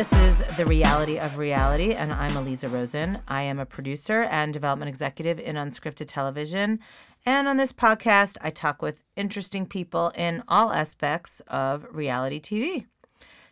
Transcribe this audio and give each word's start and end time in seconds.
this 0.00 0.12
is 0.14 0.42
The 0.56 0.64
Reality 0.64 1.18
of 1.18 1.36
Reality, 1.36 1.92
and 1.92 2.10
I'm 2.10 2.34
Eliza 2.34 2.70
Rosen. 2.70 3.18
I 3.28 3.42
am 3.42 3.58
a 3.58 3.66
producer 3.66 4.22
and 4.22 4.50
development 4.50 4.88
executive 4.88 5.38
in 5.38 5.56
unscripted 5.56 6.06
television. 6.06 6.78
And 7.26 7.46
on 7.46 7.58
this 7.58 7.70
podcast, 7.70 8.38
I 8.40 8.48
talk 8.48 8.80
with 8.80 9.02
interesting 9.14 9.66
people 9.66 10.10
in 10.16 10.42
all 10.48 10.72
aspects 10.72 11.40
of 11.48 11.86
reality 11.90 12.40
TV. 12.40 12.86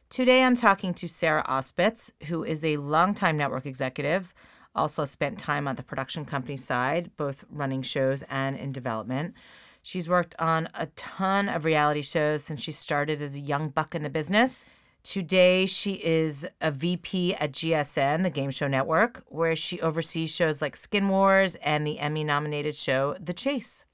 Today, 0.09 0.43
I'm 0.43 0.57
talking 0.57 0.95
to 0.95 1.07
Sarah 1.07 1.45
Auspex, 1.47 2.13
who 2.29 2.45
is 2.45 2.65
a 2.65 2.79
longtime 2.79 3.37
network 3.37 3.67
executive, 3.67 4.33
also 4.75 5.05
spent 5.05 5.39
time 5.39 5.69
on 5.69 5.77
the 5.77 5.83
production 5.83 6.25
company 6.25 6.57
side, 6.57 7.11
both 7.19 7.45
running 7.51 7.83
shows 7.83 8.25
and 8.31 8.57
in 8.57 8.73
development. 8.73 9.35
She's 9.83 10.09
worked 10.09 10.35
on 10.39 10.71
a 10.75 10.87
ton 10.97 11.51
of 11.51 11.67
reality 11.67 12.01
shows 12.01 12.43
since 12.43 12.63
she 12.63 12.73
started 12.73 13.21
as 13.21 13.35
a 13.35 13.41
young 13.41 13.69
buck 13.69 13.95
in 13.95 14.03
the 14.03 14.09
business. 14.09 14.65
Today, 15.05 15.65
she 15.65 15.93
is 15.95 16.47
a 16.61 16.71
VP 16.71 17.35
at 17.37 17.53
GSN, 17.53 18.23
the 18.25 18.31
game 18.31 18.51
show 18.51 18.69
network, 18.69 19.23
where 19.29 19.57
she 19.57 19.81
oversees 19.81 20.35
shows 20.35 20.61
like 20.61 20.77
Skin 20.77 21.09
Wars 21.09 21.55
and 21.57 21.87
the 21.87 21.99
Emmy 21.99 22.25
nominated 22.25 22.77
show 22.77 23.17
The 23.19 23.33
Chase. 23.33 23.85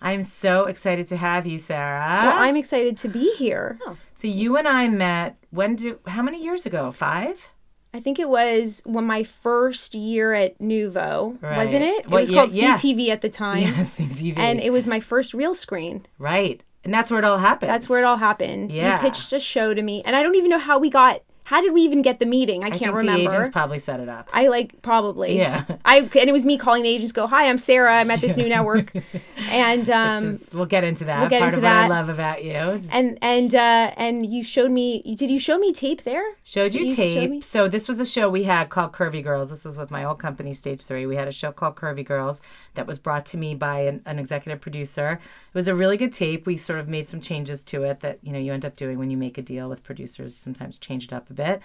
I'm 0.00 0.22
so 0.22 0.64
excited 0.64 1.08
to 1.08 1.16
have 1.16 1.46
you, 1.46 1.58
Sarah. 1.58 2.00
Well, 2.22 2.38
I'm 2.42 2.56
excited 2.56 2.96
to 2.98 3.08
be 3.08 3.34
here. 3.34 3.78
Oh. 3.84 3.96
so 4.14 4.28
you 4.28 4.56
and 4.56 4.66
I 4.68 4.88
met 4.88 5.36
when 5.50 5.74
do 5.76 5.98
how 6.06 6.22
many 6.22 6.42
years 6.42 6.64
ago? 6.64 6.90
Five? 6.92 7.48
I 7.92 8.00
think 8.00 8.18
it 8.20 8.28
was 8.28 8.80
when 8.86 9.04
my 9.06 9.24
first 9.24 9.94
year 9.94 10.32
at 10.34 10.58
Nuvo, 10.60 11.42
Right. 11.42 11.56
wasn't 11.56 11.82
it? 11.84 12.04
It 12.04 12.10
Well, 12.10 12.20
was 12.20 12.30
yeah- 12.30 12.38
called 12.38 12.52
yeah. 12.52 12.74
SiTV 12.76 13.08
at 13.08 13.22
the 13.22 13.28
time. 13.28 13.62
Yes, 13.62 13.98
in 13.98 14.10
TV. 14.10 14.34
And 14.38 14.60
it 14.60 14.70
was 14.70 14.86
my 14.86 15.00
first 15.00 15.34
real 15.34 15.52
screen. 15.54 16.06
right. 16.18 16.62
And 16.84 16.94
that's 16.94 17.10
where 17.10 17.18
it 17.18 17.24
all 17.24 17.38
happened. 17.38 17.70
That's 17.70 17.88
where 17.88 18.00
it 18.00 18.04
all 18.04 18.16
happened. 18.16 18.72
Yeah. 18.72 18.94
You 18.94 19.00
pitched 19.00 19.32
a 19.32 19.40
show 19.40 19.74
to 19.74 19.82
me, 19.82 20.02
and 20.04 20.14
I 20.16 20.22
don't 20.22 20.36
even 20.36 20.50
know 20.50 20.58
how 20.58 20.78
we 20.78 20.90
got. 20.90 21.22
How 21.48 21.62
did 21.62 21.72
we 21.72 21.80
even 21.80 22.02
get 22.02 22.18
the 22.18 22.26
meeting? 22.26 22.62
I, 22.62 22.66
I 22.66 22.70
can't 22.70 22.80
think 22.80 22.94
remember. 22.94 23.30
the 23.30 23.36
agents 23.36 23.48
probably 23.52 23.78
set 23.78 24.00
it 24.00 24.08
up. 24.10 24.28
I 24.34 24.48
like 24.48 24.82
probably. 24.82 25.38
Yeah. 25.38 25.64
I 25.82 26.00
and 26.00 26.28
it 26.28 26.32
was 26.32 26.44
me 26.44 26.58
calling 26.58 26.82
the 26.82 26.90
agents. 26.90 27.10
Go, 27.12 27.26
hi, 27.26 27.48
I'm 27.48 27.56
Sarah. 27.56 27.90
I'm 27.96 28.10
at 28.10 28.20
this 28.20 28.36
new 28.36 28.50
network, 28.50 28.92
and 29.38 29.88
um, 30.02 30.22
Just- 30.24 30.54
we'll 30.54 30.66
get 30.66 30.84
into 30.84 31.06
that. 31.06 31.20
we'll 31.20 31.30
get 31.30 31.40
Part 31.40 31.54
into 31.54 31.66
of 31.66 31.72
what 31.72 31.72
I 31.72 31.88
love 31.88 32.10
about 32.10 32.44
you. 32.44 32.52
and 32.52 33.18
and 33.22 33.54
uh, 33.54 33.92
and 33.96 34.26
you 34.30 34.42
showed 34.42 34.70
me. 34.70 35.00
Did 35.16 35.30
you 35.30 35.38
show 35.38 35.56
me 35.56 35.72
tape 35.72 36.02
there? 36.04 36.22
Showed 36.44 36.72
So 36.72 36.78
you 36.80 36.90
showed 36.90 36.96
tape. 36.96 37.44
so 37.44 37.66
this 37.66 37.88
was 37.88 37.98
a 37.98 38.04
show 38.04 38.28
we 38.28 38.44
had 38.44 38.68
called 38.68 38.92
Curvy 38.92 39.24
Girls. 39.24 39.48
This 39.48 39.64
was 39.64 39.74
with 39.74 39.90
my 39.90 40.04
old 40.04 40.18
company, 40.18 40.52
Stage 40.52 40.82
Three. 40.82 41.06
We 41.06 41.16
had 41.16 41.28
a 41.28 41.32
show 41.32 41.50
called 41.50 41.76
Curvy 41.76 42.04
Girls 42.04 42.42
that 42.74 42.86
was 42.86 42.98
brought 42.98 43.24
to 43.24 43.38
me 43.38 43.54
by 43.54 43.80
an, 43.80 44.02
an 44.04 44.18
executive 44.18 44.60
producer. 44.60 45.12
It 45.12 45.54
was 45.54 45.66
a 45.66 45.74
really 45.74 45.96
good 45.96 46.12
tape. 46.12 46.44
We 46.44 46.58
sort 46.58 46.78
of 46.78 46.88
made 46.88 47.08
some 47.08 47.22
changes 47.22 47.62
to 47.64 47.84
it 47.84 48.00
that 48.00 48.18
you 48.22 48.32
know 48.34 48.38
you 48.38 48.52
end 48.52 48.66
up 48.66 48.76
doing 48.76 48.98
when 48.98 49.10
you 49.10 49.16
make 49.16 49.38
a 49.38 49.42
deal 49.42 49.70
with 49.70 49.82
producers. 49.82 50.36
Sometimes 50.36 50.76
change 50.76 51.04
it 51.04 51.12
up 51.14 51.30
a 51.30 51.37
bit. 51.38 51.60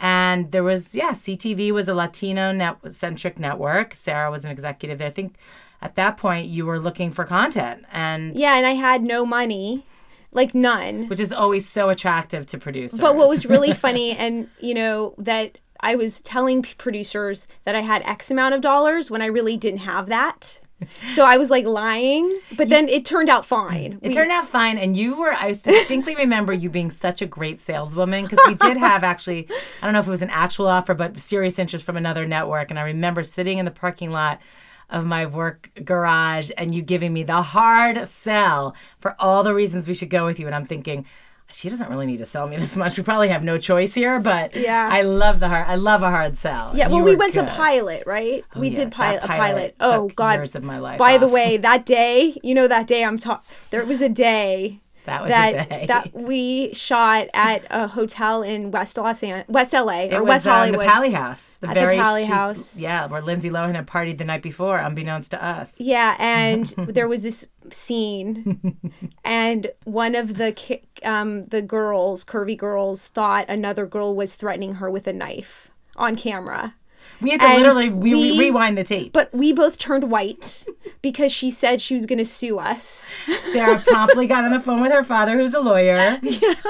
And 0.00 0.52
there 0.52 0.62
was 0.62 0.94
yeah, 0.94 1.10
SiTV 1.12 1.72
was 1.72 1.88
a 1.88 1.94
Latino 1.94 2.52
net 2.52 2.76
centric 2.92 3.38
network. 3.38 3.94
Sarah 3.94 4.30
was 4.30 4.44
an 4.44 4.50
executive 4.50 4.98
there. 4.98 5.08
I 5.08 5.12
think 5.12 5.36
at 5.80 5.94
that 5.96 6.16
point 6.16 6.46
you 6.48 6.66
were 6.66 6.78
looking 6.78 7.10
for 7.10 7.24
content 7.24 7.84
and 7.92 8.36
Yeah, 8.36 8.56
and 8.56 8.66
I 8.66 8.72
had 8.72 9.02
no 9.02 9.24
money, 9.24 9.84
like 10.32 10.54
none. 10.54 11.08
which 11.08 11.20
is 11.20 11.32
always 11.32 11.68
so 11.68 11.88
attractive 11.88 12.46
to 12.46 12.58
producers. 12.58 13.00
But 13.00 13.16
what 13.16 13.28
was 13.28 13.46
really 13.46 13.72
funny, 13.72 14.16
and 14.16 14.48
you 14.60 14.74
know, 14.74 15.14
that 15.18 15.58
I 15.80 15.96
was 15.96 16.20
telling 16.22 16.62
producers 16.62 17.46
that 17.64 17.74
I 17.74 17.80
had 17.82 18.02
X 18.02 18.30
amount 18.30 18.54
of 18.54 18.60
dollars 18.60 19.10
when 19.10 19.22
I 19.22 19.26
really 19.26 19.56
didn't 19.56 19.80
have 19.80 20.06
that. 20.08 20.60
So 21.12 21.24
I 21.24 21.36
was 21.36 21.50
like 21.50 21.66
lying, 21.66 22.40
but 22.56 22.68
then 22.68 22.88
it 22.88 23.04
turned 23.04 23.28
out 23.28 23.44
fine. 23.44 23.98
It 24.02 24.08
We- 24.08 24.14
turned 24.14 24.30
out 24.32 24.48
fine, 24.48 24.78
and 24.78 24.96
you 24.96 25.16
were. 25.16 25.32
I 25.32 25.52
distinctly 25.52 26.14
remember 26.14 26.52
you 26.52 26.70
being 26.70 26.90
such 26.90 27.22
a 27.22 27.26
great 27.26 27.58
saleswoman 27.58 28.24
because 28.24 28.40
we 28.46 28.54
did 28.54 28.76
have 28.76 29.04
actually. 29.04 29.48
I 29.80 29.86
don't 29.86 29.92
know 29.92 30.00
if 30.00 30.06
it 30.06 30.10
was 30.10 30.22
an 30.22 30.30
actual 30.30 30.66
offer, 30.68 30.94
but 30.94 31.20
serious 31.20 31.58
interest 31.58 31.84
from 31.84 31.96
another 31.96 32.26
network, 32.26 32.70
and 32.70 32.78
I 32.78 32.82
remember 32.82 33.22
sitting 33.22 33.58
in 33.58 33.64
the 33.64 33.70
parking 33.70 34.10
lot 34.10 34.40
of 34.90 35.06
my 35.06 35.24
work 35.26 35.70
garage 35.84 36.50
and 36.58 36.74
you 36.74 36.82
giving 36.82 37.12
me 37.12 37.22
the 37.22 37.40
hard 37.40 38.06
sell 38.06 38.74
for 39.00 39.16
all 39.18 39.42
the 39.42 39.54
reasons 39.54 39.86
we 39.86 39.94
should 39.94 40.10
go 40.10 40.24
with 40.26 40.38
you, 40.38 40.46
and 40.46 40.54
I'm 40.54 40.66
thinking. 40.66 41.06
She 41.54 41.68
doesn't 41.68 41.88
really 41.88 42.06
need 42.06 42.18
to 42.18 42.26
sell 42.26 42.48
me 42.48 42.56
this 42.64 42.76
much. 42.76 42.96
We 42.98 43.04
probably 43.04 43.28
have 43.28 43.44
no 43.44 43.58
choice 43.58 43.94
here, 43.94 44.18
but 44.18 44.54
Yeah. 44.56 44.88
I 44.90 45.02
love 45.02 45.40
the 45.40 45.48
hard. 45.48 45.66
I 45.68 45.76
love 45.76 46.02
a 46.02 46.10
hard 46.10 46.36
sell. 46.36 46.72
yeah, 46.74 46.88
You 46.88 46.96
well, 46.96 47.04
we 47.04 47.14
went 47.16 47.34
good. 47.34 47.46
to 47.46 47.52
pilot, 47.52 48.02
right? 48.06 48.44
Oh, 48.54 48.60
we 48.60 48.68
yeah, 48.68 48.74
did 48.74 48.92
pilot, 48.92 49.22
a 49.22 49.26
pilot 49.26 49.38
pilot. 49.38 49.74
Oh 49.80 50.08
God! 50.16 50.34
years 50.38 50.54
of 50.54 50.62
my 50.64 50.78
life 50.78 50.98
By 50.98 51.16
the 51.16 51.28
way, 51.28 51.56
that 51.68 51.86
day, 51.86 52.36
you 52.42 52.54
know, 52.54 52.66
that 52.68 52.86
day 52.86 53.04
I'm 53.04 53.18
talking. 53.18 53.44
There 53.70 53.84
was 53.84 54.00
a 54.02 54.08
day 54.08 54.80
That 55.04 55.20
was 55.22 55.30
that 55.30 55.86
that 55.88 56.14
we 56.14 56.72
shot 56.72 57.28
at 57.34 57.66
a 57.70 57.86
hotel 57.88 58.42
in 58.42 58.70
West 58.70 58.96
Los 58.96 59.22
An- 59.22 59.44
West 59.48 59.72
LA 59.72 60.04
It 60.04 60.14
or 60.14 60.22
was 60.22 60.28
West 60.28 60.46
um, 60.46 60.52
Hollywood. 60.54 60.80
the 60.80 60.84
Pally 60.84 61.10
House, 61.12 61.56
the 61.60 61.68
At 61.68 61.74
the 61.74 61.80
Pally 62.02 62.22
chic- 62.22 62.30
House. 62.32 62.80
Yeah, 62.80 63.06
where 63.06 63.20
Lindsay 63.20 63.50
Lohan 63.50 63.74
had 63.74 63.86
partied 63.86 64.18
the 64.18 64.24
night 64.24 64.42
before, 64.42 64.78
unbeknownst 64.78 65.30
to 65.32 65.44
us. 65.44 65.78
Yeah, 65.80 66.16
and 66.18 66.66
there 66.88 67.06
was 67.08 67.22
this 67.22 67.46
scene, 67.70 68.90
and 69.24 69.66
one 69.84 70.14
of 70.14 70.36
the 70.36 70.52
ki- 70.52 70.82
um, 71.02 71.46
the 71.46 71.62
girls, 71.62 72.24
curvy 72.24 72.56
girls, 72.56 73.08
thought 73.08 73.44
another 73.48 73.86
girl 73.86 74.14
was 74.14 74.34
threatening 74.34 74.74
her 74.76 74.90
with 74.90 75.06
a 75.06 75.12
knife 75.12 75.70
on 75.96 76.16
camera. 76.16 76.74
We 77.20 77.30
had 77.30 77.40
to 77.40 77.46
And 77.46 77.62
literally 77.62 77.90
we, 77.90 78.14
we- 78.14 78.38
rewind 78.38 78.76
the 78.78 78.84
tape. 78.84 79.12
But 79.12 79.32
we 79.34 79.52
both 79.52 79.78
turned 79.78 80.10
white 80.10 80.66
because 81.02 81.32
she 81.32 81.50
said 81.50 81.80
she 81.80 81.94
was 81.94 82.06
going 82.06 82.18
to 82.18 82.24
sue 82.24 82.58
us. 82.58 83.12
Sarah 83.52 83.78
promptly 83.78 84.26
got 84.26 84.44
on 84.44 84.50
the 84.50 84.60
phone 84.60 84.80
with 84.80 84.92
her 84.92 85.04
father, 85.04 85.36
who's 85.38 85.54
a 85.54 85.60
lawyer. 85.60 86.18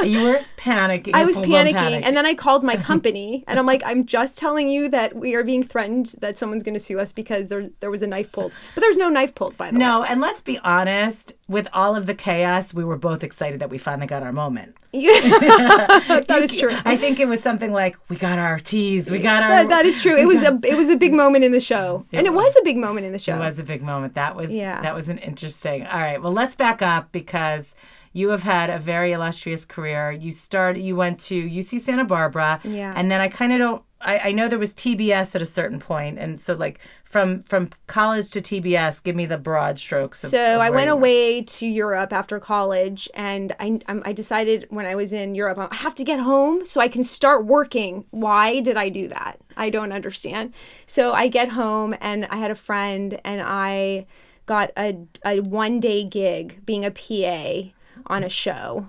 You 0.02 0.22
were 0.24 0.40
panicking. 0.58 1.12
I 1.14 1.24
was 1.24 1.36
full-blown 1.36 1.66
panicking, 1.66 2.02
and 2.04 2.16
then 2.16 2.26
I 2.26 2.34
called 2.34 2.62
my 2.62 2.76
company, 2.76 3.44
and 3.46 3.58
I'm 3.58 3.66
like, 3.66 3.82
"I'm 3.86 4.04
just 4.06 4.36
telling 4.38 4.68
you 4.68 4.88
that 4.90 5.14
we 5.16 5.34
are 5.34 5.42
being 5.42 5.62
threatened 5.62 6.14
that 6.20 6.36
someone's 6.36 6.62
going 6.62 6.74
to 6.74 6.80
sue 6.80 6.98
us 7.00 7.12
because 7.12 7.48
there 7.48 7.68
there 7.80 7.90
was 7.90 8.02
a 8.02 8.06
knife 8.06 8.30
pulled, 8.32 8.52
but 8.74 8.80
there's 8.80 8.96
no 8.96 9.08
knife 9.08 9.34
pulled 9.34 9.56
by 9.56 9.70
the 9.70 9.74
way." 9.78 9.84
no, 9.84 10.02
and 10.02 10.20
let's 10.20 10.42
be 10.42 10.58
honest. 10.58 11.32
With 11.46 11.68
all 11.74 11.94
of 11.94 12.06
the 12.06 12.14
chaos, 12.14 12.72
we 12.72 12.84
were 12.84 12.96
both 12.96 13.22
excited 13.22 13.60
that 13.60 13.68
we 13.68 13.76
finally 13.76 14.06
got 14.06 14.22
our 14.22 14.32
moment. 14.32 14.76
Yeah, 14.92 15.10
that 16.26 16.38
is 16.42 16.56
true. 16.56 16.70
I 16.86 16.96
think 16.96 17.20
it 17.20 17.28
was 17.28 17.42
something 17.42 17.70
like, 17.72 17.96
"We 18.08 18.16
got 18.16 18.38
our 18.38 18.58
tease. 18.58 19.10
We 19.10 19.18
got 19.20 19.42
our." 19.42 19.50
That, 19.50 19.68
that 19.68 19.84
is 19.84 20.00
true. 20.00 20.16
It 20.16 20.24
was 20.26 20.42
a 20.42 20.58
it 20.64 20.74
was 20.76 20.88
a 20.88 20.96
big 20.96 21.12
moment 21.12 21.44
in 21.44 21.52
the 21.52 21.60
show, 21.60 22.06
and 22.12 22.26
it 22.26 22.32
was 22.32 22.56
a 22.56 22.62
big 22.62 22.78
moment 22.78 23.04
in 23.06 23.12
the 23.12 23.18
show. 23.18 23.36
It 23.36 23.40
was 23.40 23.58
a 23.58 23.62
big 23.64 23.82
moment. 23.82 24.14
That 24.14 24.36
was 24.36 24.52
Yeah. 24.52 24.80
that 24.80 24.94
was 24.94 25.08
an 25.10 25.18
interesting. 25.18 25.84
All 25.86 26.00
right, 26.00 26.22
well, 26.22 26.32
let's 26.32 26.54
back 26.54 26.80
up 26.80 27.12
because 27.12 27.74
you 28.14 28.30
have 28.30 28.44
had 28.44 28.70
a 28.70 28.78
very 28.78 29.12
illustrious 29.12 29.64
career. 29.66 30.12
You 30.12 30.32
started. 30.32 30.80
You 30.80 30.96
went 30.96 31.18
to 31.20 31.34
UC 31.34 31.80
Santa 31.80 32.04
Barbara. 32.04 32.60
Yeah. 32.64 32.94
And 32.96 33.10
then 33.10 33.20
I 33.20 33.28
kind 33.28 33.52
of 33.52 33.58
don't. 33.58 33.82
I, 34.00 34.18
I 34.28 34.32
know 34.32 34.48
there 34.48 34.58
was 34.58 34.72
TBS 34.72 35.34
at 35.34 35.42
a 35.42 35.46
certain 35.46 35.80
point, 35.80 36.18
and 36.18 36.40
so 36.40 36.54
like 36.54 36.78
from 37.14 37.38
from 37.42 37.70
college 37.86 38.28
to 38.30 38.40
TBS, 38.40 39.00
give 39.00 39.14
me 39.14 39.24
the 39.24 39.38
broad 39.38 39.78
strokes. 39.78 40.24
Of, 40.24 40.30
So 40.30 40.56
of 40.56 40.60
I 40.60 40.70
went 40.70 40.90
away 40.90 41.42
to 41.42 41.64
Europe 41.64 42.12
after 42.12 42.40
college, 42.40 43.08
and 43.14 43.54
I, 43.60 43.78
um, 43.86 44.02
I 44.04 44.12
decided 44.12 44.66
when 44.70 44.84
I 44.84 44.96
was 44.96 45.12
in 45.12 45.36
Europe, 45.36 45.56
I 45.56 45.72
have 45.76 45.94
to 45.94 46.02
get 46.02 46.18
home 46.18 46.66
so 46.66 46.80
I 46.80 46.88
can 46.88 47.04
start 47.04 47.46
working. 47.46 48.04
Why 48.10 48.58
did 48.58 48.76
I 48.76 48.88
do 48.88 49.06
that? 49.06 49.38
I 49.56 49.70
don't 49.70 49.92
understand. 49.92 50.54
So 50.88 51.12
I 51.12 51.28
get 51.28 51.50
home, 51.50 51.94
and 52.00 52.26
I 52.32 52.36
had 52.38 52.50
a 52.50 52.56
friend, 52.56 53.20
and 53.24 53.40
I 53.40 54.06
got 54.46 54.72
a, 54.76 54.98
a 55.24 55.38
one 55.38 55.78
day 55.78 56.02
gig 56.02 56.66
being 56.66 56.84
a 56.84 56.90
PA 56.90 57.70
on 58.06 58.24
a 58.24 58.28
show. 58.28 58.88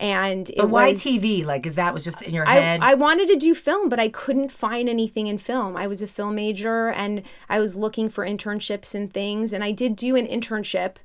And 0.00 0.50
it 0.50 0.56
But 0.56 0.70
why 0.70 0.92
was, 0.92 1.04
TV? 1.04 1.44
Like, 1.44 1.66
is 1.66 1.76
that 1.76 1.94
was 1.94 2.04
just 2.04 2.20
in 2.22 2.34
your 2.34 2.46
I, 2.48 2.54
head? 2.54 2.80
I 2.82 2.94
wanted 2.94 3.28
to 3.28 3.36
do 3.36 3.54
film, 3.54 3.88
but 3.88 4.00
I 4.00 4.08
couldn't 4.08 4.50
find 4.50 4.88
anything 4.88 5.28
in 5.28 5.38
film. 5.38 5.76
I 5.76 5.86
was 5.86 6.02
a 6.02 6.06
film 6.06 6.34
major 6.34 6.90
and 6.90 7.22
I 7.48 7.60
was 7.60 7.76
looking 7.76 8.08
for 8.08 8.26
internships 8.26 8.94
and 8.94 9.12
things. 9.12 9.52
And 9.52 9.62
I 9.62 9.70
did 9.70 9.94
do 9.94 10.16
an 10.16 10.26
internship, 10.26 10.96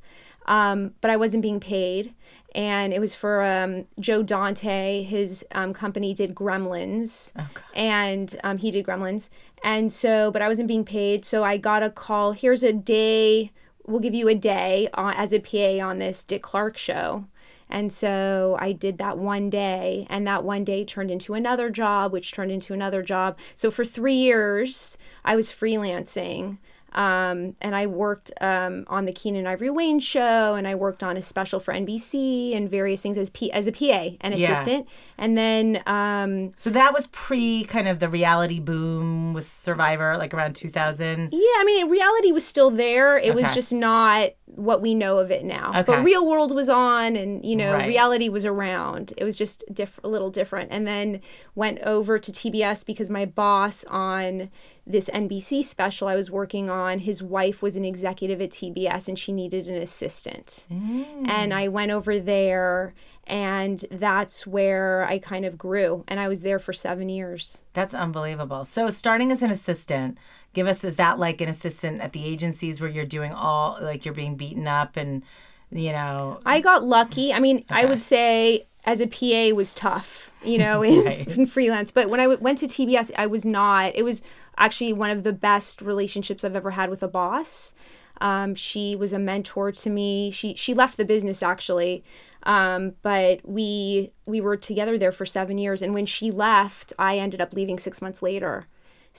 um, 0.48 0.94
but 1.02 1.12
I 1.12 1.18
wasn't 1.18 1.44
being 1.44 1.60
paid. 1.60 2.14
And 2.56 2.94
it 2.94 3.00
was 3.00 3.14
for 3.14 3.44
um, 3.44 3.86
Joe 4.00 4.24
Dante. 4.24 5.04
His 5.04 5.46
um, 5.52 5.72
company 5.72 6.16
did 6.16 6.34
Gremlins, 6.34 7.32
and 7.76 8.36
um, 8.44 8.58
he 8.58 8.72
did 8.72 8.88
Gremlins. 8.88 9.30
And 9.64 9.94
so, 9.94 10.32
but 10.32 10.42
I 10.42 10.48
wasn't 10.48 10.68
being 10.68 10.84
paid. 10.84 11.26
So 11.26 11.44
I 11.44 11.58
got 11.58 11.84
a 11.84 11.92
call. 11.92 12.32
Here's 12.32 12.64
a 12.64 12.74
day. 12.74 13.52
We'll 13.86 14.00
give 14.00 14.16
you 14.16 14.28
a 14.30 14.36
day 14.36 14.90
uh, 14.96 15.14
as 15.16 15.32
a 15.32 15.40
PA 15.40 15.86
on 15.86 16.00
this 16.00 16.24
Dick 16.24 16.42
Clark 16.42 16.76
show. 16.76 17.26
And 17.70 17.94
so 17.94 18.58
I 18.60 18.72
did 18.72 18.98
that 18.98 19.18
one 19.18 19.50
day, 19.50 20.08
and 20.10 20.26
that 20.26 20.44
one 20.44 20.64
day 20.64 20.84
turned 20.84 21.12
into 21.12 21.34
another 21.36 21.70
job, 21.70 22.12
which 22.12 22.32
turned 22.32 22.52
into 22.52 22.74
another 22.74 23.04
job. 23.04 23.38
So 23.56 23.70
for 23.70 23.86
three 23.86 24.16
years, 24.16 24.98
I 25.24 25.36
was 25.36 25.50
freelancing. 25.52 26.58
Um, 26.94 27.56
and 27.62 27.76
I 27.76 27.86
worked 27.86 28.32
um, 28.42 28.84
on 28.88 29.06
the 29.06 29.14
Keenen 29.14 29.46
Ivory 29.46 29.68
Wayans 29.70 30.02
show, 30.02 30.56
and 30.56 30.68
I 30.68 30.74
worked 30.74 31.04
on 31.04 31.18
a 31.18 31.22
special 31.22 31.60
for 31.60 31.72
NBC 31.72 32.56
and 32.58 32.68
various 32.68 33.00
things 33.00 33.16
as 33.16 33.30
P- 33.30 33.52
as 33.52 33.68
a 33.68 33.72
PA 33.72 34.18
and 34.22 34.34
Yeah. 34.34 34.52
assistant. 34.54 34.88
And 35.16 35.38
then 35.38 35.84
um, 35.86 36.50
so 36.58 36.72
that 36.72 36.92
was 36.92 37.06
pre 37.12 37.64
kind 37.66 37.88
of 37.88 38.00
the 38.00 38.10
reality 38.10 38.60
boom 38.60 39.34
with 39.34 39.54
Survivor, 39.54 40.18
like 40.18 40.34
around 40.34 40.56
2000. 40.56 41.30
Yeah, 41.32 41.40
I 41.60 41.64
mean, 41.64 41.90
reality 41.90 42.32
was 42.32 42.44
still 42.44 42.72
there. 42.72 43.20
It 43.20 43.36
was 43.36 43.54
just 43.54 43.72
not 43.72 44.32
what 44.56 44.82
we 44.82 44.96
know 44.96 45.20
of 45.20 45.32
it 45.32 45.44
now. 45.46 45.70
Okay. 45.70 45.84
But 45.84 46.04
Real 46.04 46.28
World 46.28 46.54
was 46.54 46.70
on, 46.70 47.16
and 47.16 47.46
you 47.46 47.56
know, 47.56 47.74
Right. 47.74 47.88
reality 47.88 48.30
was 48.30 48.46
around. 48.46 49.14
It 49.18 49.24
was 49.24 49.38
just 49.38 49.64
diff- 49.72 50.00
a 50.04 50.08
little 50.08 50.30
different. 50.30 50.70
And 50.72 50.88
then 50.88 51.22
went 51.56 51.80
over 51.84 52.18
to 52.20 52.32
TBS 52.32 52.84
because 52.84 53.10
my 53.10 53.26
boss 53.26 53.86
on 53.86 54.50
this 54.88 55.10
NBC 55.14 55.62
special 55.64 56.08
I 56.08 56.16
was 56.16 56.32
working 56.32 56.70
on, 56.70 57.00
his 57.00 57.22
wife 57.22 57.62
was 57.62 57.78
an 57.78 57.86
executive 57.86 58.42
at 58.42 58.50
TBS, 58.50 59.08
and 59.08 59.18
she 59.20 59.32
needed 59.32 59.68
an 59.68 59.76
assistant. 59.76 60.66
Mm. 60.72 61.30
And 61.30 61.54
I 61.54 61.68
went 61.68 61.92
over 61.92 62.20
there. 62.20 62.94
And 63.28 63.86
that's 63.92 64.48
where 64.48 65.06
I 65.08 65.20
kind 65.20 65.46
of 65.46 65.56
grew. 65.56 66.04
And 66.08 66.20
I 66.20 66.28
was 66.28 66.42
there 66.42 66.58
for 66.58 66.74
seven 66.74 67.10
years. 67.10 67.62
That's 67.74 67.94
unbelievable. 67.94 68.66
So, 68.66 68.90
starting 68.90 69.32
as 69.32 69.44
an 69.44 69.52
assistant, 69.52 70.18
give 70.54 70.68
us 70.68 70.84
is 70.84 70.96
that 70.98 71.20
like 71.20 71.42
an 71.42 71.50
assistant 71.50 72.02
at 72.02 72.14
the 72.14 72.26
agencies 72.26 72.80
where 72.82 72.90
you're 72.90 73.06
doing 73.06 73.32
all 73.32 73.78
like 73.82 74.06
you're 74.06 74.14
being 74.14 74.36
beaten 74.36 74.68
up 74.68 74.98
and 74.98 75.24
you 75.72 75.92
know 75.92 76.40
I 76.46 76.62
got 76.62 76.84
lucky. 76.84 77.34
I 77.34 77.40
mean, 77.40 77.66
I 77.70 77.86
would 77.86 78.02
say 78.02 78.66
as 78.86 79.02
a 79.02 79.08
PA 79.08 79.56
was 79.56 79.74
tough, 79.74 80.32
you 80.44 80.58
know, 80.58 80.82
in, 80.84 81.06
Right. 81.06 81.28
in 81.38 81.46
freelance. 81.46 81.92
But 81.92 82.10
when 82.10 82.20
I 82.20 82.24
w- 82.24 82.42
went 82.42 82.58
to 82.60 82.66
TBS, 82.66 83.12
I 83.18 83.28
was 83.28 83.46
not. 83.46 83.96
It 83.96 84.04
was 84.04 84.22
actually 84.58 84.94
one 84.94 85.10
of 85.10 85.24
the 85.24 85.34
best 85.34 85.82
relationships 85.82 86.44
I've 86.44 86.56
ever 86.56 86.72
had 86.72 86.90
with 86.90 87.04
a 87.04 87.08
boss. 87.08 87.74
Um, 88.22 88.56
she 88.56 88.96
was 88.96 89.14
a 89.14 89.20
mentor 89.20 89.72
to 89.72 89.90
me. 89.90 90.32
She 90.32 90.54
she 90.56 90.74
left 90.74 90.98
the 90.98 91.06
business 91.06 91.42
actually, 91.42 92.04
um, 92.44 92.94
but 93.02 93.40
we 93.44 94.12
we 94.26 94.42
were 94.42 94.58
together 94.58 94.98
there 94.98 95.12
for 95.12 95.26
seven 95.26 95.58
years. 95.58 95.82
And 95.82 95.94
when 95.94 96.06
she 96.06 96.32
left, 96.32 96.92
I 97.00 97.18
ended 97.18 97.40
up 97.40 97.54
leaving 97.54 97.80
six 97.80 98.02
months 98.02 98.22
later. 98.22 98.66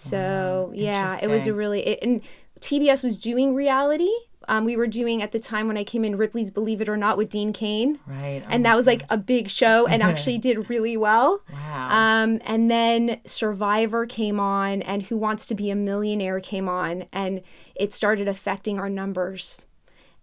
So 0.01 0.73
yeah, 0.75 1.19
it 1.23 1.29
was 1.29 1.47
a 1.47 1.53
really 1.53 1.87
it, 1.87 1.99
and 2.03 2.23
TBS 2.61 3.05
was 3.05 3.19
doing 3.19 3.55
reality. 3.55 4.11
Um, 4.49 4.65
we 4.65 4.75
were 4.75 4.87
doing 4.87 5.21
at 5.23 5.33
the 5.33 5.39
time 5.39 5.69
when 5.69 5.77
I 5.77 5.85
came 5.85 6.05
in 6.05 6.17
Ripley's 6.17 6.51
Believe 6.51 6.81
It 6.81 6.89
or 6.89 6.97
Not 6.97 7.19
with 7.19 7.29
Dean 7.29 7.53
Cain, 7.53 8.01
right 8.07 8.43
and 8.49 8.65
that 8.65 8.75
was 8.75 8.87
like 8.87 9.03
a 9.11 9.19
big 9.19 9.51
show 9.51 9.87
and 9.87 10.03
actually 10.11 10.39
did 10.39 10.71
really 10.71 10.97
well. 10.97 11.43
wow 11.53 11.89
Um, 11.91 12.41
and 12.45 12.71
then 12.71 13.21
Survivor 13.27 14.07
came 14.07 14.41
on, 14.41 14.81
and 14.83 15.03
Who 15.05 15.19
Wants 15.19 15.45
to 15.47 15.55
Be 15.55 15.71
a 15.71 15.77
Millionaire 15.77 16.41
came 16.41 16.69
on, 16.69 17.05
and 17.13 17.43
it 17.75 17.93
started 17.93 18.27
affecting 18.27 18.79
our 18.79 18.89
numbers, 18.89 19.67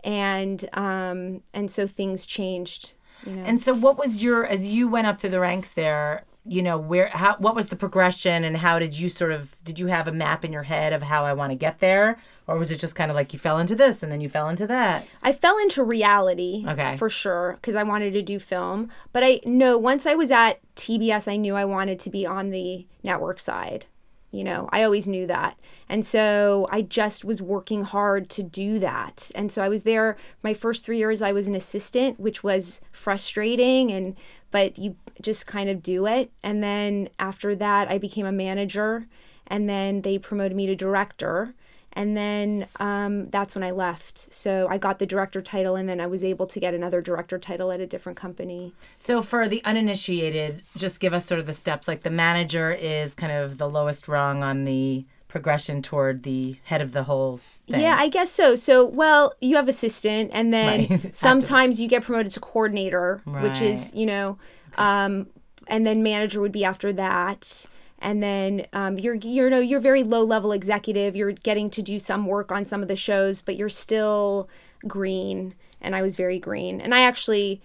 and 0.03 0.67
um, 0.73 1.43
and 1.53 1.69
so 1.69 1.85
things 1.85 2.25
changed. 2.25 2.93
You 3.25 3.33
know. 3.33 3.43
and 3.43 3.61
so 3.61 3.73
what 3.73 3.97
was 3.97 4.23
your 4.23 4.45
as 4.45 4.65
you 4.65 4.87
went 4.87 5.07
up 5.07 5.19
through 5.19 5.31
the 5.31 5.39
ranks 5.39 5.71
there 5.71 6.23
you 6.47 6.61
know 6.61 6.77
where 6.77 7.07
how 7.09 7.35
what 7.37 7.55
was 7.55 7.67
the 7.67 7.75
progression 7.75 8.43
and 8.43 8.57
how 8.57 8.79
did 8.79 8.97
you 8.97 9.09
sort 9.09 9.31
of 9.31 9.61
did 9.63 9.77
you 9.79 9.87
have 9.87 10.07
a 10.07 10.11
map 10.11 10.45
in 10.45 10.53
your 10.53 10.63
head 10.63 10.93
of 10.93 11.03
how 11.03 11.25
I 11.25 11.33
want 11.33 11.51
to 11.51 11.55
get 11.55 11.79
there 11.79 12.17
or 12.47 12.57
was 12.57 12.71
it 12.71 12.79
just 12.79 12.95
kind 12.95 13.11
of 13.11 13.15
like 13.15 13.33
you 13.33 13.39
fell 13.39 13.59
into 13.59 13.75
this 13.75 14.01
and 14.01 14.11
then 14.11 14.21
you 14.21 14.29
fell 14.29 14.47
into 14.47 14.65
that 14.67 15.05
I 15.21 15.31
fell 15.33 15.57
into 15.57 15.83
reality 15.83 16.63
Okay. 16.67 16.95
for 16.97 17.09
sure 17.09 17.53
because 17.59 17.75
I 17.75 17.83
wanted 17.83 18.13
to 18.13 18.21
do 18.21 18.39
film. 18.39 18.89
But 19.11 19.23
I 19.23 19.41
no, 19.45 19.77
once 19.77 20.05
I 20.05 20.15
was 20.15 20.31
at 20.31 20.59
TBS, 20.75 21.27
I 21.31 21.35
knew 21.35 21.55
I 21.55 21.65
wanted 21.65 21.99
to 21.99 22.09
be 22.09 22.25
on 22.25 22.51
the 22.51 22.85
network 23.03 23.39
side. 23.39 23.85
You 24.29 24.43
know, 24.43 24.67
I 24.73 24.83
always 24.83 25.07
knew 25.07 25.25
that. 25.27 25.57
And 25.89 26.05
so 26.05 26.67
I 26.69 26.81
just 26.81 27.23
was 27.23 27.41
working 27.41 27.85
hard 27.85 28.29
to 28.31 28.43
do 28.43 28.77
that. 28.79 29.31
And 29.33 29.49
so 29.51 29.63
I 29.63 29.69
was 29.69 29.83
there 29.83 30.17
my 30.43 30.53
first 30.53 30.83
3 30.83 30.97
years 30.97 31.21
I 31.21 31.31
was 31.31 31.47
an 31.47 31.55
assistant, 31.55 32.19
which 32.19 32.43
was 32.43 32.81
frustrating 32.91 33.89
and 33.91 34.15
but 34.51 34.77
you 34.77 34.95
just 35.21 35.47
kind 35.47 35.69
of 35.69 35.83
do 35.83 36.05
it. 36.05 36.31
And 36.43 36.63
then 36.63 37.09
after 37.19 37.55
that 37.55 37.87
I 37.87 37.97
became 37.97 38.25
a 38.25 38.31
manager 38.31 39.07
and 39.47 39.69
then 39.69 40.01
they 40.01 40.17
promoted 40.17 40.55
me 40.55 40.67
to 40.67 40.75
director 40.75 41.53
and 41.97 42.15
then 42.15 42.67
um, 42.79 43.27
that's 43.31 43.55
when 43.55 43.63
I 43.63 43.71
left. 43.71 44.31
So 44.31 44.67
I 44.69 44.77
got 44.77 44.99
the 44.99 45.07
director 45.07 45.41
title, 45.41 45.75
and 45.75 45.89
then 45.89 45.99
I 45.99 46.05
was 46.05 46.23
able 46.23 46.45
to 46.45 46.59
get 46.59 46.75
another 46.75 47.01
director 47.01 47.39
title 47.39 47.71
at 47.71 47.79
a 47.79 47.87
different 47.87 48.19
company. 48.19 48.73
So 48.99 49.23
for 49.23 49.47
the 49.47 49.63
uninitiated, 49.65 50.61
just 50.75 50.99
give 50.99 51.11
us 51.11 51.25
sort 51.25 51.39
of 51.39 51.47
the 51.47 51.55
steps. 51.55 51.87
Like 51.87 52.03
the 52.03 52.11
manager 52.11 52.71
is 52.71 53.15
kind 53.15 53.31
of 53.33 53.57
the 53.57 53.67
lowest 53.67 54.07
rung 54.07 54.43
on 54.43 54.63
the 54.63 55.05
progression 55.27 55.81
toward 55.81 56.21
the 56.21 56.57
head 56.65 56.83
of 56.83 56.91
the 56.91 57.03
whole 57.03 57.39
thing. 57.67 57.81
Yeah, 57.81 57.95
I 57.97 58.07
guess 58.07 58.31
so. 58.31 58.55
So, 58.55 58.85
well, 58.85 59.33
you 59.41 59.55
have 59.55 59.67
assistant, 59.67 60.31
and 60.33 60.53
then 60.53 60.87
Right. 60.89 61.15
Sometimes 61.15 61.79
you 61.79 61.87
get 61.87 62.03
promoted 62.03 62.31
to 62.33 62.39
coordinator, 62.39 63.21
which 63.25 63.61
is, 63.61 63.93
you 63.93 64.05
know, 64.05 64.37
um, 64.77 65.27
and 65.67 65.85
then 65.85 66.03
manager 66.03 66.41
would 66.41 66.51
be 66.51 66.63
after 66.63 66.93
that. 66.93 67.65
And 67.99 68.21
then 68.21 68.67
um, 68.73 68.99
you're, 68.99 69.15
you're, 69.15 69.49
know, 69.49 69.59
you're 69.59 69.79
very 69.79 70.03
low 70.03 70.23
level 70.23 70.51
executive. 70.51 71.15
You're 71.15 71.31
getting 71.31 71.69
to 71.71 71.81
do 71.81 71.97
some 71.99 72.27
work 72.27 72.51
on 72.51 72.63
some 72.63 72.81
of 72.81 72.87
the 72.87 72.95
shows, 72.95 73.41
but 73.41 73.55
you're 73.55 73.69
still 73.69 74.47
green. 74.87 75.55
And 75.81 75.95
I 75.95 76.01
was 76.01 76.15
very 76.15 76.37
green. 76.39 76.79
And 76.79 76.93
I 76.93 77.01
actually 77.01 77.61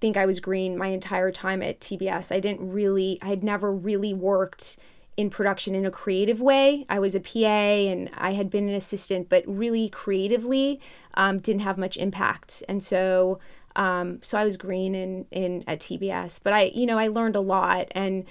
think 0.00 0.16
I 0.16 0.26
was 0.26 0.38
green 0.40 0.76
my 0.76 0.88
entire 0.88 1.32
time 1.32 1.62
at 1.62 1.80
TBS. 1.80 2.30
I 2.34 2.40
didn't 2.40 2.70
really, 2.70 3.18
I 3.22 3.28
had 3.28 3.42
never 3.42 3.72
really 3.72 4.12
worked 4.12 4.76
in 5.20 5.30
production 5.30 5.74
in 5.74 5.84
a 5.84 5.90
creative 5.90 6.40
way. 6.40 6.86
I 6.88 6.98
was 6.98 7.14
a 7.14 7.20
PA 7.20 7.38
and 7.38 8.10
I 8.14 8.32
had 8.32 8.48
been 8.48 8.68
an 8.68 8.74
assistant, 8.74 9.28
but 9.28 9.44
really 9.46 9.88
creatively 9.88 10.80
um, 11.14 11.38
didn't 11.38 11.60
have 11.60 11.76
much 11.76 11.96
impact. 11.96 12.62
And 12.68 12.82
so, 12.82 13.38
um, 13.76 14.20
so 14.22 14.38
I 14.38 14.44
was 14.44 14.56
green 14.56 14.94
in, 14.94 15.26
in 15.30 15.62
at 15.66 15.80
TBS, 15.80 16.40
but 16.42 16.52
I, 16.52 16.72
you 16.74 16.86
know, 16.86 16.98
I 16.98 17.08
learned 17.08 17.36
a 17.36 17.40
lot. 17.40 17.88
And 17.92 18.24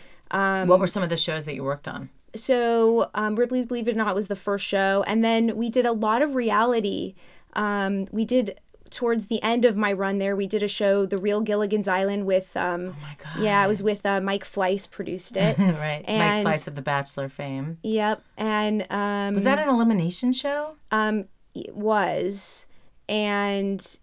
what 0.67 0.79
were 0.79 0.87
some 0.87 1.03
of 1.03 1.09
the 1.09 1.17
shows 1.17 1.45
that 1.45 1.53
you 1.55 1.63
worked 1.63 1.87
on? 1.87 2.09
so 2.35 3.09
um, 3.15 3.35
Ripley's 3.35 3.65
Believe 3.65 3.87
It 3.87 3.95
or 3.95 3.97
Not 3.97 4.13
was 4.15 4.27
the 4.27 4.35
first 4.35 4.65
show, 4.65 5.03
and 5.07 5.23
then 5.23 5.57
we 5.57 5.69
did 5.69 5.85
a 5.85 5.91
lot 5.91 6.21
of 6.21 6.35
reality. 6.35 7.15
Um, 7.53 8.07
we 8.11 8.25
did 8.25 8.59
towards 8.91 9.27
the 9.27 9.41
end 9.43 9.65
of 9.65 9.75
my 9.77 9.91
run 9.93 10.17
there. 10.19 10.35
We 10.35 10.47
did 10.47 10.63
a 10.63 10.67
show, 10.67 11.05
The 11.05 11.17
Real 11.17 11.41
Gilligan's 11.41 11.87
Island, 11.87 12.25
with 12.25 12.55
um, 12.57 12.95
Oh 12.97 13.01
my 13.01 13.15
God. 13.23 13.43
yeah, 13.43 13.63
it 13.63 13.67
was 13.67 13.81
with 13.83 14.05
uh, 14.05 14.19
Mike 14.21 14.43
Fleiss 14.43 14.89
produced 14.89 15.37
it. 15.37 15.57
right. 15.59 16.03
And- 16.07 16.43
Mike 16.43 16.55
Fleiss 16.59 16.67
of 16.67 16.75
The 16.75 16.81
Bachelor 16.81 17.29
fame. 17.29 17.77
yep, 17.83 18.21
and 18.37 18.85
um, 18.91 19.33
Was 19.35 19.43
that 19.43 19.59
an 19.59 19.69
elimination 19.69 20.33
show? 20.33 20.75
um, 20.91 21.25
it 21.55 21.75
was, 21.75 22.65
and 23.07 23.97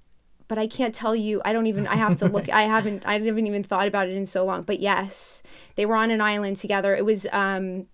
but 0.49 0.59
I 0.59 0.67
can't 0.67 0.95
tell 0.95 1.15
you. 1.17 1.41
I 1.45 1.53
don't 1.53 1.67
even. 1.67 1.87
I 1.87 1.97
have 1.97 2.17
to 2.17 2.27
look. 2.29 2.49
I 2.51 2.63
haven't. 2.63 3.07
I 3.07 3.15
haven't 3.19 3.47
even 3.47 3.63
thought 3.63 3.87
about 3.89 4.09
it 4.09 4.17
in 4.17 4.27
so 4.27 4.45
long. 4.45 4.63
But 4.63 4.81
yes, 4.81 5.43
they 5.77 5.87
were 5.87 5.97
on 5.97 6.11
an 6.11 6.21
island 6.21 6.57
together. 6.57 6.95
It 6.95 7.05
was. 7.05 7.27
Um, 7.33 7.87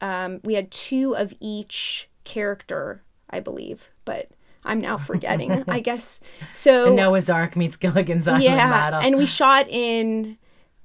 um, 0.00 0.40
we 0.42 0.54
had 0.54 0.70
two 0.70 1.14
of 1.14 1.34
each 1.40 2.08
character, 2.24 3.02
I 3.28 3.40
believe, 3.40 3.90
but 4.04 4.30
I'm 4.64 4.78
now 4.78 4.96
forgetting. 5.10 5.64
I 5.68 5.80
guess 5.88 6.20
so. 6.54 6.94
Noah's 6.94 7.30
Ark 7.30 7.56
meets 7.56 7.76
Gilligan's 7.76 8.28
Island 8.28 8.44
yeah, 8.44 8.68
model. 8.68 9.00
and 9.00 9.16
we 9.16 9.26
shot 9.26 9.68
in 9.68 10.38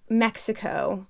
Mexico. 0.09 1.07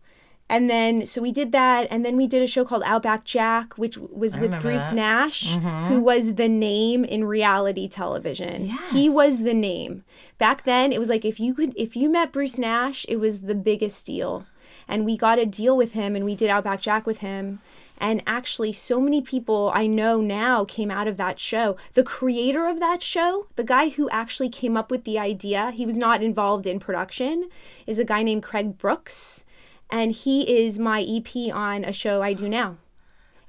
And 0.48 0.70
then, 0.70 1.08
so 1.08 1.24
we 1.24 1.32
did 1.32 1.51
that, 1.54 1.88
and 1.89 2.06
then 2.06 2.16
we 2.16 2.28
did 2.28 2.44
a 2.44 2.48
show 2.48 2.63
called 2.63 2.84
Outback 2.86 3.25
Jack, 3.25 3.80
which 3.80 3.98
was 3.98 4.38
with 4.38 4.62
Bruce 4.62 4.89
that. 4.89 4.96
Nash, 4.96 5.56
mm-hmm. 5.56 5.88
who 5.88 6.00
was 6.00 6.36
the 6.36 6.48
name 6.48 7.04
in 7.04 7.24
reality 7.25 7.88
television. 7.88 8.68
He 8.92 9.10
was 9.10 9.39
the 9.39 9.56
name. 9.56 10.04
Back 10.38 10.63
then, 10.63 10.94
it 10.94 11.00
was 11.00 11.10
like 11.10 11.25
if 11.25 11.39
you 11.39 11.56
could, 11.56 11.74
if 11.75 11.96
you 11.96 12.12
met 12.12 12.32
Bruce 12.32 12.60
Nash, 12.60 13.08
it 13.10 13.16
was 13.16 13.42
the 13.42 13.56
biggest 13.56 14.06
deal. 14.06 14.46
And 14.88 15.04
we 15.04 15.18
got 15.18 15.39
a 15.39 15.48
deal 15.48 15.75
with 15.75 15.94
him, 15.94 16.16
and 16.16 16.24
we 16.24 16.36
did 16.36 16.51
Outback 16.51 16.80
Jack 16.80 17.08
with 17.08 17.20
him. 17.20 17.60
And 17.98 18.22
actually, 18.28 18.74
so 18.74 19.00
many 19.00 19.22
people 19.22 19.72
I 19.74 19.88
know 19.88 20.22
now 20.22 20.66
came 20.66 20.92
out 20.92 21.08
of 21.08 21.18
that 21.18 21.40
show. 21.40 21.78
The 21.94 22.04
creator 22.04 22.68
of 22.68 22.80
that 22.80 23.02
show, 23.02 23.48
the 23.56 23.64
guy 23.64 23.90
who 23.90 24.10
actually 24.10 24.50
came 24.50 24.75
up 24.75 24.92
with 24.92 25.04
the 25.04 25.18
idea, 25.18 25.72
he 25.72 25.86
was 25.86 25.98
not 25.98 26.22
involved 26.22 26.68
in 26.68 26.80
production, 26.80 27.50
is 27.88 28.00
a 28.00 28.06
guy 28.06 28.24
named 28.24 28.44
Craig 28.44 28.78
Brooks. 28.78 29.46
And 29.90 30.12
he 30.12 30.42
is 30.64 30.80
my 30.80 31.02
EP 31.02 31.54
on 31.54 31.86
a 31.86 31.94
show 31.94 32.22
I 32.22 32.34
do 32.34 32.50
now. 32.50 32.78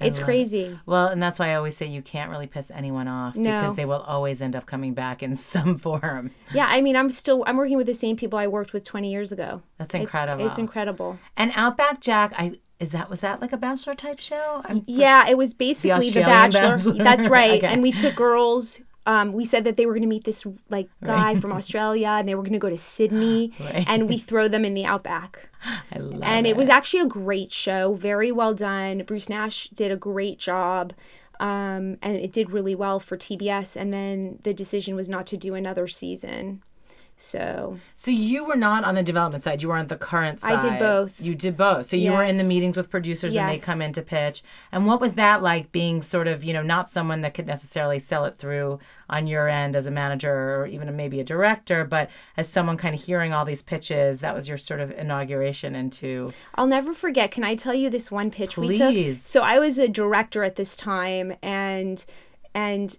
It's 0.01 0.19
crazy. 0.19 0.79
well, 0.87 1.09
and 1.09 1.23
that's 1.23 1.39
why 1.39 1.51
I 1.51 1.55
always 1.55 1.77
say 1.77 1.87
you 1.87 2.03
can't 2.03 2.31
really 2.31 2.47
piss 2.47 2.71
anyone 2.75 3.09
off 3.09 3.35
No. 3.37 3.61
because 3.61 3.77
they 3.77 3.85
will 3.85 4.03
always 4.07 4.41
end 4.41 4.55
up 4.55 4.67
coming 4.67 4.93
back 4.95 5.23
in 5.23 5.35
some 5.55 5.79
form. 5.79 6.31
Yeah, 6.53 6.67
I 6.69 6.81
mean, 6.83 6.97
I'm 6.97 7.11
still 7.11 7.45
I'm 7.47 7.57
working 7.57 7.77
with 7.77 7.87
the 7.87 7.95
same 7.95 8.17
people 8.17 8.39
I 8.39 8.47
worked 8.47 8.73
with 8.73 8.85
20 8.85 9.11
years 9.11 9.33
ago. 9.33 9.63
That's 9.79 9.95
It's- 9.95 10.03
incredible. 10.05 10.47
It's, 10.47 10.59
incredible. 10.59 11.19
And 11.37 11.53
Outback 11.55 12.01
Jack, 12.01 12.33
I 12.37 12.59
is 12.79 12.91
that 12.91 13.09
was 13.09 13.21
that 13.21 13.41
like 13.41 13.53
a 13.53 13.57
bachelor 13.57 13.95
type 13.95 14.21
show? 14.21 14.61
I'm, 14.67 14.85
Yeah, 14.87 15.27
it 15.29 15.39
was 15.39 15.55
basically 15.55 16.11
The, 16.11 16.21
Australian 16.21 16.31
Bachelor. 16.53 16.71
Bachelor? 16.77 17.05
That's 17.05 17.27
right. 17.41 17.65
Okay. 17.65 17.73
And 17.73 17.83
we 17.83 17.91
took 17.93 18.15
girls. 18.15 18.81
Um, 19.07 19.33
we 19.33 19.45
said 19.45 19.63
that 19.65 19.77
they 19.77 19.87
were 19.87 19.93
going 19.93 20.03
to 20.03 20.09
meet 20.09 20.25
this 20.25 20.45
like 20.69 20.89
guy 21.05 21.37
from 21.37 21.53
Australia, 21.53 22.09
and 22.09 22.29
they 22.29 22.35
were 22.35 22.43
going 22.43 22.53
to 22.55 22.59
go 22.59 22.69
to 22.69 22.77
Sydney, 22.77 23.53
Right. 23.61 23.85
and 23.87 24.09
we 24.09 24.19
throw 24.19 24.49
them 24.49 24.65
in 24.65 24.75
the 24.75 24.85
outback. 24.85 25.49
I 25.93 25.99
love 25.99 26.21
and 26.23 26.47
it 26.47 26.57
was 26.57 26.69
actually 26.69 27.01
a 27.01 27.07
great 27.07 27.53
show, 27.53 27.95
very 27.95 28.33
well 28.33 28.53
done. 28.53 29.03
Bruce 29.07 29.29
Nash 29.29 29.69
did 29.69 29.93
a 29.93 29.97
great 29.97 30.39
job, 30.39 30.93
um, 31.39 31.99
and 32.03 32.17
it 32.17 32.33
did 32.33 32.51
really 32.51 32.75
well 32.75 32.99
for 32.99 33.17
TBS. 33.17 33.77
And 33.77 33.93
then 33.95 34.41
the 34.43 34.53
decision 34.53 34.97
was 34.97 35.09
not 35.09 35.27
to 35.29 35.37
do 35.37 35.55
another 35.55 35.87
season. 35.87 36.63
So 37.19 37.79
So 37.95 38.11
you 38.11 38.45
were 38.45 38.57
not 38.57 38.85
on 38.85 38.95
the 38.95 39.03
development 39.03 39.43
side. 39.43 39.63
You 39.63 39.69
were 39.69 39.77
on 39.77 39.87
the 39.87 39.97
current 39.97 40.41
side. 40.41 40.63
I 40.63 40.71
did 40.71 40.79
both. 40.79 41.21
You 41.21 41.35
did 41.35 41.57
both. 41.57 41.87
So 41.87 41.97
you 41.97 42.13
were 42.13 42.23
in 42.23 42.37
the 42.37 42.45
meetings 42.45 42.77
with 42.77 42.91
producers 42.91 43.35
when 43.35 43.47
they 43.47 43.59
come 43.59 43.81
in 43.81 43.93
to 43.95 44.03
pitch. 44.03 44.43
And 44.71 44.87
what 44.87 45.01
was 45.01 45.15
that 45.15 45.43
like 45.43 45.73
being 45.73 46.03
sort 46.03 46.29
of, 46.29 46.45
you 46.45 46.53
know, 46.53 46.63
not 46.63 46.91
someone 46.91 47.23
that 47.23 47.33
could 47.33 47.47
necessarily 47.47 47.99
sell 47.99 48.27
it 48.27 48.37
through 48.37 48.81
on 49.09 49.27
your 49.27 49.49
end 49.49 49.77
as 49.77 49.87
a 49.87 49.91
manager 49.91 50.57
or 50.57 50.67
even 50.67 50.95
maybe 50.95 51.21
a 51.21 51.25
director, 51.25 51.85
but 51.85 52.11
as 52.37 52.49
someone 52.49 52.77
kind 52.77 52.95
of 52.95 53.03
hearing 53.03 53.33
all 53.33 53.45
these 53.45 53.63
pitches, 53.63 54.21
that 54.21 54.35
was 54.35 54.49
your 54.49 54.59
sort 54.59 54.81
of 54.81 54.91
inauguration 54.91 55.75
into 55.75 56.33
I'll 56.55 56.67
never 56.67 56.93
forget. 56.93 57.31
Can 57.31 57.45
I 57.45 57.55
tell 57.55 57.75
you 57.75 57.89
this 57.89 58.11
one 58.11 58.31
pitch 58.31 58.59
we 58.59 58.69
Please. 58.69 59.23
took? 59.23 59.27
So 59.27 59.41
I 59.43 59.59
was 59.59 59.79
a 59.79 59.89
director 59.89 60.45
at 60.45 60.57
this 60.57 60.77
time, 60.77 61.35
and 61.43 62.05
and 62.55 62.99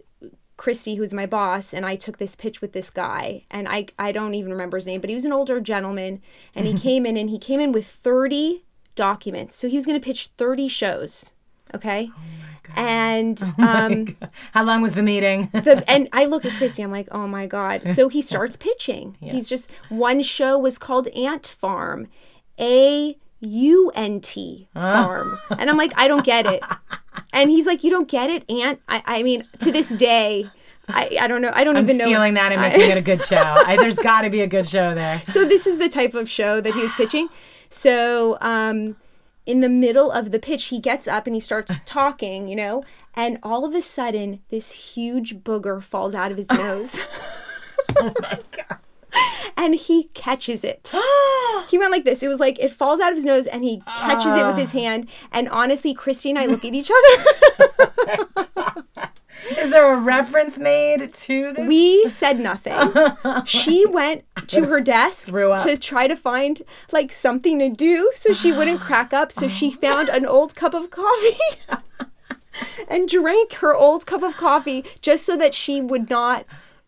Christy, 0.57 0.95
who's 0.95 1.13
my 1.13 1.27
boss, 1.27 1.73
and 1.73 1.85
I 1.85 1.95
took 1.95 2.17
this 2.17 2.35
pitch 2.35 2.61
with 2.61 2.73
this 2.73 2.89
guy, 2.89 3.45
and 3.49 3.67
I 3.67 3.87
I 3.97 4.11
don't 4.11 4.33
even 4.33 4.51
remember 4.51 4.77
his 4.77 4.87
name, 4.87 4.99
but 4.99 5.09
he 5.09 5.13
was 5.13 5.25
an 5.25 5.31
older 5.31 5.61
gentleman, 5.61 6.21
and 6.55 6.65
he 6.65 6.73
came 6.77 7.05
in 7.05 7.15
and 7.15 7.29
he 7.29 7.37
came 7.37 7.59
in 7.59 7.71
with 7.71 7.85
thirty 7.85 8.63
documents. 8.95 9.55
So 9.55 9.69
he 9.69 9.75
was 9.75 9.85
going 9.85 9.99
to 9.99 10.05
pitch 10.05 10.27
thirty 10.35 10.67
shows. 10.67 11.33
Okay. 11.73 12.09
And 12.75 13.41
um, 13.59 14.17
how 14.51 14.63
long 14.63 14.81
was 14.81 14.93
the 14.93 15.03
meeting? 15.03 15.49
the 15.53 15.83
and 15.87 16.09
I 16.11 16.25
look 16.25 16.43
at 16.43 16.53
Christy, 16.57 16.83
I'm 16.83 16.91
like, 16.91 17.07
oh 17.11 17.27
my 17.27 17.45
god. 17.45 17.87
So 17.89 18.09
he 18.09 18.21
starts 18.21 18.55
pitching. 18.55 19.15
He's 19.21 19.47
just 19.47 19.69
one 19.89 20.21
show 20.21 20.57
was 20.57 20.77
called 20.77 21.07
Ant 21.09 21.47
Farm, 21.47 22.07
A 22.59 23.17
U 23.39 23.91
N 23.93 24.21
T 24.21 24.67
Farm, 24.73 25.37
and 25.57 25.69
I'm 25.69 25.77
like, 25.77 25.93
I 25.95 26.07
don't 26.07 26.25
get 26.25 26.47
it. 26.47 26.63
And 27.33 27.49
he's 27.49 27.65
like, 27.65 27.83
you 27.83 27.89
don't 27.89 28.07
get 28.07 28.29
it, 28.29 28.49
Aunt." 28.49 28.81
I, 28.87 29.03
I 29.05 29.23
mean, 29.23 29.43
to 29.59 29.71
this 29.71 29.89
day, 29.89 30.49
I, 30.89 31.17
I 31.21 31.27
don't 31.27 31.41
know. 31.41 31.51
I 31.53 31.63
don't 31.63 31.75
even 31.75 31.75
know. 31.75 31.79
I'm 31.79 31.83
even 31.83 31.97
know. 31.97 32.03
stealing 32.05 32.33
that 32.35 32.51
and 32.51 32.61
making 32.61 32.89
it 32.89 32.97
a 32.97 33.01
good 33.01 33.21
show. 33.21 33.35
I, 33.35 33.77
there's 33.77 33.99
got 33.99 34.21
to 34.21 34.29
be 34.29 34.41
a 34.41 34.47
good 34.47 34.67
show 34.67 34.95
there. 34.95 35.21
so 35.27 35.45
this 35.45 35.67
is 35.67 35.77
the 35.77 35.89
type 35.89 36.13
of 36.13 36.29
show 36.29 36.61
that 36.61 36.73
he 36.73 36.81
was 36.81 36.93
pitching. 36.93 37.29
So 37.69 38.37
um, 38.41 38.95
in 39.45 39.61
the 39.61 39.69
middle 39.69 40.11
of 40.11 40.31
the 40.31 40.39
pitch, 40.39 40.65
he 40.65 40.79
gets 40.79 41.07
up 41.07 41.27
and 41.27 41.35
he 41.35 41.39
starts 41.39 41.73
talking, 41.85 42.47
you 42.47 42.55
know, 42.55 42.83
and 43.15 43.37
all 43.43 43.65
of 43.65 43.75
a 43.75 43.81
sudden, 43.81 44.41
this 44.49 44.71
huge 44.71 45.37
booger 45.37 45.81
falls 45.81 46.15
out 46.15 46.31
of 46.31 46.37
his 46.37 46.49
nose. 46.51 46.99
Oh 47.95 48.13
And 49.59 49.73
he 49.75 50.05
catches 50.13 50.63
it. 50.63 50.93
he 51.67 51.77
went 51.79 51.91
like 51.91 52.05
this. 52.05 52.21
It 52.23 52.27
was 52.27 52.39
like 52.39 52.59
it 52.59 52.69
falls 52.71 52.99
out 52.99 53.09
of 53.11 53.15
his 53.17 53.25
nose 53.25 53.47
and 53.47 53.63
he 53.63 53.81
catches 53.97 54.35
it 54.35 54.45
with 54.45 54.55
his 54.57 54.73
Ah. 54.75 54.77
hand. 54.79 55.09
And 55.31 55.49
honestly, 55.49 55.93
Christy 55.95 56.29
and 56.29 56.37
I 56.39 56.45
look 56.45 56.63
at 56.63 56.73
each 56.75 56.91
other. 56.91 58.25
Is 59.59 59.69
there 59.69 59.93
a 59.93 59.97
reference 59.97 60.57
made 60.57 61.13
to 61.13 61.53
this? 61.53 61.67
we 61.67 62.07
said 62.09 62.39
nothing. 62.39 62.75
She 63.45 63.85
went 63.89 64.23
to 64.47 64.65
her 64.65 64.79
desk 64.81 65.29
to 65.29 65.77
try 65.79 66.07
to 66.07 66.15
find 66.15 66.61
like 66.91 67.11
something 67.11 67.59
to 67.59 67.69
do 67.69 68.11
so 68.13 68.33
she 68.33 68.51
wouldn't 68.51 68.79
crack 68.87 69.13
up. 69.13 69.31
So 69.31 69.47
she 69.47 69.71
found 69.71 70.09
an 70.09 70.25
old 70.25 70.55
cup 70.55 70.73
of 70.73 70.89
coffee 70.89 71.37
and 72.87 73.07
drank 73.07 73.53
her 73.53 73.75
old 73.75 74.05
cup 74.05 74.21
of 74.23 74.37
coffee 74.37 74.83
just 75.01 75.25
so 75.25 75.37
that 75.37 75.53
she 75.53 75.81
would 75.81 76.09
not 76.09 76.45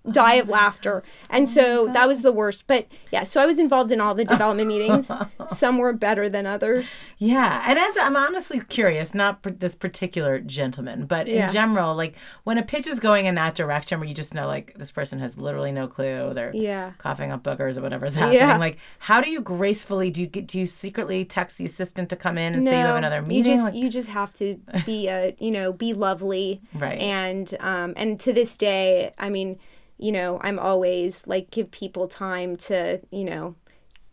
die 0.10 0.36
of 0.36 0.50
laughter. 0.50 1.03
And 1.29 1.48
so 1.48 1.88
that 1.94 2.08
was 2.08 2.22
the 2.22 2.32
worst. 2.32 2.68
But 2.68 2.88
yeah, 3.12 3.24
so 3.24 3.41
I 3.41 3.46
was 3.46 3.60
involved 3.60 3.91
in 3.91 4.00
all 4.01 4.15
the 4.15 4.25
development 4.36 4.68
meetings. 4.68 5.12
Some 5.50 5.77
were 5.77 5.94
better 5.94 6.29
than 6.29 6.46
others. 6.48 6.98
Yeah, 7.18 7.63
and 7.68 7.77
as 7.77 7.98
I'm 7.98 8.15
honestly 8.15 8.62
curious, 8.62 9.13
not 9.13 9.44
this 9.60 9.75
particular 9.75 10.39
gentleman, 10.39 11.06
but 11.06 11.27
Yeah. 11.27 11.48
in 11.48 11.53
general, 11.53 11.96
like 11.96 12.15
when 12.44 12.58
a 12.58 12.63
pitch 12.63 12.88
is 12.88 13.00
going 13.00 13.25
in 13.25 13.36
that 13.36 13.56
direction 13.56 14.00
where 14.00 14.08
you 14.08 14.15
just 14.15 14.34
know 14.34 14.48
like 14.48 14.74
this 14.77 14.91
person 14.91 15.20
has 15.20 15.38
literally 15.38 15.72
no 15.72 15.88
clue, 15.88 16.34
they're 16.34 16.51
Yeah. 16.56 16.91
coughing 16.98 17.32
up 17.32 17.44
boogers 17.44 17.77
or 17.77 17.82
whatever's 17.82 18.15
happening. 18.15 18.39
Yeah. 18.39 18.58
Like, 18.58 18.77
how 19.00 19.22
do 19.22 19.29
you 19.29 19.41
gracefully 19.41 20.10
do 20.12 20.22
you 20.22 20.27
get, 20.27 20.48
do 20.48 20.60
you 20.60 20.65
secretly 20.65 21.25
text 21.25 21.58
the 21.58 21.65
assistant 21.65 22.10
to 22.10 22.15
come 22.15 22.38
in 22.38 22.53
and 22.53 22.63
say 22.63 22.79
you 22.79 22.86
have 22.86 22.96
another 22.96 23.18
You 23.22 23.27
meeting? 23.27 23.53
just 23.56 23.65
Like- 23.65 23.75
you 23.75 23.89
just 23.89 24.10
have 24.10 24.34
to 24.36 24.60
be 24.86 25.08
a 25.08 25.36
you 25.39 25.51
know 25.51 25.74
be 25.74 25.94
lovely, 25.94 26.62
Right. 26.74 27.00
And 27.00 27.53
um 27.60 27.94
and 27.98 28.20
to 28.22 28.34
this 28.34 28.58
day, 28.58 29.12
I 29.20 29.29
mean, 29.29 29.60
you 30.00 30.12
know, 30.12 30.39
I'm 30.41 30.58
always 30.58 31.27
like 31.27 31.51
give 31.51 31.70
people 31.70 32.08
time 32.08 32.56
to 32.58 33.01
you 33.12 33.25
know 33.25 33.56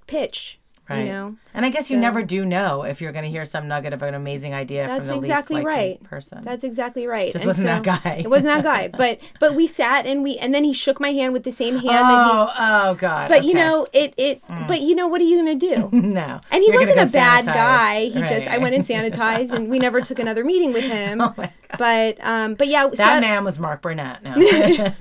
pitch. 0.07 0.61
Right. 0.89 1.01
You 1.07 1.13
know, 1.13 1.37
and 1.53 1.67
I 1.67 1.71
guess 1.71 1.91
you 1.91 1.99
never 1.99 2.23
do 2.23 2.45
know 2.45 2.83
if 2.85 3.01
you're 3.01 3.11
going 3.11 3.25
to 3.25 3.31
hear 3.31 3.45
some 3.45 3.67
nugget 3.67 3.93
of 3.93 4.03
an 4.03 4.15
amazing 4.15 4.55
idea 4.55 4.87
That's 4.87 5.11
from 5.11 5.21
the 5.21 5.27
exactly 5.27 5.57
least 5.57 5.67
likely 5.67 5.89
right. 5.91 6.03
person. 6.05 6.43
That's 6.43 6.63
exactly 6.63 7.07
right. 7.09 7.33
Just 7.33 7.43
And 7.45 7.49
wasn't 7.49 7.67
that 7.85 8.03
guy. 8.05 8.15
It 8.25 8.31
wasn't 8.31 8.55
that 8.55 8.63
guy. 8.63 8.89
But 8.97 9.19
but 9.41 9.55
we 9.57 9.67
sat 9.67 10.07
and 10.07 10.23
we 10.23 10.37
and 10.39 10.55
then 10.55 10.63
he 10.63 10.73
shook 10.73 11.01
my 11.01 11.11
hand 11.13 11.33
with 11.33 11.43
the 11.43 11.51
same 11.51 11.75
hand 11.75 11.89
that 11.89 12.27
oh, 12.31 12.53
oh 12.57 12.95
God. 12.95 13.29
But 13.29 13.43
you 13.45 13.51
okay. 13.51 13.59
Mm. 13.59 13.67
know 13.67 13.87
it 13.93 14.15
it. 14.17 14.43
But 14.69 14.81
you 14.83 14.95
know 14.95 15.09
what 15.09 15.21
are 15.21 15.25
you 15.25 15.37
gonna 15.37 15.55
do? 15.57 15.89
no. 15.93 16.41
And 16.53 16.63
he 16.63 16.71
You're 16.71 16.81
wasn't 16.81 17.01
a 17.01 17.07
bad 17.13 17.45
sanitize. 17.47 17.55
guy. 17.55 18.05
He 18.07 18.21
just 18.23 18.47
I 18.47 18.59
went 18.59 18.75
and 18.77 18.85
sanitized, 18.85 19.53
and 19.53 19.69
we 19.69 19.79
never 19.81 20.01
took 20.01 20.19
another 20.21 20.45
meeting 20.45 20.73
with 20.73 20.85
him. 20.97 21.21
Oh 21.21 21.35
my 21.37 21.51
God. 21.69 21.79
But 21.79 22.19
um, 22.25 22.55
but 22.55 22.69
yeah, 22.69 22.85
so 22.91 22.95
That 22.97 23.17
I- 23.17 23.21
man 23.21 23.43
was 23.45 23.59
Mark 23.59 23.83
Burnett. 23.83 24.23
No. 24.23 24.93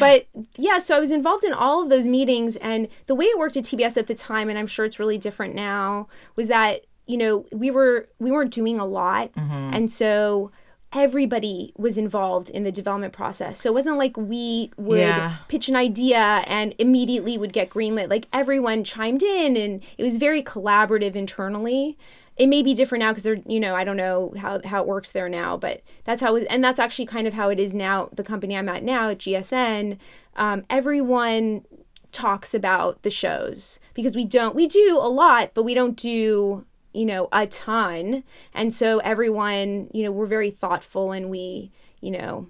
but 0.00 0.26
yeah, 0.58 0.78
so 0.78 0.96
I 0.96 1.00
was 1.00 1.12
involved 1.12 1.44
in 1.44 1.52
all 1.54 1.82
of 1.82 1.88
those 1.88 2.06
meetings, 2.08 2.56
and 2.56 2.88
the 3.06 3.14
way 3.14 3.24
it 3.26 3.38
worked 3.38 3.56
at 3.56 3.64
TBS 3.64 3.96
at 3.96 4.06
the 4.08 4.14
time, 4.14 4.48
and 4.50 4.58
I'm 4.58 4.66
sure 4.66 4.84
it's 4.84 4.98
really 4.98 5.16
different 5.18 5.54
now, 5.54 6.08
was 6.36 6.48
that 6.48 6.84
you 7.06 7.16
know 7.16 7.46
we 7.52 7.70
were 7.70 8.08
we 8.18 8.30
weren't 8.30 8.52
doing 8.52 8.78
a 8.78 8.84
lot, 8.84 9.32
Mm-hmm. 9.32 9.74
and 9.74 9.90
so 9.90 10.50
everybody 10.92 11.72
was 11.76 11.98
involved 11.98 12.48
in 12.50 12.64
the 12.64 12.72
development 12.72 13.12
process. 13.12 13.60
So 13.60 13.68
it 13.68 13.74
wasn't 13.74 13.98
like 13.98 14.16
we 14.16 14.70
would 14.78 14.98
Yeah. 15.00 15.36
pitch 15.46 15.68
an 15.68 15.76
idea 15.76 16.18
and 16.46 16.74
immediately 16.78 17.36
would 17.36 17.52
get 17.52 17.68
greenlit. 17.68 18.08
Like 18.08 18.26
everyone 18.32 18.84
chimed 18.84 19.22
in, 19.22 19.56
and 19.56 19.82
it 19.98 20.02
was 20.02 20.16
very 20.16 20.42
collaborative 20.42 21.14
internally. 21.14 21.96
It 22.38 22.46
may 22.46 22.62
be 22.62 22.72
different 22.72 23.00
now 23.00 23.10
because 23.10 23.24
they're, 23.24 23.40
you 23.46 23.58
know, 23.58 23.74
I 23.74 23.82
don't 23.82 23.96
know 23.96 24.32
how, 24.38 24.60
how 24.64 24.80
it 24.80 24.86
works 24.86 25.10
there 25.10 25.28
now, 25.28 25.56
but 25.56 25.82
that's 26.04 26.20
how, 26.20 26.36
it, 26.36 26.46
and 26.48 26.62
that's 26.62 26.78
actually 26.78 27.06
kind 27.06 27.26
of 27.26 27.34
how 27.34 27.48
it 27.48 27.58
is 27.58 27.74
now. 27.74 28.08
The 28.12 28.22
company 28.22 28.56
I'm 28.56 28.68
at 28.68 28.84
now 28.84 29.10
at 29.10 29.18
GSN, 29.18 29.98
um, 30.36 30.64
everyone 30.70 31.64
talks 32.12 32.54
about 32.54 33.02
the 33.02 33.10
shows 33.10 33.80
because 33.92 34.14
we 34.14 34.24
don't, 34.24 34.54
we 34.54 34.68
do 34.68 34.96
a 34.96 35.10
lot, 35.10 35.50
but 35.52 35.64
we 35.64 35.74
don't 35.74 35.96
do, 35.96 36.64
you 36.94 37.04
know, 37.04 37.28
a 37.32 37.46
ton. 37.46 38.22
And 38.54 38.72
so 38.72 38.98
everyone, 38.98 39.90
you 39.92 40.04
know, 40.04 40.12
we're 40.12 40.26
very 40.26 40.50
thoughtful 40.50 41.10
and 41.10 41.28
we, 41.30 41.72
you 42.00 42.12
know, 42.12 42.48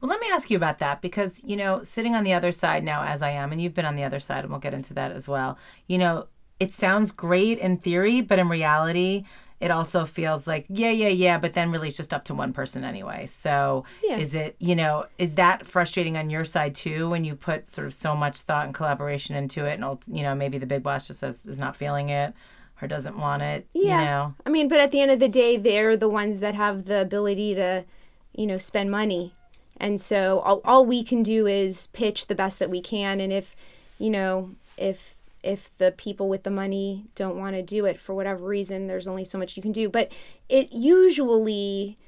Well, 0.00 0.10
let 0.10 0.20
me 0.20 0.28
ask 0.30 0.50
you 0.50 0.56
about 0.56 0.78
that 0.80 1.00
because, 1.00 1.42
you 1.44 1.56
know, 1.56 1.82
sitting 1.82 2.14
on 2.14 2.24
the 2.24 2.32
other 2.32 2.52
side 2.52 2.84
now, 2.84 3.02
as 3.04 3.22
I 3.22 3.30
am, 3.30 3.52
and 3.52 3.60
you've 3.60 3.74
been 3.74 3.86
on 3.86 3.96
the 3.96 4.04
other 4.04 4.20
side, 4.20 4.44
and 4.44 4.50
we'll 4.50 4.60
get 4.60 4.74
into 4.74 4.94
that 4.94 5.12
as 5.12 5.26
well, 5.28 5.58
you 5.86 5.98
know, 5.98 6.26
it 6.60 6.72
sounds 6.72 7.12
great 7.12 7.58
in 7.58 7.76
theory, 7.78 8.20
but 8.20 8.38
in 8.38 8.48
reality, 8.48 9.24
it 9.60 9.70
also 9.70 10.04
feels 10.04 10.46
like, 10.46 10.66
yeah, 10.68 10.90
yeah, 10.90 11.08
yeah, 11.08 11.38
but 11.38 11.54
then 11.54 11.70
really 11.70 11.88
it's 11.88 11.96
just 11.96 12.12
up 12.12 12.24
to 12.26 12.34
one 12.34 12.52
person 12.52 12.84
anyway. 12.84 13.24
So 13.26 13.84
Yeah. 14.04 14.18
is 14.18 14.34
it, 14.34 14.54
you 14.58 14.74
know, 14.76 15.06
is 15.16 15.34
that 15.36 15.66
frustrating 15.66 16.16
on 16.18 16.28
your 16.28 16.44
side 16.44 16.74
too 16.74 17.08
when 17.08 17.24
you 17.24 17.34
put 17.34 17.66
sort 17.66 17.86
of 17.86 17.94
so 17.94 18.14
much 18.14 18.38
thought 18.40 18.66
and 18.66 18.74
collaboration 18.74 19.34
into 19.34 19.64
it 19.64 19.80
and, 19.80 19.98
you 20.08 20.22
know, 20.22 20.34
maybe 20.34 20.58
the 20.58 20.66
big 20.66 20.82
boss 20.82 21.06
just 21.06 21.20
says, 21.20 21.46
is 21.46 21.58
not 21.58 21.74
feeling 21.74 22.10
it 22.10 22.34
or 22.82 22.88
doesn't 22.88 23.16
want 23.18 23.42
it, 23.42 23.66
Yeah. 23.72 23.98
you 24.00 24.04
know? 24.04 24.34
I 24.44 24.50
mean, 24.50 24.68
but 24.68 24.78
at 24.78 24.90
the 24.92 25.00
end 25.00 25.10
of 25.10 25.20
the 25.20 25.28
day, 25.28 25.56
they're 25.56 25.96
the 25.96 26.08
ones 26.08 26.40
that 26.40 26.54
have 26.54 26.84
the 26.84 27.00
ability 27.00 27.54
to, 27.54 27.84
you 28.34 28.46
know, 28.46 28.58
spend 28.58 28.90
money. 28.90 29.32
And 29.78 29.98
so 29.98 30.40
all, 30.40 30.60
all 30.66 30.84
we 30.84 31.02
can 31.02 31.22
do 31.22 31.46
is 31.46 31.86
pitch 31.88 32.26
the 32.26 32.34
best 32.34 32.58
that 32.58 32.68
we 32.68 32.82
can. 32.82 33.20
And 33.20 33.32
if, 33.32 33.56
you 33.98 34.10
know, 34.10 34.50
if 34.76 35.15
if 35.46 35.70
the 35.78 35.92
people 35.92 36.28
with 36.28 36.42
the 36.42 36.50
money 36.50 37.06
don't 37.14 37.36
want 37.38 37.54
to 37.56 37.62
do 37.62 37.86
it 37.86 38.00
for 38.00 38.14
whatever 38.14 38.44
reason, 38.44 38.86
there's 38.86 39.06
only 39.08 39.24
so 39.24 39.38
much 39.38 39.56
you 39.56 39.62
can 39.62 39.72
do. 39.72 39.88
But 39.88 40.10
it 40.48 40.72
usually, 40.72 41.98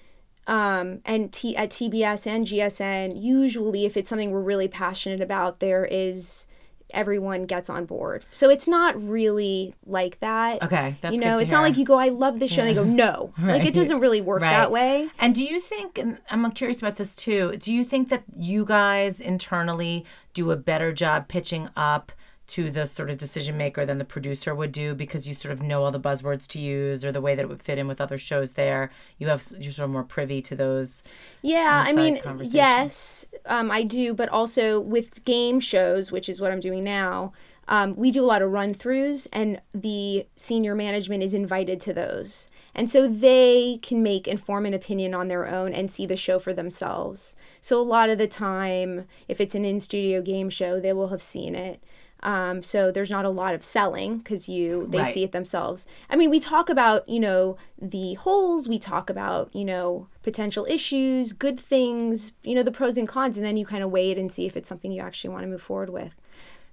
um, 0.46 1.00
and 1.04 1.32
T, 1.32 1.56
at 1.56 1.70
TBS 1.70 2.26
and 2.26 2.46
GSN, 2.46 3.20
usually 3.22 3.84
if 3.86 3.96
it's 3.96 4.08
something 4.08 4.30
we're 4.30 4.40
really 4.40 4.68
passionate 4.68 5.20
about, 5.20 5.60
there 5.60 5.84
is 5.84 6.46
everyone 6.94 7.44
gets 7.44 7.68
on 7.68 7.84
board. 7.84 8.24
So 8.30 8.48
it's 8.48 8.66
not 8.66 9.00
really 9.06 9.74
like 9.84 10.18
that. 10.20 10.62
Okay, 10.62 10.96
that's 11.02 11.14
you 11.14 11.20
know, 11.20 11.38
it's 11.38 11.52
not 11.52 11.60
like 11.62 11.76
you 11.76 11.84
go, 11.84 11.98
I 11.98 12.08
love 12.08 12.38
this 12.40 12.50
show, 12.50 12.62
and 12.62 12.70
they 12.70 12.74
go, 12.74 12.84
no. 12.84 13.34
Like 13.42 13.66
it 13.66 13.74
doesn't 13.74 14.00
really 14.00 14.22
work 14.22 14.40
Right. 14.40 14.50
that 14.52 14.70
way. 14.70 15.08
And 15.18 15.34
do 15.34 15.44
you 15.44 15.60
think, 15.60 15.98
and 15.98 16.18
I'm 16.30 16.50
curious 16.52 16.80
about 16.80 16.96
this 16.96 17.14
too, 17.14 17.56
do 17.58 17.74
you 17.74 17.84
think 17.84 18.08
that 18.08 18.22
you 18.36 18.64
guys 18.64 19.20
internally 19.20 20.06
do 20.32 20.50
a 20.50 20.56
better 20.56 20.92
job 20.92 21.28
pitching 21.28 21.68
up 21.76 22.10
to 22.48 22.70
the 22.70 22.86
sort 22.86 23.10
of 23.10 23.18
decision 23.18 23.56
maker 23.56 23.86
than 23.86 23.98
the 23.98 24.04
producer 24.04 24.54
would 24.54 24.72
do 24.72 24.94
because 24.94 25.28
you 25.28 25.34
sort 25.34 25.52
of 25.52 25.62
know 25.62 25.84
all 25.84 25.90
the 25.90 26.00
buzzwords 26.00 26.48
to 26.48 26.58
use 26.58 27.04
or 27.04 27.12
the 27.12 27.20
way 27.20 27.34
that 27.34 27.42
it 27.42 27.48
would 27.48 27.62
fit 27.62 27.78
in 27.78 27.86
with 27.86 28.00
other 28.00 28.18
shows 28.18 28.54
there? 28.54 28.90
You 29.18 29.28
have, 29.28 29.46
you're 29.58 29.72
sort 29.72 29.84
of 29.84 29.90
more 29.90 30.02
privy 30.02 30.40
to 30.42 30.56
those. 30.56 31.02
Yeah, 31.42 31.84
I 31.86 31.92
mean, 31.92 32.20
yes, 32.40 33.26
um, 33.46 33.70
I 33.70 33.84
do, 33.84 34.14
but 34.14 34.28
also 34.30 34.80
with 34.80 35.24
game 35.24 35.60
shows, 35.60 36.10
which 36.10 36.28
is 36.28 36.40
what 36.40 36.50
I'm 36.50 36.60
doing 36.60 36.84
now. 36.84 37.32
Um, 37.68 37.94
we 37.96 38.10
do 38.10 38.24
a 38.24 38.26
lot 38.26 38.40
of 38.40 38.50
run 38.50 38.74
throughs, 38.74 39.26
and 39.30 39.60
the 39.74 40.26
senior 40.36 40.74
management 40.74 41.22
is 41.22 41.34
invited 41.34 41.80
to 41.82 41.92
those. 41.92 42.48
And 42.74 42.88
so 42.88 43.08
they 43.08 43.78
can 43.82 44.02
make 44.02 44.26
inform 44.26 44.64
an 44.64 44.72
opinion 44.72 45.12
on 45.12 45.28
their 45.28 45.48
own 45.48 45.74
and 45.74 45.90
see 45.90 46.06
the 46.06 46.16
show 46.16 46.38
for 46.38 46.54
themselves. 46.54 47.36
So 47.60 47.80
a 47.80 47.82
lot 47.82 48.08
of 48.08 48.18
the 48.18 48.26
time, 48.26 49.04
if 49.26 49.40
it's 49.40 49.54
an 49.54 49.64
in 49.64 49.80
studio 49.80 50.22
game 50.22 50.48
show, 50.48 50.80
they 50.80 50.92
will 50.92 51.08
have 51.08 51.22
seen 51.22 51.54
it. 51.54 51.82
Um, 52.22 52.62
so 52.62 52.90
there's 52.90 53.10
not 53.10 53.24
a 53.24 53.30
lot 53.30 53.54
of 53.54 53.64
selling 53.64 54.18
because 54.18 54.48
you 54.48 54.86
they 54.90 54.98
Right. 54.98 55.14
see 55.14 55.22
it 55.24 55.32
themselves. 55.32 55.86
I 56.10 56.16
mean, 56.16 56.30
we 56.30 56.40
talk 56.40 56.68
about 56.68 57.08
you 57.08 57.20
know 57.20 57.56
the 57.80 58.14
holes, 58.14 58.68
we 58.68 58.78
talk 58.78 59.08
about 59.08 59.54
you 59.54 59.64
know 59.64 60.08
potential 60.22 60.66
issues, 60.68 61.32
good 61.32 61.58
things, 61.60 62.32
you 62.42 62.54
know 62.54 62.62
the 62.62 62.72
pros 62.72 62.96
and 62.98 63.06
cons, 63.08 63.36
and 63.36 63.46
then 63.46 63.56
you 63.56 63.64
kind 63.64 63.84
of 63.84 63.90
weigh 63.90 64.10
it 64.10 64.18
and 64.18 64.32
see 64.32 64.46
if 64.46 64.56
it's 64.56 64.68
something 64.68 64.90
you 64.92 65.00
actually 65.02 65.30
want 65.30 65.44
to 65.44 65.48
move 65.48 65.62
forward 65.62 65.90
with. 65.90 66.14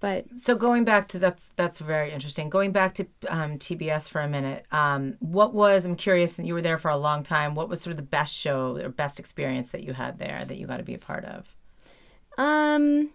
But 0.01 0.25
So 0.35 0.55
going 0.55 0.83
back 0.83 1.07
to 1.09 1.19
that's 1.19 1.49
that's 1.55 1.79
very 1.79 2.11
interesting. 2.11 2.49
Going 2.49 2.71
back 2.71 2.93
to 2.95 3.07
um, 3.27 3.57
TBS 3.57 4.09
for 4.09 4.21
a 4.21 4.27
minute, 4.27 4.65
um, 4.71 5.15
what 5.19 5.53
was 5.53 5.85
I'm 5.85 5.95
curious. 5.95 6.37
You 6.37 6.53
were 6.53 6.61
there 6.61 6.77
for 6.77 6.89
a 6.89 6.97
long 6.97 7.23
time. 7.23 7.55
What 7.55 7.69
was 7.69 7.81
sort 7.81 7.91
of 7.91 7.97
the 7.97 8.03
best 8.03 8.33
show 8.35 8.77
or 8.77 8.89
best 8.89 9.19
experience 9.19 9.71
that 9.71 9.83
you 9.83 9.93
had 9.93 10.17
there 10.19 10.43
that 10.45 10.57
you 10.57 10.67
got 10.67 10.77
to 10.77 10.83
be 10.83 10.93
a 10.93 10.99
part 10.99 11.23
of? 11.25 11.55
Um, 12.37 13.11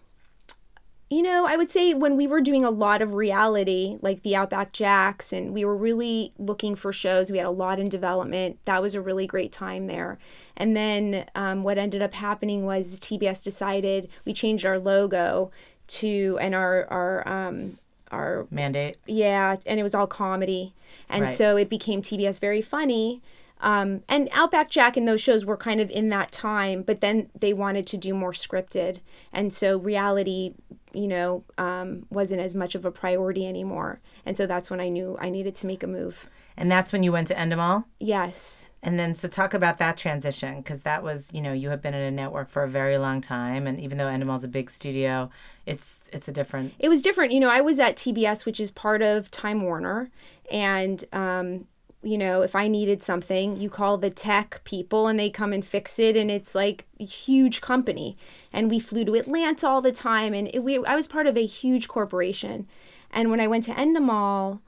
you 1.11 1.23
know, 1.23 1.45
I 1.45 1.57
would 1.57 1.71
say 1.73 1.93
when 1.93 2.17
we 2.17 2.29
were 2.29 2.41
doing 2.41 2.65
a 2.65 2.71
lot 2.71 3.03
of 3.03 3.15
reality, 3.15 3.99
like 4.01 4.23
the 4.23 4.37
Outback 4.37 4.73
Jacks, 4.73 5.33
and 5.33 5.53
we 5.53 5.65
were 5.65 5.77
really 5.77 6.33
looking 6.39 6.77
for 6.77 6.93
shows, 6.93 7.33
we 7.33 7.39
had 7.39 7.47
a 7.49 7.51
lot 7.51 7.81
in 7.81 7.89
development. 7.89 8.59
That 8.65 8.81
was 8.81 8.95
a 8.95 9.01
really 9.01 9.27
great 9.27 9.51
time 9.51 9.89
there. 9.89 10.19
And 10.57 10.77
then 10.77 11.27
um, 11.35 11.65
what 11.65 11.79
ended 11.79 12.01
up 12.01 12.15
happening 12.15 12.65
was 12.65 13.01
TBS 13.01 13.43
decided 13.43 14.09
we 14.25 14.33
changed 14.33 14.65
our 14.65 14.79
logo 14.79 15.51
to 15.89 16.39
and 16.41 16.55
our 16.55 16.87
our 16.89 17.27
um, 17.27 17.79
our 18.13 18.47
Mandate. 18.51 18.97
yeah, 19.07 19.57
and 19.67 19.81
it 19.81 19.83
was 19.83 19.95
all 19.95 20.07
comedy. 20.07 20.75
And 21.09 21.23
Right. 21.23 21.37
so 21.37 21.57
it 21.57 21.69
became 21.69 22.03
TBS 22.03 22.41
Very 22.41 22.63
Funny. 22.63 23.21
Um, 23.63 24.03
and 24.09 24.29
Outback 24.33 24.71
Jack 24.71 24.97
and 24.97 25.07
those 25.07 25.21
shows 25.21 25.45
were 25.45 25.57
kind 25.57 25.81
of 25.81 25.91
in 25.91 26.09
that 26.09 26.33
time, 26.33 26.83
but 26.83 27.01
then 27.03 27.29
they 27.39 27.53
wanted 27.53 27.87
to 27.89 27.99
do 27.99 28.15
more 28.15 28.33
scripted. 28.33 29.01
And 29.35 29.53
so 29.53 29.77
reality, 29.77 30.55
you 30.93 31.09
know, 31.09 31.45
um, 31.59 32.07
wasn't 32.11 32.41
as 32.41 32.55
much 32.55 32.75
of 32.75 32.85
a 32.85 32.91
priority 32.91 33.47
anymore. 33.47 34.01
And 34.25 34.37
so 34.37 34.47
that's 34.47 34.71
when 34.71 34.81
I 34.81 34.89
knew 34.89 35.17
I 35.21 35.31
needed 35.31 35.55
to 35.57 35.67
make 35.67 35.83
a 35.83 35.87
move. 35.87 36.29
And 36.57 36.71
that's 36.71 36.93
when 36.93 37.03
you 37.03 37.13
went 37.13 37.29
to 37.29 37.35
Endemol. 37.35 37.85
Yes. 37.99 38.69
And 38.83 38.99
then 38.99 39.15
so 39.15 39.29
talk 39.29 39.55
about 39.55 39.79
that 39.79 39.97
transition 39.97 40.59
because 40.59 40.83
that 40.83 41.03
was 41.03 41.31
you 41.33 41.41
know 41.41 41.53
you 41.53 41.71
have 41.71 41.83
been 41.83 41.95
in 41.95 42.03
a 42.03 42.11
network 42.11 42.51
for 42.51 42.63
a 42.63 42.69
very 42.69 42.99
long 42.99 43.21
time, 43.21 43.67
and 43.67 43.81
even 43.81 43.99
though 43.99 44.07
Endemol's 44.07 44.45
a 44.45 44.49
big 44.49 44.71
studio, 44.71 45.31
it's 45.67 46.09
it's 46.13 46.29
a 46.29 46.33
different. 46.33 46.75
it 46.79 46.89
was 46.89 47.03
different. 47.03 47.33
You 47.33 47.41
know, 47.41 47.51
I 47.51 47.61
was 47.61 47.79
at 47.79 47.97
TBS, 47.97 48.47
which 48.47 48.59
is 48.59 48.71
part 48.71 49.03
of 49.03 49.31
Time 49.31 49.63
Warner, 49.63 50.11
and 50.51 51.05
um, 51.13 51.67
you 52.03 52.17
know, 52.17 52.43
if 52.43 52.57
I 52.57 52.67
needed 52.67 53.03
something, 53.03 53.61
you 53.61 53.69
call 53.69 53.99
the 53.99 54.11
tech 54.11 54.63
people 54.65 55.07
and 55.07 55.19
they 55.19 55.29
come 55.29 55.53
and 55.53 55.65
fix 55.65 55.99
it, 55.99 56.17
and 56.17 56.31
it's 56.31 56.55
like 56.55 56.87
a 56.99 57.05
huge 57.05 57.61
company. 57.61 58.17
And 58.53 58.71
we 58.71 58.81
flew 58.81 59.05
to 59.05 59.15
Atlanta 59.15 59.69
all 59.69 59.83
the 59.83 59.93
time, 59.93 60.33
and 60.33 60.49
it, 60.53 60.61
we 60.61 60.83
I 60.85 60.97
was 60.97 61.07
part 61.07 61.27
of 61.27 61.37
a 61.37 61.45
huge 61.45 61.89
corporation. 61.89 62.67
And 63.11 63.31
when 63.31 63.41
I 63.41 63.47
went 63.49 63.65
to 63.65 63.73
Endemol, 63.73 64.61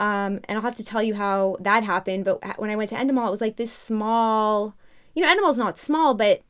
um, 0.00 0.40
and 0.44 0.56
I'll 0.56 0.62
have 0.62 0.74
to 0.76 0.84
tell 0.84 1.02
you 1.02 1.14
how 1.14 1.56
that 1.60 1.84
happened. 1.84 2.24
But 2.24 2.58
when 2.58 2.70
I 2.70 2.76
went 2.76 2.90
to 2.90 2.96
Endemol, 2.96 3.28
it 3.28 3.30
was 3.30 3.40
like 3.40 3.56
this 3.56 3.72
small. 3.72 4.74
You 5.14 5.22
know, 5.22 5.28
Endemol's 5.28 5.58
not 5.58 5.78
small, 5.78 6.14
but 6.14 6.42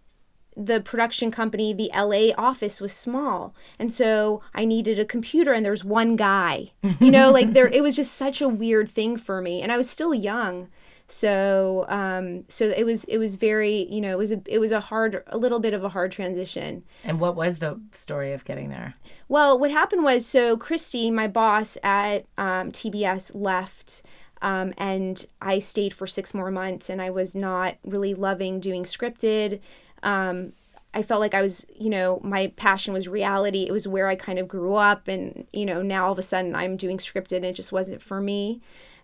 the 0.56 0.80
production 0.80 1.30
company, 1.30 1.72
the 1.72 1.90
LA 1.94 2.32
office 2.36 2.80
was 2.80 2.92
small. 2.92 3.54
And 3.78 3.92
so 3.92 4.42
I 4.54 4.64
needed 4.64 4.98
a 4.98 5.04
computer 5.04 5.52
and 5.52 5.64
there's 5.64 5.84
one 5.84 6.16
guy. 6.16 6.72
You 7.00 7.10
know, 7.10 7.30
like 7.30 7.52
there 7.52 7.68
it 7.68 7.82
was 7.82 7.96
just 7.96 8.14
such 8.14 8.40
a 8.40 8.48
weird 8.48 8.88
thing 8.88 9.16
for 9.16 9.40
me. 9.40 9.62
And 9.62 9.72
I 9.72 9.76
was 9.76 9.88
still 9.88 10.14
young. 10.14 10.68
So 11.08 11.84
um 11.88 12.44
so 12.48 12.70
it 12.70 12.84
was 12.84 13.04
it 13.04 13.18
was 13.18 13.34
very, 13.34 13.86
you 13.90 14.00
know, 14.00 14.12
it 14.12 14.18
was 14.18 14.32
a 14.32 14.40
it 14.46 14.58
was 14.58 14.72
a 14.72 14.80
hard 14.80 15.22
a 15.26 15.38
little 15.38 15.60
bit 15.60 15.74
of 15.74 15.84
a 15.84 15.88
hard 15.88 16.12
transition. 16.12 16.84
And 17.04 17.20
what 17.20 17.36
was 17.36 17.56
the 17.56 17.80
story 17.92 18.32
of 18.32 18.44
getting 18.44 18.68
there? 18.68 18.94
Well, 19.28 19.58
what 19.58 19.70
happened 19.70 20.04
was 20.04 20.26
so 20.26 20.56
Christy, 20.56 21.10
my 21.10 21.28
boss 21.28 21.76
at 21.82 22.26
um, 22.38 22.72
TBS, 22.72 23.32
left. 23.34 24.02
Um, 24.42 24.74
and 24.76 25.24
I 25.40 25.60
stayed 25.60 25.94
for 25.94 26.04
six 26.06 26.34
more 26.34 26.50
months, 26.50 26.90
and 26.90 27.00
I 27.00 27.10
was 27.10 27.36
not 27.36 27.76
really 27.84 28.12
loving 28.12 28.58
doing 28.58 28.82
scripted. 28.82 29.60
Um, 30.02 30.52
I 30.94 31.02
felt 31.02 31.20
like 31.20 31.34
I 31.34 31.40
was, 31.40 31.66
you 31.74 31.88
know, 31.88 32.20
my 32.22 32.48
passion 32.48 32.92
was 32.92 33.08
reality. 33.08 33.64
It 33.66 33.72
was 33.72 33.88
where 33.88 34.08
I 34.08 34.14
kind 34.16 34.38
of 34.38 34.46
grew 34.46 34.74
up, 34.74 35.08
and 35.08 35.46
you 35.52 35.64
know, 35.64 35.82
now 35.82 36.06
all 36.06 36.12
of 36.12 36.18
a 36.18 36.22
sudden 36.22 36.54
I'm 36.54 36.76
doing 36.76 36.98
scripted, 36.98 37.36
and 37.36 37.46
it 37.46 37.54
just 37.54 37.72
wasn't 37.72 38.02
for 38.02 38.20
me. 38.20 38.60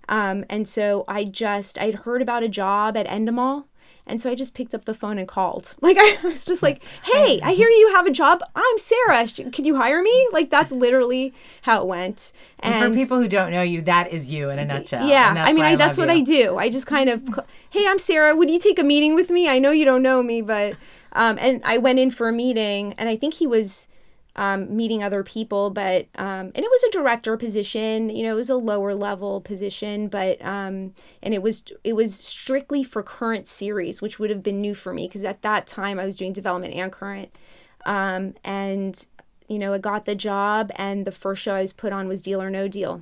Um, 0.08 0.44
and 0.48 0.68
so 0.68 1.04
I 1.06 1.24
just 1.24 1.78
I'd 1.78 1.96
heard 1.96 2.22
about 2.22 2.42
a 2.42 2.48
job 2.48 2.96
at 2.96 3.06
Endemol, 3.06 3.64
and 4.08 4.20
so 4.20 4.30
I 4.30 4.34
just 4.34 4.54
picked 4.54 4.74
up 4.74 4.84
the 4.84 4.94
phone 4.94 5.18
and 5.18 5.28
called. 5.28 5.74
Like 5.88 5.96
I 5.98 6.18
was 6.22 6.44
just 6.44 6.62
like, 6.62 6.82
"Hey, 7.04 7.40
I 7.42 7.52
hear 7.54 7.68
you 7.68 7.92
have 7.94 8.06
a 8.06 8.10
job. 8.10 8.42
I'm 8.54 8.78
Sarah. 8.78 9.26
Can 9.52 9.64
you 9.64 9.76
hire 9.76 10.02
me?" 10.02 10.28
Like 10.32 10.50
that's 10.50 10.72
literally 10.72 11.32
how 11.62 11.80
it 11.80 11.86
went. 11.86 12.32
And, 12.60 12.92
for 12.92 12.98
people 12.98 13.18
who 13.20 13.28
don't 13.28 13.52
know 13.52 13.62
you, 13.62 13.80
that 13.82 14.12
is 14.12 14.30
you 14.32 14.50
in 14.50 14.58
a 14.58 14.64
nutshell. 14.64 15.06
yeah, 15.06 15.28
And 15.28 15.36
that's 15.36 15.50
I 15.50 15.52
mean, 15.52 15.64
I, 15.64 15.76
that's 15.76 15.96
what 15.96 16.08
you. 16.08 16.14
I 16.14 16.20
do. 16.20 16.58
I 16.58 16.68
just 16.68 16.86
kind 16.86 17.08
of, 17.08 17.22
hey, 17.70 17.86
I'm 17.86 17.98
Sarah. 17.98 18.34
Would 18.34 18.50
you 18.50 18.58
take 18.58 18.78
a 18.78 18.82
meeting 18.82 19.14
with 19.14 19.30
me? 19.30 19.48
I 19.48 19.58
know 19.58 19.70
you 19.70 19.84
don't 19.84 20.02
know 20.02 20.22
me, 20.22 20.42
but, 20.42 20.74
um, 21.12 21.38
and 21.40 21.62
I 21.64 21.78
went 21.78 21.98
in 22.00 22.10
for 22.10 22.28
a 22.28 22.32
meeting, 22.32 22.94
and 22.98 23.08
I 23.08 23.16
think 23.16 23.34
he 23.34 23.46
was 23.46 23.86
um, 24.38 24.74
meeting 24.74 25.02
other 25.02 25.22
people, 25.22 25.70
but, 25.70 26.06
um, 26.14 26.52
and 26.54 26.58
it 26.58 26.70
was 26.70 26.82
a 26.84 26.90
director 26.90 27.36
position. 27.36 28.08
You 28.08 28.22
know, 28.24 28.32
it 28.32 28.36
was 28.36 28.50
a 28.50 28.56
lower 28.56 28.94
level 28.94 29.40
position, 29.40 30.08
but, 30.08 30.40
um, 30.42 30.94
and 31.22 31.34
it 31.34 31.42
was 31.42 31.62
it 31.84 31.94
was 31.94 32.14
strictly 32.14 32.82
for 32.84 33.02
current 33.02 33.46
series, 33.48 34.00
which 34.00 34.18
would 34.18 34.30
have 34.30 34.42
been 34.42 34.60
new 34.60 34.74
for 34.74 34.92
me 34.94 35.06
because 35.08 35.24
at 35.24 35.42
that 35.42 35.66
time 35.66 35.98
I 35.98 36.04
was 36.06 36.16
doing 36.16 36.32
development 36.32 36.74
and 36.74 36.90
current, 36.92 37.30
um, 37.84 38.34
and. 38.44 39.06
You 39.50 39.58
know, 39.58 39.72
I 39.72 39.78
got 39.78 40.04
the 40.04 40.14
job, 40.14 40.70
and 40.76 41.06
the 41.06 41.10
first 41.10 41.40
show 41.40 41.54
I 41.54 41.62
was 41.62 41.72
put 41.72 41.90
on 41.90 42.06
was 42.06 42.20
Deal 42.20 42.42
or 42.42 42.50
No 42.50 42.68
Deal. 42.68 43.00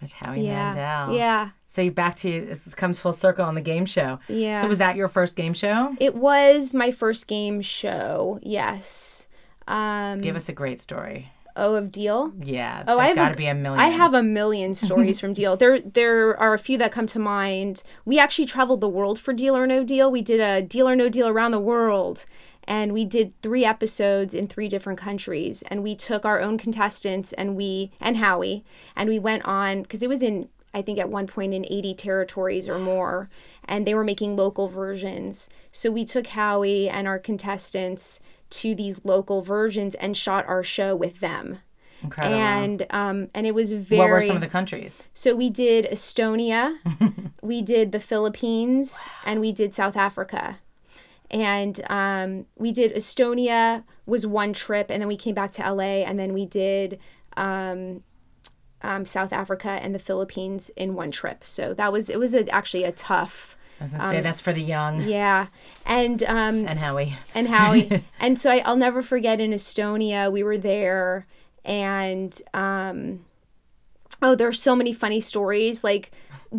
with 0.00 0.10
Howie 0.10 0.46
Yeah, 0.46 0.72
Mandel. 0.72 1.14
yeah. 1.14 1.50
So 1.66 1.82
you're 1.82 1.92
back 1.92 2.16
to 2.16 2.30
you, 2.30 2.42
it 2.66 2.76
comes 2.76 2.98
full 2.98 3.12
circle 3.12 3.44
on 3.44 3.54
the 3.56 3.60
game 3.60 3.84
show. 3.84 4.20
Yeah. 4.26 4.62
So 4.62 4.68
was 4.68 4.78
that 4.78 4.96
your 4.96 5.08
first 5.08 5.36
game 5.36 5.52
show? 5.52 5.94
It 6.00 6.14
was 6.14 6.72
my 6.72 6.92
first 6.92 7.26
game 7.26 7.60
show. 7.60 8.38
Yes. 8.42 9.28
Um, 9.70 10.20
Give 10.20 10.36
us 10.36 10.48
a 10.48 10.52
great 10.52 10.80
story. 10.80 11.30
oh, 11.56 11.74
of 11.74 11.92
Deal. 11.92 12.32
Yeah. 12.40 12.84
Oh, 12.88 12.98
I 12.98 13.06
there's 13.06 13.16
have 13.18 13.28
got 13.28 13.32
to 13.32 13.38
be 13.38 13.46
a 13.46 13.54
million. 13.54 13.80
I 13.80 13.88
have 13.88 14.14
a 14.14 14.22
million 14.22 14.74
stories 14.74 15.20
from 15.20 15.32
Deal. 15.32 15.56
There, 15.56 15.80
there 15.80 16.36
are 16.38 16.54
a 16.54 16.58
few 16.58 16.76
that 16.78 16.92
come 16.92 17.06
to 17.06 17.18
mind. 17.18 17.82
We 18.04 18.18
actually 18.18 18.46
traveled 18.46 18.80
the 18.80 18.88
world 18.88 19.18
for 19.18 19.32
Deal 19.32 19.56
or 19.56 19.66
No 19.66 19.84
Deal. 19.84 20.10
We 20.10 20.22
did 20.22 20.40
a 20.40 20.60
Deal 20.62 20.88
or 20.88 20.96
No 20.96 21.08
Deal 21.08 21.28
around 21.28 21.52
the 21.52 21.60
world, 21.60 22.24
and 22.64 22.92
we 22.92 23.04
did 23.04 23.32
three 23.42 23.64
episodes 23.64 24.34
in 24.34 24.46
three 24.46 24.68
different 24.68 24.98
countries. 24.98 25.62
And 25.68 25.82
we 25.82 25.94
took 25.94 26.24
our 26.24 26.40
own 26.40 26.58
contestants 26.58 27.32
and 27.34 27.56
we 27.56 27.92
and 28.00 28.16
Howie, 28.16 28.64
and 28.96 29.08
we 29.08 29.18
went 29.18 29.44
on 29.44 29.82
because 29.82 30.02
it 30.02 30.08
was 30.08 30.22
in 30.22 30.48
I 30.72 30.82
think 30.82 31.00
at 31.00 31.10
one 31.10 31.26
point 31.26 31.52
in 31.52 31.64
80 31.68 31.94
territories 31.94 32.68
or 32.68 32.78
more, 32.78 33.28
and 33.64 33.84
they 33.86 33.94
were 33.94 34.04
making 34.04 34.36
local 34.36 34.68
versions. 34.68 35.50
So 35.72 35.90
we 35.90 36.04
took 36.04 36.28
Howie 36.28 36.88
and 36.88 37.08
our 37.08 37.18
contestants 37.18 38.20
to 38.50 38.74
these 38.74 39.04
local 39.04 39.42
versions 39.42 39.94
and 39.96 40.16
shot 40.16 40.46
our 40.46 40.62
show 40.62 40.94
with 40.94 41.20
them 41.20 41.58
Incredible. 42.02 42.36
and 42.36 42.86
um, 42.90 43.28
and 43.34 43.46
it 43.46 43.54
was 43.54 43.72
very. 43.72 43.98
what 43.98 44.10
were 44.10 44.20
some 44.20 44.36
of 44.36 44.42
the 44.42 44.48
countries? 44.48 45.06
So 45.14 45.34
we 45.34 45.50
did 45.50 45.86
Estonia, 45.86 46.76
we 47.42 47.62
did 47.62 47.92
the 47.92 48.00
Philippines, 48.00 49.08
and 49.24 49.40
we 49.40 49.52
did 49.52 49.74
South 49.74 49.96
Africa. 49.96 50.58
And 51.30 51.80
um, 51.88 52.46
we 52.56 52.72
did 52.72 52.92
Estonia 52.94 53.84
was 54.04 54.26
one 54.26 54.52
trip, 54.52 54.90
and 54.90 55.00
then 55.00 55.08
we 55.08 55.16
came 55.16 55.34
back 55.34 55.52
to 55.52 55.72
LA, 55.72 56.02
and 56.02 56.18
then 56.18 56.32
we 56.32 56.44
did 56.44 56.98
um, 57.36 58.02
um, 58.82 59.04
South 59.04 59.32
Africa 59.32 59.70
and 59.70 59.94
the 59.94 59.98
Philippines 60.00 60.70
in 60.76 60.94
one 60.94 61.10
trip. 61.10 61.44
So 61.44 61.74
that 61.74 61.92
was 61.92 62.10
it 62.10 62.18
was 62.18 62.34
a, 62.34 62.48
actually 62.48 62.84
a 62.84 62.92
tough, 62.92 63.56
I 63.80 63.84
was 63.84 63.92
gonna 63.92 64.10
say 64.10 64.20
that's 64.20 64.42
for 64.42 64.52
the 64.52 64.62
young 64.62 65.00
Um, 65.00 65.08
yeah. 65.08 65.46
And 65.86 66.22
um, 66.24 66.68
and 66.68 66.78
Howie. 66.78 67.16
and 67.34 67.48
Howie. 67.48 68.04
and 68.20 68.38
so 68.38 68.50
I, 68.50 68.58
I'll 68.58 68.76
never 68.76 69.00
forget 69.00 69.40
in 69.40 69.52
Estonia, 69.52 70.30
we 70.30 70.42
were 70.42 70.58
there, 70.58 71.26
and 71.64 72.40
um, 72.52 73.24
oh, 74.20 74.34
there's 74.34 74.60
so 74.60 74.76
many 74.76 74.92
funny 74.92 75.20
stories. 75.20 75.82
Like 75.82 76.10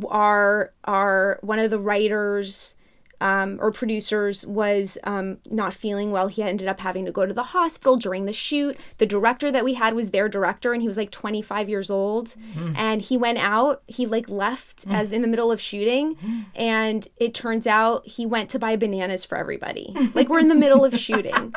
our 0.10 0.74
our 0.86 1.38
one 1.42 1.60
of 1.60 1.70
the 1.70 1.80
writers. 1.80 2.76
Um, 3.22 3.60
or 3.62 3.72
producers 3.72 4.46
was 4.48 4.98
um, 5.04 5.38
not 5.50 5.74
feeling 5.74 6.12
well. 6.12 6.28
He 6.28 6.42
ended 6.42 6.68
up 6.68 6.80
having 6.80 7.06
to 7.06 7.12
go 7.12 7.26
to 7.26 7.34
the 7.34 7.44
hospital 7.44 7.96
during 7.96 8.26
the 8.26 8.34
shoot. 8.34 8.76
The 8.98 9.06
director 9.06 9.52
that 9.52 9.64
we 9.64 9.76
had 9.76 9.94
was 9.94 10.10
their 10.10 10.28
director, 10.28 10.74
and 10.74 10.82
he 10.82 10.88
was 10.88 10.98
like 10.98 11.12
25 11.12 11.70
years 11.70 11.90
old. 11.92 12.36
And 12.76 13.02
he 13.02 13.18
went 13.18 13.38
out. 13.38 13.84
He 13.88 14.06
like 14.08 14.28
left 14.28 14.86
as 14.90 15.12
in 15.12 15.22
the 15.22 15.28
middle 15.28 15.52
of 15.52 15.62
shooting, 15.62 16.18
and 16.56 17.08
it 17.18 17.34
turns 17.34 17.68
out 17.68 18.08
he 18.08 18.26
went 18.26 18.50
to 18.50 18.60
buy 18.60 18.76
bananas 18.76 19.24
for 19.24 19.38
everybody. 19.38 19.96
Like 20.16 20.28
we're 20.30 20.40
in 20.40 20.50
the 20.50 20.56
middle 20.56 20.84
of 20.84 20.98
shooting. 20.98 21.54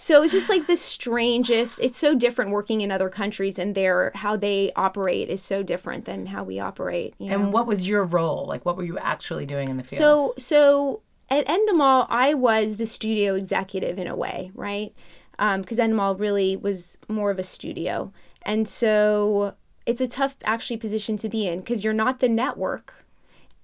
So 0.00 0.22
it's 0.22 0.32
just 0.32 0.48
like 0.48 0.66
the 0.66 0.78
strangest. 0.78 1.78
It's 1.78 1.98
so 1.98 2.14
different 2.14 2.52
working 2.52 2.80
in 2.80 2.90
other 2.90 3.10
countries, 3.10 3.58
and 3.58 3.74
their 3.74 4.12
how 4.14 4.34
they 4.34 4.72
operate 4.74 5.28
is 5.28 5.42
so 5.42 5.62
different 5.62 6.06
than 6.06 6.24
how 6.24 6.42
we 6.42 6.58
operate. 6.58 7.12
You 7.18 7.28
know? 7.28 7.34
And 7.34 7.52
what 7.52 7.66
was 7.66 7.86
your 7.86 8.04
role? 8.04 8.46
Like, 8.46 8.64
what 8.64 8.78
were 8.78 8.82
you 8.82 8.96
actually 8.96 9.44
doing 9.44 9.68
in 9.68 9.76
the 9.76 9.82
field? 9.82 9.98
So 9.98 10.34
so 10.38 11.02
at 11.28 11.46
Endemol, 11.46 12.06
I 12.08 12.32
was 12.32 12.76
the 12.76 12.86
studio 12.86 13.34
executive 13.34 13.98
in 13.98 14.06
a 14.06 14.16
way, 14.16 14.50
right? 14.54 14.94
because 15.38 15.78
Endemol 15.78 16.18
really 16.18 16.56
was 16.56 16.96
more 17.08 17.30
of 17.30 17.38
a 17.38 17.42
studio, 17.42 18.10
and 18.42 18.66
so 18.66 19.54
it's 19.84 20.00
a 20.00 20.08
tough 20.08 20.36
actually 20.44 20.78
position 20.78 21.18
to 21.18 21.28
be 21.28 21.46
in 21.46 21.60
because 21.60 21.84
you're 21.84 21.92
not 21.92 22.20
the 22.20 22.28
network, 22.28 23.04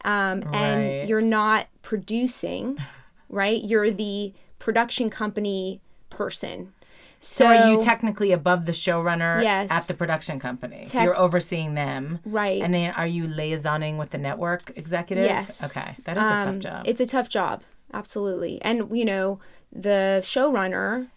um, 0.05 0.40
Right. 0.40 0.55
and 0.55 1.09
you're 1.09 1.22
not 1.22 1.68
producing, 1.81 2.77
right? 3.31 3.62
You're 3.64 3.90
the 3.90 4.35
production 4.59 5.09
company 5.11 5.81
person. 6.17 6.73
So, 7.19 7.47
are 7.47 7.71
you 7.71 7.81
technically 7.81 8.31
above 8.33 8.67
the 8.67 8.73
showrunner 8.73 9.43
Yes. 9.43 9.71
at 9.71 9.85
the 9.89 9.95
production 9.95 10.39
company? 10.39 10.85
so 10.85 11.03
you're 11.03 11.19
overseeing 11.19 11.75
them. 11.75 12.21
right? 12.25 12.61
And 12.63 12.73
then 12.75 12.91
are 12.93 13.07
you 13.07 13.25
liaisoning 13.27 13.97
with 13.99 14.11
the 14.11 14.19
network 14.19 14.73
executive? 14.77 15.25
Yes. 15.25 15.65
Okay. 15.77 15.97
That 16.05 16.17
is 16.19 16.27
a 16.27 16.31
tough 16.31 16.47
Um, 16.49 16.61
job. 16.61 16.85
It's 16.87 17.01
a 17.01 17.07
tough 17.07 17.29
job, 17.29 17.63
absolutely. 17.93 18.61
And 18.63 18.77
you 18.97 19.05
know, 19.05 19.41
the 19.73 20.21
showrunner, 20.25 21.09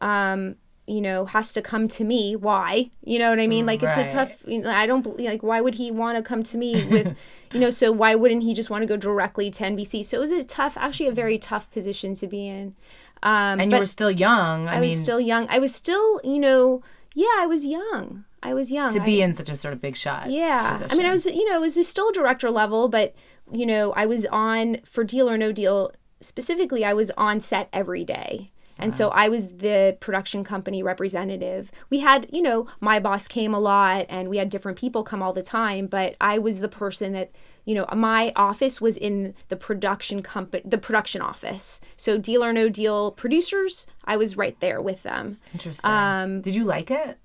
um, 0.00 0.56
you 0.86 1.00
know, 1.00 1.26
has 1.26 1.52
to 1.52 1.62
come 1.62 1.86
to 1.88 2.02
me. 2.04 2.34
Why? 2.34 2.90
You 3.04 3.18
know 3.20 3.30
what 3.30 3.38
I 3.38 3.46
mean? 3.46 3.66
Like 3.66 3.82
it's 3.82 3.96
Right. 3.96 4.08
a 4.08 4.12
tough. 4.12 4.42
You 4.46 4.62
know, 4.62 4.70
I 4.70 4.86
don't 4.86 5.04
like. 5.20 5.42
Why 5.42 5.60
would 5.60 5.74
he 5.76 5.90
want 5.90 6.16
to 6.18 6.22
come 6.22 6.42
to 6.44 6.56
me 6.56 6.84
with? 6.84 7.16
you 7.52 7.60
know, 7.60 7.70
so 7.70 7.92
why 7.92 8.14
wouldn't 8.14 8.42
he 8.42 8.52
just 8.54 8.70
want 8.70 8.82
to 8.82 8.86
go 8.86 8.96
directly 8.96 9.50
to 9.50 9.64
NBC? 9.64 10.02
So 10.04 10.16
it 10.16 10.20
was 10.20 10.32
a 10.32 10.42
tough, 10.42 10.76
actually, 10.78 11.06
a 11.08 11.12
very 11.12 11.38
tough 11.38 11.70
position 11.70 12.14
to 12.14 12.26
be 12.26 12.48
in. 12.48 12.74
Um, 13.22 13.60
and 13.60 13.70
you 13.70 13.78
were 13.78 13.86
still 13.86 14.10
young. 14.10 14.68
I, 14.68 14.76
I 14.76 14.80
mean, 14.80 14.90
was 14.90 15.00
still 15.00 15.20
young. 15.20 15.46
I 15.48 15.58
was 15.58 15.74
still, 15.74 16.20
you 16.24 16.38
know, 16.38 16.82
yeah, 17.14 17.26
I 17.38 17.46
was 17.46 17.64
young. 17.66 18.24
I 18.42 18.54
was 18.54 18.72
young. 18.72 18.92
to 18.94 19.02
I- 19.02 19.04
be 19.04 19.22
in 19.22 19.32
such 19.32 19.48
a 19.48 19.56
sort 19.56 19.74
of 19.74 19.80
big 19.80 19.96
shot. 19.96 20.30
yeah. 20.30 20.86
I 20.90 20.94
mean. 20.96 21.06
I 21.06 21.10
was, 21.10 21.26
you 21.26 21.48
know, 21.48 21.56
it 21.56 21.60
was 21.60 21.76
a 21.76 21.84
still 21.84 22.10
director 22.10 22.50
level, 22.50 22.88
but, 22.88 23.14
you 23.52 23.66
know, 23.66 23.92
I 23.92 24.06
was 24.06 24.26
on 24.26 24.78
for 24.84 25.04
Deal 25.04 25.28
or 25.30 25.38
No 25.38 25.52
Deal 25.52 25.92
specifically, 26.20 26.84
I 26.84 26.94
was 26.94 27.10
on 27.16 27.40
set 27.40 27.68
every 27.72 28.04
day. 28.04 28.50
And 28.78 28.96
so 28.96 29.10
I 29.10 29.28
was 29.28 29.46
the 29.48 29.96
production 30.00 30.42
company 30.42 30.82
representative. 30.82 31.70
We 31.88 32.00
had, 32.00 32.26
you 32.32 32.42
know, 32.42 32.66
my 32.80 32.98
boss 32.98 33.28
came 33.28 33.54
a 33.54 33.60
lot 33.60 34.06
and 34.08 34.28
we 34.28 34.38
had 34.38 34.50
different 34.50 34.76
people 34.76 35.04
come 35.04 35.22
all 35.22 35.32
the 35.32 35.42
time, 35.42 35.86
but 35.86 36.16
I 36.20 36.38
was 36.38 36.58
the 36.58 36.68
person 36.68 37.12
that, 37.12 37.30
you 37.64 37.74
know, 37.74 37.86
my 37.94 38.32
office 38.34 38.80
was 38.80 38.96
in 38.96 39.34
the 39.48 39.56
production 39.56 40.22
company, 40.22 40.62
the 40.66 40.78
production 40.78 41.20
office. 41.22 41.80
So 41.96 42.18
Deal 42.18 42.42
or 42.42 42.52
No 42.52 42.68
Deal 42.68 43.10
producers, 43.12 43.86
I 44.04 44.16
was 44.16 44.36
right 44.36 44.58
there 44.60 44.80
with 44.80 45.02
them. 45.04 45.38
Interesting. 45.52 45.90
Um, 45.90 46.40
Did 46.40 46.54
you 46.54 46.64
like 46.64 46.90
it? 46.90 47.18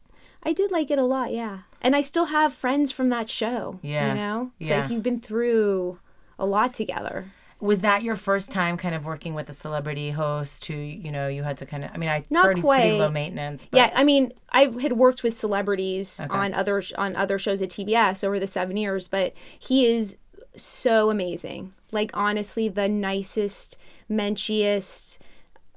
I 0.46 0.54
did 0.54 0.72
like 0.72 0.92
it 0.92 1.00
a 1.00 1.04
lot, 1.04 1.34
yeah. 1.34 1.60
And 1.82 1.96
I 1.96 2.02
still 2.02 2.26
have 2.26 2.54
friends 2.54 2.92
from 2.92 3.10
that 3.10 3.30
show. 3.30 3.80
Yeah. 3.82 4.10
You 4.10 4.14
know? 4.16 4.52
It's 4.60 4.70
Yeah. 4.70 4.82
like 4.82 4.92
you've 4.92 5.04
been 5.04 5.20
through 5.20 6.00
a 6.40 6.46
lot 6.46 6.74
together. 6.74 7.32
Was 7.60 7.82
that 7.82 8.04
your 8.04 8.16
first 8.16 8.52
time 8.52 8.78
kind 8.78 8.94
of 8.94 9.04
working 9.04 9.34
with 9.34 9.50
a 9.50 9.54
celebrity 9.54 10.12
host 10.12 10.64
who, 10.66 10.76
you 10.76 11.12
know, 11.12 11.28
you 11.28 11.42
had 11.42 11.58
to 11.58 11.66
kind 11.66 11.84
of, 11.84 11.90
I 11.92 11.98
mean, 11.98 12.08
I 12.10 12.24
Not 12.30 12.46
heard 12.46 12.58
he's 12.58 12.66
pretty 12.68 12.90
quite. 12.92 13.00
low 13.00 13.10
maintenance. 13.10 13.66
But 13.66 13.78
Yeah, 13.78 13.92
I 13.96 14.04
mean, 14.04 14.32
I 14.52 14.72
had 14.80 14.94
worked 14.94 15.24
with 15.24 15.34
celebrities 15.34 16.22
on 16.30 16.54
other 16.54 16.84
on 17.00 17.16
other 17.16 17.40
shows 17.40 17.64
at 17.64 17.70
TBS 17.70 18.24
over 18.24 18.40
the 18.40 18.46
7 18.46 18.78
years, 18.78 19.08
but 19.08 19.34
he 19.58 19.88
is 19.88 20.18
so 20.58 21.10
amazing. 21.10 21.74
Like 21.92 22.12
honestly, 22.14 22.70
the 22.70 22.88
nicest, 22.88 23.78
menchiest, 24.10 25.18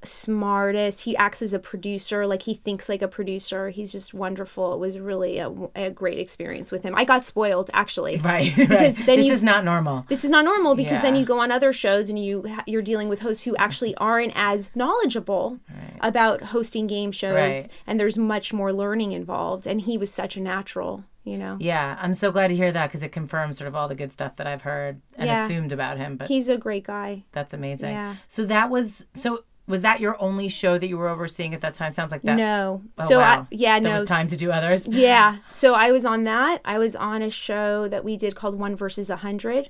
smartest. 0.03 1.01
He 1.01 1.15
acts 1.17 1.41
as 1.41 1.53
a 1.53 1.59
producer, 1.59 2.25
like 2.25 2.41
he 2.43 2.53
thinks 2.53 2.89
like 2.89 3.01
a 3.01 3.07
producer. 3.07 3.69
He's 3.69 3.91
just 3.91 4.13
wonderful. 4.13 4.73
It 4.73 4.79
was 4.79 4.97
really 4.99 5.37
a, 5.39 5.51
a 5.75 5.89
great 5.91 6.17
experience 6.19 6.71
with 6.71 6.83
him. 6.83 6.93
I 6.95 7.03
got 7.03 7.25
spoiled 7.25 7.69
actually. 7.73 8.17
Right. 8.31 8.55
Because 8.55 8.97
right. 8.99 9.05
then 9.05 9.17
this 9.17 9.25
you- 9.27 9.33
is 9.33 9.43
not 9.43 9.65
normal. 9.65 10.05
this 10.07 10.23
is 10.23 10.29
not 10.29 10.45
normal 10.45 10.75
because 10.75 11.01
then 11.01 11.15
you 11.15 11.25
go 11.25 11.39
on 11.39 11.51
other 11.51 11.73
shows 11.73 12.09
and 12.09 12.17
you 12.23 12.45
you're 12.65 12.81
dealing 12.81 13.09
with 13.09 13.19
hosts 13.19 13.43
who 13.43 13.55
actually 13.57 13.95
aren't 13.95 14.31
as 14.35 14.71
knowledgeable 14.75 15.59
about 15.99 16.41
hosting 16.43 16.87
game 16.87 17.11
shows 17.11 17.33
Right. 17.35 17.67
and 17.87 17.99
there's 17.99 18.17
much 18.17 18.53
more 18.53 18.71
learning 18.71 19.11
involved 19.11 19.67
and 19.67 19.81
he 19.81 19.97
was 19.97 20.13
such 20.13 20.37
a 20.37 20.41
natural 20.41 21.03
you 21.23 21.37
know 21.37 21.57
Yeah, 21.59 21.97
I'm 22.01 22.13
so 22.13 22.31
glad 22.31 22.47
to 22.49 22.55
hear 22.55 22.71
that 22.71 22.87
because 22.87 23.03
it 23.03 23.11
confirms 23.11 23.57
sort 23.57 23.67
of 23.67 23.75
all 23.75 23.87
the 23.87 23.95
good 23.95 24.11
stuff 24.13 24.35
that 24.37 24.47
I've 24.47 24.61
heard 24.63 25.01
and 25.17 25.27
Yeah. 25.27 25.45
assumed 25.45 25.71
about 25.71 25.97
him. 25.97 26.17
But 26.17 26.27
he's 26.29 26.47
a 26.49 26.57
great 26.57 26.85
guy 26.85 27.23
that's 27.31 27.53
amazing. 27.53 27.91
Yeah. 27.91 28.15
So 28.27 28.45
that 28.45 28.69
was 28.69 29.05
so. 29.13 29.43
Was 29.71 29.81
that 29.81 29.99
your 29.99 30.21
only 30.21 30.47
show 30.49 30.77
that 30.77 30.87
you 30.87 30.97
were 30.97 31.07
overseeing 31.09 31.53
at 31.55 31.61
that 31.61 31.73
time? 31.73 31.91
Sounds 31.91 32.11
like 32.11 32.21
that. 32.23 32.35
no 32.37 32.83
Oh, 32.99 33.07
so 33.07 33.17
wow. 33.19 33.41
I, 33.41 33.47
yeah 33.49 33.79
no. 33.79 33.83
There 33.83 33.93
no 33.97 34.01
was 34.01 34.09
time 34.09 34.27
to 34.27 34.37
do 34.37 34.51
others. 34.51 34.87
yeah 35.09 35.37
so 35.49 35.73
i 35.73 35.91
was 35.91 36.05
on 36.05 36.23
that 36.25 36.61
i 36.65 36.77
was 36.77 36.95
on 36.95 37.21
a 37.23 37.29
show 37.31 37.87
that 37.87 38.03
we 38.03 38.17
did 38.17 38.35
called 38.35 38.59
one 38.59 38.75
versus 38.75 39.09
a 39.09 39.15
hundred 39.17 39.69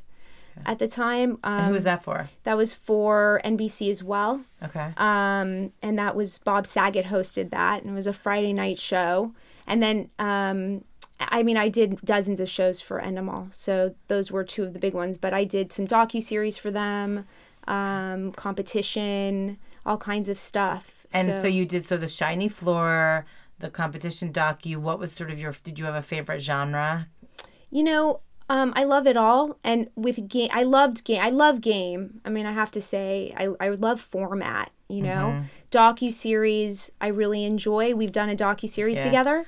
at 0.66 0.80
the 0.80 0.88
time 0.88 1.38
um, 1.46 1.68
Who 1.68 1.74
was 1.74 1.86
that 1.86 2.04
for? 2.04 2.28
that 2.44 2.58
was 2.58 2.74
for 2.74 3.40
nbc 3.46 3.90
as 3.90 4.04
well 4.04 4.42
Okay. 4.64 4.92
um, 4.98 5.72
and 5.82 5.98
that 5.98 6.16
was 6.16 6.40
Bob 6.40 6.68
Saget 6.68 7.06
hosted 7.06 7.50
that, 7.52 7.82
and 7.82 7.92
it 7.92 7.94
was 7.96 8.06
a 8.06 8.14
Friday 8.14 8.54
night 8.54 8.78
show. 8.80 9.34
And 9.66 9.82
then, 9.82 10.10
um, 10.20 10.84
I 11.20 11.42
mean, 11.42 11.58
I 11.58 11.68
did 11.70 12.00
dozens 12.04 12.40
of 12.40 12.48
shows 12.50 12.80
for 12.82 13.02
Endemol, 13.02 13.54
so 13.56 13.96
those 14.08 14.30
were 14.32 14.44
two 14.44 14.64
of 14.64 14.74
the 14.74 14.80
big 14.80 14.94
ones. 14.94 15.18
But 15.18 15.34
I 15.34 15.46
did 15.46 15.72
some 15.74 15.88
docu 15.88 16.22
series 16.22 16.58
for 16.58 16.70
them, 16.70 17.26
um, 17.68 18.32
competition, 18.34 19.58
all 19.86 19.98
kinds 19.98 20.30
of 20.30 20.38
stuff. 20.38 21.06
and 21.14 21.34
so, 21.34 21.48
you 21.48 21.66
did 21.66 21.84
so 21.84 21.98
the 21.98 22.08
shiny 22.08 22.48
floor, 22.50 23.26
the 23.60 23.70
competition 23.70 24.32
docu. 24.32 24.78
What 24.78 25.00
was 25.00 25.12
sort 25.12 25.30
of 25.32 25.40
your? 25.40 25.54
Did 25.64 25.80
you 25.80 25.86
have 25.86 25.96
a 25.96 26.02
favorite 26.02 26.42
genre? 26.42 27.08
you 27.74 27.84
know, 27.84 28.20
um, 28.50 28.74
I 28.76 28.84
love 28.84 29.08
it 29.08 29.16
all. 29.16 29.56
And 29.64 29.90
with 29.96 30.28
game, 30.28 30.50
I 30.52 30.64
loved 30.64 31.06
game. 31.06 31.22
I 31.22 31.30
love 31.30 31.62
game. 31.62 32.20
I 32.26 32.30
mean, 32.30 32.46
I 32.46 32.52
have 32.52 32.70
to 32.72 32.82
say, 32.82 33.34
I 33.38 33.50
I 33.66 33.70
love 33.70 34.00
format. 34.02 34.72
You 34.90 35.04
know, 35.04 35.46
docu 35.72 36.12
series. 36.12 36.92
I 37.00 37.08
really 37.08 37.46
enjoy. 37.46 37.96
We've 37.96 38.12
done 38.12 38.30
a 38.30 38.36
docu 38.36 38.68
series 38.68 38.98
Yeah. 38.98 39.04
together, 39.06 39.46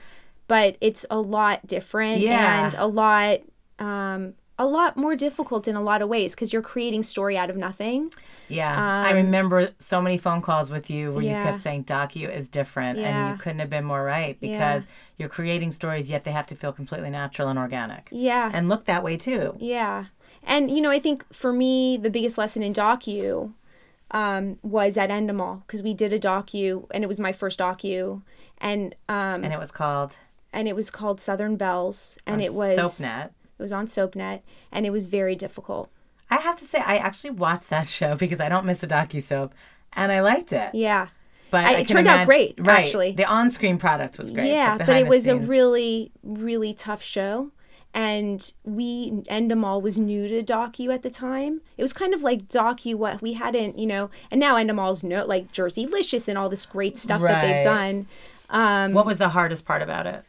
but 0.47 0.77
it's 0.79 1.05
a 1.11 1.19
lot 1.19 1.67
different 1.67 2.21
Yeah. 2.21 2.63
and 2.65 2.73
a 2.75 2.87
lot. 2.87 3.39
Um, 3.77 4.35
a 4.59 4.65
lot 4.65 4.95
more 4.95 5.15
difficult 5.15 5.67
in 5.67 5.75
a 5.75 5.81
lot 5.81 6.01
of 6.01 6.09
ways 6.09 6.35
because 6.35 6.53
you're 6.53 6.61
creating 6.61 7.01
story 7.03 7.37
out 7.37 7.49
of 7.49 7.57
nothing. 7.57 8.13
Yeah, 8.49 9.05
I 9.07 9.11
remember 9.11 9.71
so 9.79 10.01
many 10.01 10.17
phone 10.17 10.41
calls 10.41 10.69
with 10.69 10.89
you 10.89 11.11
where 11.11 11.23
you 11.23 11.35
Um, 11.35 11.43
kept 11.43 11.57
saying 11.59 11.85
docu 11.85 12.29
is 12.31 12.49
different, 12.49 12.99
and 12.99 13.29
you 13.29 13.35
couldn't 13.37 13.59
have 13.59 13.69
been 13.69 13.85
more 13.85 14.03
right 14.03 14.39
because 14.39 14.85
you're 15.17 15.29
creating 15.29 15.71
stories, 15.71 16.11
yet 16.11 16.23
they 16.23 16.31
have 16.31 16.45
to 16.47 16.55
feel 16.55 16.71
completely 16.71 17.09
natural 17.09 17.47
and 17.47 17.57
organic, 17.57 18.09
Yeah. 18.11 18.51
and 18.53 18.69
look 18.69 18.85
that 18.85 19.03
way 19.03 19.17
too. 19.17 19.55
Yeah. 19.59 20.05
And, 20.45 20.69
you 20.69 20.81
know, 20.81 20.91
I 20.91 20.99
think 20.99 21.25
for 21.33 21.53
me, 21.53 21.97
the 21.97 22.09
biggest 22.09 22.37
lesson 22.37 22.61
in 22.63 22.73
docu 22.73 23.53
um, 24.11 24.59
was 24.61 24.97
at 24.97 25.09
Endemol 25.09 25.61
because 25.65 25.81
we 25.81 25.93
did 25.93 26.13
a 26.13 26.19
docu 26.19 26.85
and 26.91 27.03
it 27.03 27.07
was 27.07 27.19
my 27.19 27.31
first 27.31 27.57
docu. 27.59 28.21
And 28.59 28.93
um, 29.09 29.43
And 29.43 29.53
it 29.53 29.59
was 29.59 29.71
called 29.71 30.13
and 30.51 30.67
it 30.67 30.75
was 30.75 30.91
called 30.91 31.19
Southern 31.19 31.55
Belles 31.55 32.17
and 32.27 32.41
it 32.41 32.53
was 32.53 32.77
SoapNet. 32.77 33.29
It 33.63 33.71
was 33.71 33.71
on 33.71 33.87
SoapNet 33.87 34.41
and 34.73 34.85
it 34.85 34.89
was 34.89 35.05
very 35.05 35.35
difficult. 35.37 35.89
I 36.29 36.37
have 36.37 36.57
to 36.57 36.65
say, 36.65 36.79
I 36.79 36.97
actually 36.97 37.29
watched 37.29 37.69
that 37.69 37.87
show 37.87 38.15
because 38.15 38.41
I 38.41 38.49
don't 38.49 38.65
miss 38.65 38.83
a 38.83 38.87
docu 38.87 39.21
soap, 39.21 39.53
and 39.93 40.11
I 40.11 40.19
liked 40.19 40.51
it. 40.51 40.71
Yeah. 40.73 41.07
But 41.49 41.63
I- 41.65 41.73
it 41.79 41.87
turned 41.87 42.07
out 42.09 42.25
great, 42.25 42.55
right, 42.59 42.79
actually. 42.79 43.13
The 43.13 43.23
on-screen 43.25 43.77
product 43.77 44.17
was 44.19 44.31
great. 44.31 44.49
yeah, 44.51 44.77
but 44.77 44.87
behind 44.87 45.05
it 45.05 45.09
was 45.09 45.27
a 45.27 45.37
really 45.37 46.11
really 46.23 46.73
tough 46.73 47.01
show. 47.01 47.51
And 47.93 48.51
we 48.65 49.11
Endemol 49.29 49.81
was 49.81 49.97
new 49.99 50.27
to 50.27 50.41
docu 50.43 50.93
at 50.93 51.03
the 51.03 51.11
time. 51.11 51.61
It 51.77 51.83
was 51.83 51.93
kind 51.93 52.13
of 52.13 52.23
like 52.23 52.47
docu 52.49 52.95
what 52.95 53.21
we 53.21 53.33
hadn't, 53.33 53.77
you 53.79 53.85
know. 53.85 54.09
And 54.31 54.39
now 54.41 54.55
Endemol's 54.55 55.03
no 55.05 55.25
like 55.25 55.51
Jerseylicious 55.53 56.27
and 56.27 56.37
all 56.37 56.49
this 56.49 56.65
great 56.65 56.97
stuff 56.97 57.21
that 57.21 57.41
they've 57.43 57.55
Right. 57.57 57.63
done. 57.63 58.07
Um, 58.49 58.93
what 58.93 59.05
was 59.05 59.19
the 59.19 59.29
hardest 59.29 59.63
part 59.65 59.81
about 59.81 60.07
it? 60.07 60.23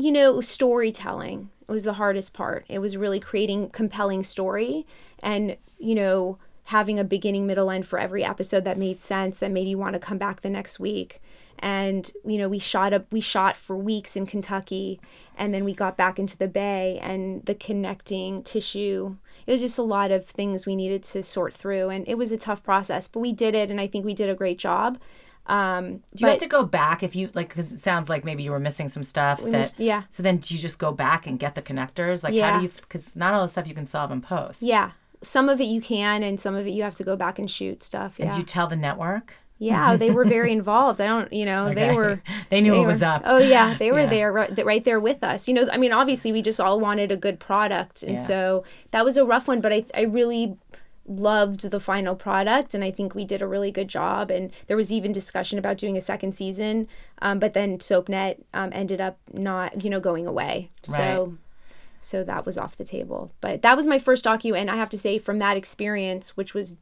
you 0.00 0.12
know, 0.12 0.40
storytelling 0.40 1.50
was 1.72 1.84
the 1.84 1.94
hardest 1.94 2.34
part. 2.34 2.64
It 2.68 2.78
was 2.78 2.96
really 2.96 3.20
creating 3.20 3.70
compelling 3.70 4.22
story 4.22 4.86
and, 5.20 5.56
you 5.78 5.94
know, 5.94 6.38
having 6.64 6.98
a 6.98 7.04
beginning, 7.04 7.46
middle, 7.46 7.70
end 7.70 7.86
for 7.86 7.98
every 7.98 8.22
episode 8.22 8.64
that 8.64 8.76
made 8.76 9.00
sense, 9.00 9.38
that 9.38 9.50
made 9.50 9.66
you 9.66 9.78
want 9.78 9.94
to 9.94 9.98
come 9.98 10.18
back 10.18 10.40
the 10.40 10.50
next 10.50 10.78
week. 10.78 11.20
And, 11.58 12.10
you 12.24 12.38
know, 12.38 12.48
we 12.48 12.58
shot 12.58 12.92
up 12.92 13.06
we 13.10 13.20
shot 13.20 13.56
for 13.56 13.76
weeks 13.76 14.16
in 14.16 14.26
Kentucky 14.26 15.00
and 15.36 15.52
then 15.52 15.64
we 15.64 15.74
got 15.74 15.96
back 15.96 16.18
into 16.18 16.36
the 16.36 16.46
bay 16.46 16.98
and 17.02 17.44
the 17.46 17.54
connecting 17.54 18.42
tissue. 18.42 19.16
It 19.46 19.52
was 19.52 19.60
just 19.60 19.78
a 19.78 19.82
lot 19.82 20.10
of 20.10 20.26
things 20.26 20.66
we 20.66 20.76
needed 20.76 21.02
to 21.04 21.22
sort 21.22 21.54
through 21.54 21.88
and 21.88 22.06
it 22.06 22.16
was 22.16 22.32
a 22.32 22.36
tough 22.36 22.62
process, 22.62 23.08
but 23.08 23.20
we 23.20 23.32
did 23.32 23.54
it 23.54 23.70
and 23.70 23.80
I 23.80 23.86
think 23.86 24.04
we 24.04 24.14
did 24.14 24.28
a 24.28 24.34
great 24.34 24.58
job. 24.58 24.98
Um, 25.48 25.98
Do 26.14 26.24
you 26.24 26.26
have 26.28 26.38
to 26.38 26.46
go 26.46 26.64
back 26.64 27.02
if 27.02 27.16
you 27.16 27.30
like? 27.34 27.48
Because 27.48 27.72
it 27.72 27.78
sounds 27.78 28.08
like 28.08 28.24
maybe 28.24 28.42
you 28.42 28.50
were 28.50 28.60
missing 28.60 28.88
some 28.88 29.02
stuff. 29.02 29.42
that, 29.42 29.50
missed- 29.50 29.80
yeah. 29.80 30.02
So 30.10 30.22
then, 30.22 30.38
do 30.38 30.54
you 30.54 30.60
just 30.60 30.78
go 30.78 30.92
back 30.92 31.26
and 31.26 31.38
get 31.38 31.54
the 31.54 31.62
connectors? 31.62 32.22
Like, 32.22 32.34
how 32.38 32.58
do 32.58 32.64
you? 32.64 32.70
Because 32.70 33.16
not 33.16 33.34
all 33.34 33.42
the 33.42 33.48
stuff 33.48 33.66
you 33.66 33.74
can 33.74 33.86
solve 33.86 34.10
in 34.10 34.20
post. 34.20 34.62
Yeah. 34.62 34.92
Some 35.22 35.48
of 35.48 35.60
it 35.60 35.64
you 35.64 35.80
can, 35.80 36.22
and 36.22 36.38
some 36.38 36.54
of 36.54 36.66
it 36.66 36.70
you 36.70 36.82
have 36.84 36.94
to 36.96 37.04
go 37.04 37.16
back 37.16 37.38
and 37.38 37.50
shoot 37.50 37.82
stuff. 37.82 38.16
Yeah. 38.18 38.26
Did 38.30 38.36
you 38.38 38.42
tell 38.44 38.66
the 38.68 38.76
network? 38.76 39.34
yeah, 39.60 39.96
they 39.96 40.12
were 40.12 40.24
very 40.24 40.52
involved. 40.52 41.00
I 41.00 41.06
don't, 41.06 41.32
you 41.32 41.44
know, 41.44 41.74
they 41.74 41.92
were. 41.92 42.22
They 42.50 42.60
knew 42.60 42.70
they 42.70 42.78
what 42.78 42.86
was 42.86 43.02
up. 43.02 43.22
Oh 43.24 43.38
yeah, 43.38 43.76
they 43.76 43.90
were 43.90 44.02
Yeah. 44.02 44.06
there, 44.06 44.32
right, 44.32 44.64
right 44.64 44.84
there 44.84 45.00
with 45.00 45.24
us. 45.24 45.48
You 45.48 45.54
know, 45.54 45.68
I 45.72 45.76
mean, 45.78 45.92
obviously 45.92 46.30
we 46.30 46.42
just 46.42 46.60
all 46.60 46.78
wanted 46.78 47.10
a 47.10 47.16
good 47.16 47.40
product, 47.40 48.04
and 48.04 48.12
Yeah. 48.14 48.20
so 48.20 48.64
that 48.92 49.04
was 49.04 49.16
a 49.16 49.24
rough 49.24 49.48
one. 49.48 49.60
But 49.60 49.72
I, 49.72 49.84
I 49.94 50.02
really 50.02 50.56
loved 51.08 51.62
the 51.70 51.80
final 51.80 52.14
product 52.14 52.74
and 52.74 52.84
I 52.84 52.90
think 52.90 53.14
we 53.14 53.24
did 53.24 53.40
a 53.40 53.46
really 53.46 53.70
good 53.72 53.88
job. 53.88 54.30
And 54.30 54.52
there 54.66 54.76
was 54.76 54.92
even 54.92 55.10
discussion 55.10 55.58
about 55.58 55.78
doing 55.78 55.96
a 55.96 56.00
second 56.00 56.32
season, 56.32 56.86
um, 57.22 57.38
but 57.38 57.54
then 57.54 57.78
SoapNet 57.78 58.42
um, 58.52 58.70
ended 58.72 59.00
up 59.00 59.18
not, 59.32 59.82
you 59.82 59.90
know, 59.90 60.00
going 60.00 60.26
away. 60.26 60.70
So, 60.82 61.38
so 62.00 62.24
that 62.24 62.46
was 62.46 62.58
off 62.58 62.76
the 62.76 62.84
table. 62.84 63.32
But 63.40 63.62
that 63.62 63.76
was 63.76 63.86
my 63.86 63.98
first 63.98 64.24
docu, 64.24 64.56
and 64.56 64.70
I 64.70 64.76
have 64.76 64.90
to 64.90 64.98
say, 64.98 65.18
from 65.18 65.38
that 65.38 65.56
experience, 65.56 66.36
which 66.36 66.54
was 66.54 66.76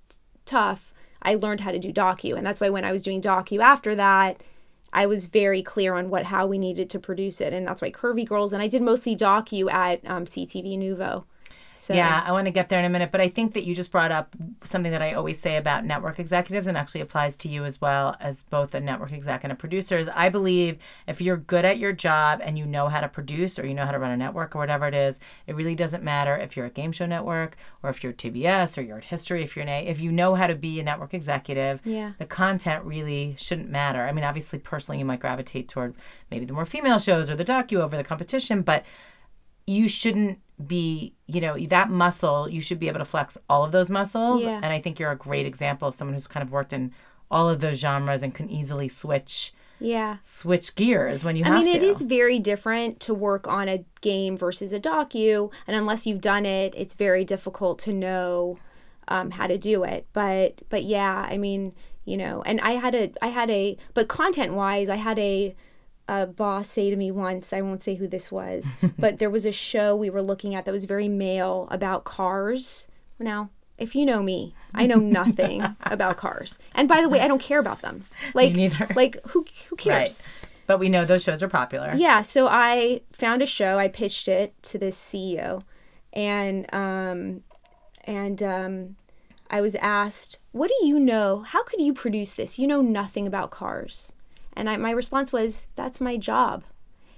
tough, 0.45 0.93
I 1.23 1.35
learned 1.35 1.61
how 1.61 1.71
to 1.71 1.79
do 1.79 1.93
docu, 1.93 2.37
and 2.37 2.45
that's 2.45 2.61
why 2.61 2.69
when 2.69 2.85
I 2.85 2.93
was 2.93 3.03
doing 3.03 3.23
docu 3.23 3.61
after 3.61 3.95
that. 3.95 4.43
I 4.93 5.05
was 5.05 5.27
very 5.27 5.63
clear 5.63 5.95
on 5.95 6.09
what 6.09 6.27
how 6.27 6.47
we 6.47 6.57
needed 6.59 6.89
to 6.91 6.99
produce 6.99 7.41
it, 7.43 7.53
and 7.53 7.67
that's 7.67 7.83
why 7.83 7.91
Curvy 7.91 8.27
Girls. 8.27 8.55
And 8.55 8.63
I 8.63 8.69
did 8.69 8.81
mostly 8.81 9.15
docu 9.15 9.71
at 9.71 10.01
um, 10.07 10.25
SiTV 10.25 10.79
Nuvo. 10.79 11.25
So, 11.77 11.95
Yeah, 11.95 12.23
I 12.25 12.33
want 12.33 12.47
to 12.47 12.51
get 12.51 12.69
there 12.69 12.79
in 12.79 12.85
a 12.85 12.89
minute, 12.89 13.11
but 13.13 13.21
I 13.21 13.29
think 13.29 13.55
that 13.55 13.65
you 13.65 13.75
just 13.75 13.91
brought 13.91 14.11
up 14.11 14.35
something 14.65 14.93
that 14.93 15.03
I 15.03 15.13
always 15.13 15.39
say 15.39 15.57
about 15.57 15.85
network 15.85 16.19
executives 16.19 16.67
and 16.67 16.77
actually 16.77 17.03
applies 17.03 17.37
to 17.39 17.49
you 17.49 17.65
as 17.65 17.81
well 17.81 18.17
as 18.19 18.43
both 18.45 18.75
a 18.75 18.81
network 18.81 19.13
exec 19.13 19.45
and 19.45 19.53
a 19.53 19.57
producer. 19.57 19.99
Is 19.99 20.09
I 20.15 20.29
believe 20.29 20.79
if 21.07 21.21
you're 21.21 21.37
good 21.37 21.65
at 21.65 21.79
your 21.79 21.93
job 21.93 22.41
and 22.43 22.59
you 22.59 22.65
know 22.67 22.89
how 22.89 23.01
to 23.01 23.09
produce 23.09 23.59
or 23.59 23.67
you 23.67 23.75
know 23.75 23.85
how 23.85 23.93
to 23.93 23.99
run 23.99 24.11
a 24.11 24.17
network 24.17 24.57
or 24.57 24.59
whatever 24.59 24.87
it 24.87 24.95
is, 24.95 25.21
it 25.47 25.55
really 25.55 25.75
doesn't 25.75 26.03
matter 26.03 26.37
if 26.37 26.57
you're 26.57 26.67
a 26.67 26.71
game 26.71 26.93
show 26.93 27.07
network 27.07 27.57
or 27.83 27.91
if 27.91 28.03
you're 28.03 28.13
TBS 28.13 28.79
or 28.79 28.83
you're 28.83 28.99
at 28.99 29.05
History. 29.05 29.43
If 29.43 29.55
you're 29.57 29.65
an 29.65 29.69
A, 29.69 29.87
if 29.87 30.01
you 30.01 30.11
know 30.11 30.35
how 30.35 30.47
to 30.47 30.55
be 30.55 30.81
a 30.81 30.83
network 30.83 31.13
executive, 31.15 31.81
Yeah. 31.85 32.13
the 32.19 32.27
content 32.27 32.85
really 32.85 33.35
shouldn't 33.39 33.69
matter. 33.69 34.03
I 34.03 34.13
mean, 34.13 34.25
obviously, 34.25 34.59
personally, 34.59 34.99
you 34.99 35.05
might 35.05 35.21
gravitate 35.21 35.69
toward 35.69 35.95
maybe 36.31 36.47
the 36.47 36.53
more 36.53 36.65
female 36.67 36.99
shows 36.99 37.29
or 37.31 37.37
the 37.37 37.45
docu 37.45 37.81
over 37.81 37.97
the 37.97 38.05
competition, 38.05 38.63
but 38.63 38.85
you 39.67 39.89
shouldn't 39.89 40.39
be, 40.65 41.13
you 41.27 41.41
know, 41.41 41.57
that 41.59 41.91
muscle, 41.91 42.49
you 42.49 42.61
should 42.61 42.79
be 42.79 42.89
able 42.89 42.99
to 42.99 43.05
flex 43.05 43.37
all 43.49 43.65
of 43.65 43.73
those 43.73 43.91
muscles. 43.91 44.43
Yeah. 44.43 44.57
And 44.57 44.67
I 44.67 44.81
think 44.81 44.99
you're 44.99 45.11
a 45.11 45.17
great 45.17 45.47
example 45.47 45.89
of 45.89 45.95
someone 45.95 46.15
who's 46.15 46.27
kind 46.27 46.43
of 46.43 46.51
worked 46.51 46.73
in 46.73 46.93
all 47.31 47.49
of 47.49 47.61
those 47.61 47.79
genres 47.79 48.23
and 48.23 48.35
can 48.35 48.49
easily 48.49 48.89
switch 48.89 49.53
yeah. 49.79 50.17
switch 50.21 50.75
gears 50.75 51.25
when 51.25 51.37
you 51.37 51.45
have 51.45 51.55
to. 51.55 51.61
I 51.61 51.63
mean, 51.63 51.73
to. 51.73 51.77
it 51.77 51.83
is 51.83 52.01
very 52.01 52.39
different 52.39 53.01
to 53.01 53.15
work 53.15 53.47
on 53.47 53.69
a 53.69 53.85
game 54.01 54.37
versus 54.37 54.73
a 54.73 54.81
docu, 54.81 55.51
and 55.67 55.77
unless 55.77 56.07
you've 56.07 56.21
done 56.21 56.47
it, 56.47 56.75
it's 56.77 56.95
very 56.95 57.25
difficult 57.25 57.79
to 57.81 57.93
know 57.93 58.59
um, 59.09 59.33
how 59.33 59.47
to 59.47 59.59
do 59.59 59.85
it. 59.85 60.07
But 60.13 60.63
but 60.69 60.85
yeah, 60.85 61.27
I 61.29 61.37
mean, 61.37 61.75
you 62.05 62.17
know, 62.17 62.43
and 62.43 62.61
I 62.61 62.73
had 62.73 62.95
a 62.95 63.13
I 63.21 63.29
had 63.29 63.51
a 63.51 63.77
but 63.95 64.09
content 64.09 64.55
wise, 64.55 64.89
I 64.89 64.97
had 64.97 65.19
a 65.19 65.55
a 66.09 66.27
boss 66.27 66.69
say 66.69 66.91
to 66.91 66.97
me 66.97 67.11
once, 67.11 67.53
I 67.53 67.61
won't 67.61 67.83
say 67.83 67.97
who 67.97 68.07
this 68.07 68.31
was, 68.31 68.73
but 68.99 69.19
there 69.19 69.31
was 69.31 69.45
a 69.45 69.53
show 69.53 69.97
we 69.97 70.11
were 70.11 70.23
looking 70.23 70.55
at 70.55 70.65
that 70.65 70.73
was 70.73 70.85
very 70.85 71.09
male 71.09 71.69
about 71.71 72.05
cars. 72.05 72.89
Now, 73.19 73.51
if 73.79 73.95
you 73.95 74.07
know 74.07 74.23
me, 74.23 74.55
I 74.75 74.87
know 74.87 74.97
nothing 74.99 75.65
about 75.83 76.17
cars. 76.17 76.59
And 76.75 76.89
by 76.89 77.01
the 77.01 77.09
way, 77.09 77.21
I 77.21 77.29
don't 77.29 77.41
care 77.41 77.59
about 77.59 77.83
them. 77.83 78.05
Like, 78.35 78.55
neither. 78.55 78.89
like 78.95 79.19
who 79.29 79.47
who 79.69 79.77
cares? 79.77 80.19
right. 80.19 80.19
But 80.67 80.79
we 80.79 80.89
know 80.89 81.05
those 81.05 81.23
shows 81.23 81.43
are 81.43 81.49
popular. 81.49 81.95
Yeah, 81.97 82.23
so 82.23 82.49
I 82.49 83.03
found 83.13 83.41
a 83.41 83.47
show. 83.47 83.79
I 83.79 83.87
pitched 83.87 84.27
it 84.27 84.61
to 84.65 84.79
this 84.79 84.99
CEO, 84.99 85.63
and 86.13 86.67
um, 86.75 87.43
and 88.03 88.43
um, 88.43 88.97
I 89.49 89.61
was 89.61 89.77
asked, 89.77 90.39
"What 90.51 90.69
do 90.81 90.87
you 90.87 90.99
know? 90.99 91.45
How 91.47 91.63
could 91.63 91.81
you 91.81 91.93
produce 91.93 92.35
this? 92.35 92.59
You 92.59 92.67
know 92.67 92.83
nothing 92.83 93.29
about 93.29 93.51
cars." 93.53 94.13
And 94.57 94.69
I, 94.71 94.77
my 94.77 94.91
response 94.91 95.33
was, 95.33 95.67
"That's 95.77 96.01
my 96.01 96.17
job." 96.17 96.65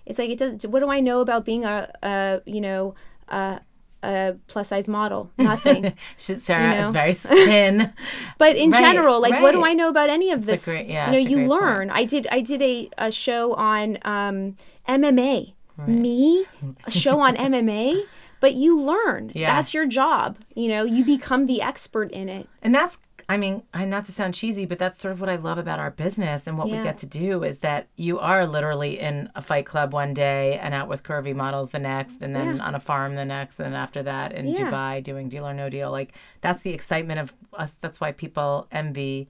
It's 0.06 0.18
like 0.18 0.30
it 0.30 0.38
does. 0.38 0.66
What 0.66 0.80
do 0.80 0.90
I 0.90 1.00
know 1.00 1.20
about 1.20 1.44
being 1.44 1.64
a, 1.64 1.90
a 2.02 2.40
you 2.46 2.60
know 2.60 2.94
a, 3.28 3.60
a 4.02 4.34
plus 4.48 4.68
size 4.68 4.88
model? 4.88 5.30
Nothing. 5.38 5.94
Sarah 6.16 6.74
You 6.74 6.80
know? 6.80 6.86
is 6.86 6.92
very 6.92 7.12
thin. 7.46 7.92
But 8.38 8.56
in 8.56 8.70
Right, 8.70 8.82
general, 8.82 9.20
like, 9.20 9.40
what 9.42 9.52
do. 9.52 9.64
I 9.64 9.72
know 9.74 9.88
about 9.88 10.10
any 10.10 10.30
of 10.32 10.46
this? 10.46 10.64
great- 10.64 10.86
yeah, 10.88 11.06
you 11.06 11.12
know, 11.12 11.18
you 11.18 11.36
great 11.36 11.48
point. 11.48 11.62
learn. 11.62 11.90
I 11.90 12.04
did. 12.04 12.26
I 12.30 12.40
did 12.40 12.60
a, 12.62 12.90
a 12.98 13.10
show 13.10 13.54
on 13.54 13.98
um, 14.02 14.56
MMA. 14.88 15.54
Me, 15.86 16.44
a 16.86 16.90
show 16.90 17.20
on 17.20 17.36
MMA. 17.36 18.02
But 18.40 18.54
you 18.54 18.80
learn. 18.80 19.30
Yeah. 19.34 19.54
That's 19.54 19.72
your 19.74 19.86
job. 19.86 20.38
You 20.56 20.68
know, 20.68 20.82
you 20.84 21.04
become 21.04 21.46
the 21.46 21.62
expert 21.62 22.10
in 22.10 22.28
it. 22.28 22.48
And 22.62 22.74
that's, 22.74 22.98
I 23.30 23.36
mean, 23.36 23.62
I 23.74 23.84
not 23.84 24.06
to 24.06 24.12
sound 24.12 24.32
cheesy, 24.32 24.64
but 24.64 24.78
that's 24.78 24.98
sort 24.98 25.12
of 25.12 25.20
what 25.20 25.28
I 25.28 25.36
love 25.36 25.58
about 25.58 25.78
our 25.78 25.90
business 25.90 26.46
and 26.46 26.56
what 26.56 26.70
we 26.70 26.78
get 26.78 26.96
to 26.98 27.06
do 27.06 27.44
is 27.44 27.58
that 27.58 27.88
you 27.96 28.18
are 28.18 28.46
literally 28.46 28.98
in 28.98 29.30
a 29.34 29.42
fight 29.42 29.66
club 29.66 29.92
one 29.92 30.14
day 30.14 30.58
and 30.62 30.72
out 30.72 30.88
with 30.88 31.02
curvy 31.02 31.34
models 31.36 31.68
the 31.70 31.78
next, 31.78 32.22
and 32.22 32.34
then 32.34 32.56
Yeah. 32.56 32.62
on 32.64 32.74
a 32.74 32.80
farm 32.80 33.16
the 33.16 33.26
next, 33.26 33.58
and 33.60 33.66
then 33.66 33.74
after 33.80 34.02
that 34.02 34.32
in 34.32 34.46
Yeah. 34.48 34.70
Dubai 34.70 35.02
doing 35.02 35.28
deal 35.28 35.46
or 35.46 35.52
no 35.52 35.68
deal. 35.68 35.90
Like 35.90 36.14
that's 36.40 36.62
the 36.62 36.70
excitement 36.72 37.20
of 37.20 37.34
us. 37.52 37.74
That's 37.82 38.00
why 38.00 38.12
people 38.12 38.66
envy 38.72 39.28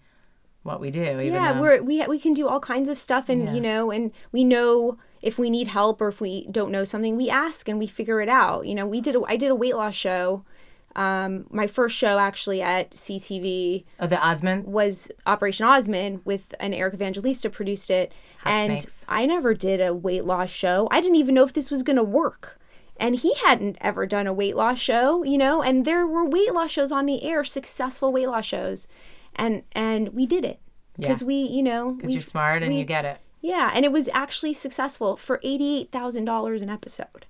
what 0.62 0.80
we 0.80 0.92
do. 0.92 1.02
Even 1.02 1.32
yeah, 1.32 1.54
though, 1.54 1.60
we're 1.60 1.82
we 1.82 2.06
we 2.06 2.20
can 2.20 2.34
do 2.34 2.46
all 2.46 2.60
kinds 2.60 2.88
of 2.88 2.98
stuff, 3.00 3.28
and 3.28 3.46
Yeah. 3.46 3.54
you 3.54 3.60
know, 3.60 3.90
and 3.90 4.12
we 4.30 4.44
know 4.44 4.96
if 5.22 5.40
we 5.40 5.50
need 5.50 5.66
help 5.66 6.00
or 6.00 6.06
if 6.06 6.20
we 6.20 6.46
don't 6.52 6.70
know 6.70 6.84
something, 6.84 7.16
we 7.16 7.28
ask 7.28 7.68
and 7.68 7.80
we 7.80 7.88
figure 7.88 8.20
it 8.20 8.28
out. 8.28 8.64
You 8.68 8.76
know, 8.76 8.86
we 8.86 9.00
did 9.00 9.16
a, 9.16 9.22
I 9.26 9.36
did 9.36 9.50
a 9.50 9.56
weight 9.56 9.74
loss 9.74 9.96
show. 9.96 10.44
Um, 10.98 11.46
my 11.50 11.66
first 11.66 11.96
show 11.96 12.18
actually 12.18 12.60
at 12.60 12.90
SiTV 12.90 13.84
oh, 14.00 14.06
the 14.06 14.18
Osmond. 14.20 14.64
was 14.64 15.10
Operation 15.26 15.64
Osmond 15.66 16.22
with 16.24 16.54
an 16.58 16.74
Eric 16.74 16.94
Evangelista 16.94 17.50
produced 17.50 17.90
it. 17.90 18.12
Hot 18.42 18.52
and 18.52 18.80
snakes. 18.80 19.04
I 19.08 19.24
never 19.26 19.54
did 19.54 19.80
a 19.80 19.94
weight 19.94 20.24
loss 20.24 20.50
show. 20.50 20.88
I 20.90 21.00
didn't 21.00 21.16
even 21.16 21.34
know 21.34 21.44
if 21.44 21.52
this 21.52 21.70
was 21.70 21.82
going 21.82 21.96
to 21.96 22.02
work. 22.02 22.58
And 23.00 23.14
he 23.14 23.32
hadn't 23.46 23.78
ever 23.80 24.06
done 24.06 24.26
a 24.26 24.32
weight 24.32 24.56
loss 24.56 24.80
show, 24.80 25.22
you 25.22 25.38
know, 25.38 25.62
and 25.62 25.84
there 25.84 26.04
were 26.04 26.24
weight 26.28 26.52
loss 26.52 26.72
shows 26.72 26.90
on 26.90 27.06
the 27.06 27.22
air, 27.22 27.44
successful 27.44 28.12
weight 28.12 28.26
loss 28.26 28.44
shows. 28.44 28.88
And 29.36 29.62
and 29.72 30.08
we 30.08 30.26
did 30.26 30.44
it. 30.44 30.58
Because 30.98 31.20
Yeah. 31.22 31.26
we, 31.28 31.34
you 31.34 31.62
know, 31.62 31.92
Because 31.92 32.12
you're 32.12 32.22
smart 32.22 32.64
and 32.64 32.72
we- 32.72 32.80
you 32.80 32.84
get 32.84 33.04
it. 33.04 33.18
yeah, 33.40 33.70
and 33.72 33.84
it 33.84 33.92
was 33.92 34.08
actually 34.12 34.52
successful 34.52 35.16
for 35.16 35.38
eighty-eight 35.44 35.92
thousand 35.92 36.24
dollars 36.24 36.60
an 36.60 36.70
episode. 36.70 37.26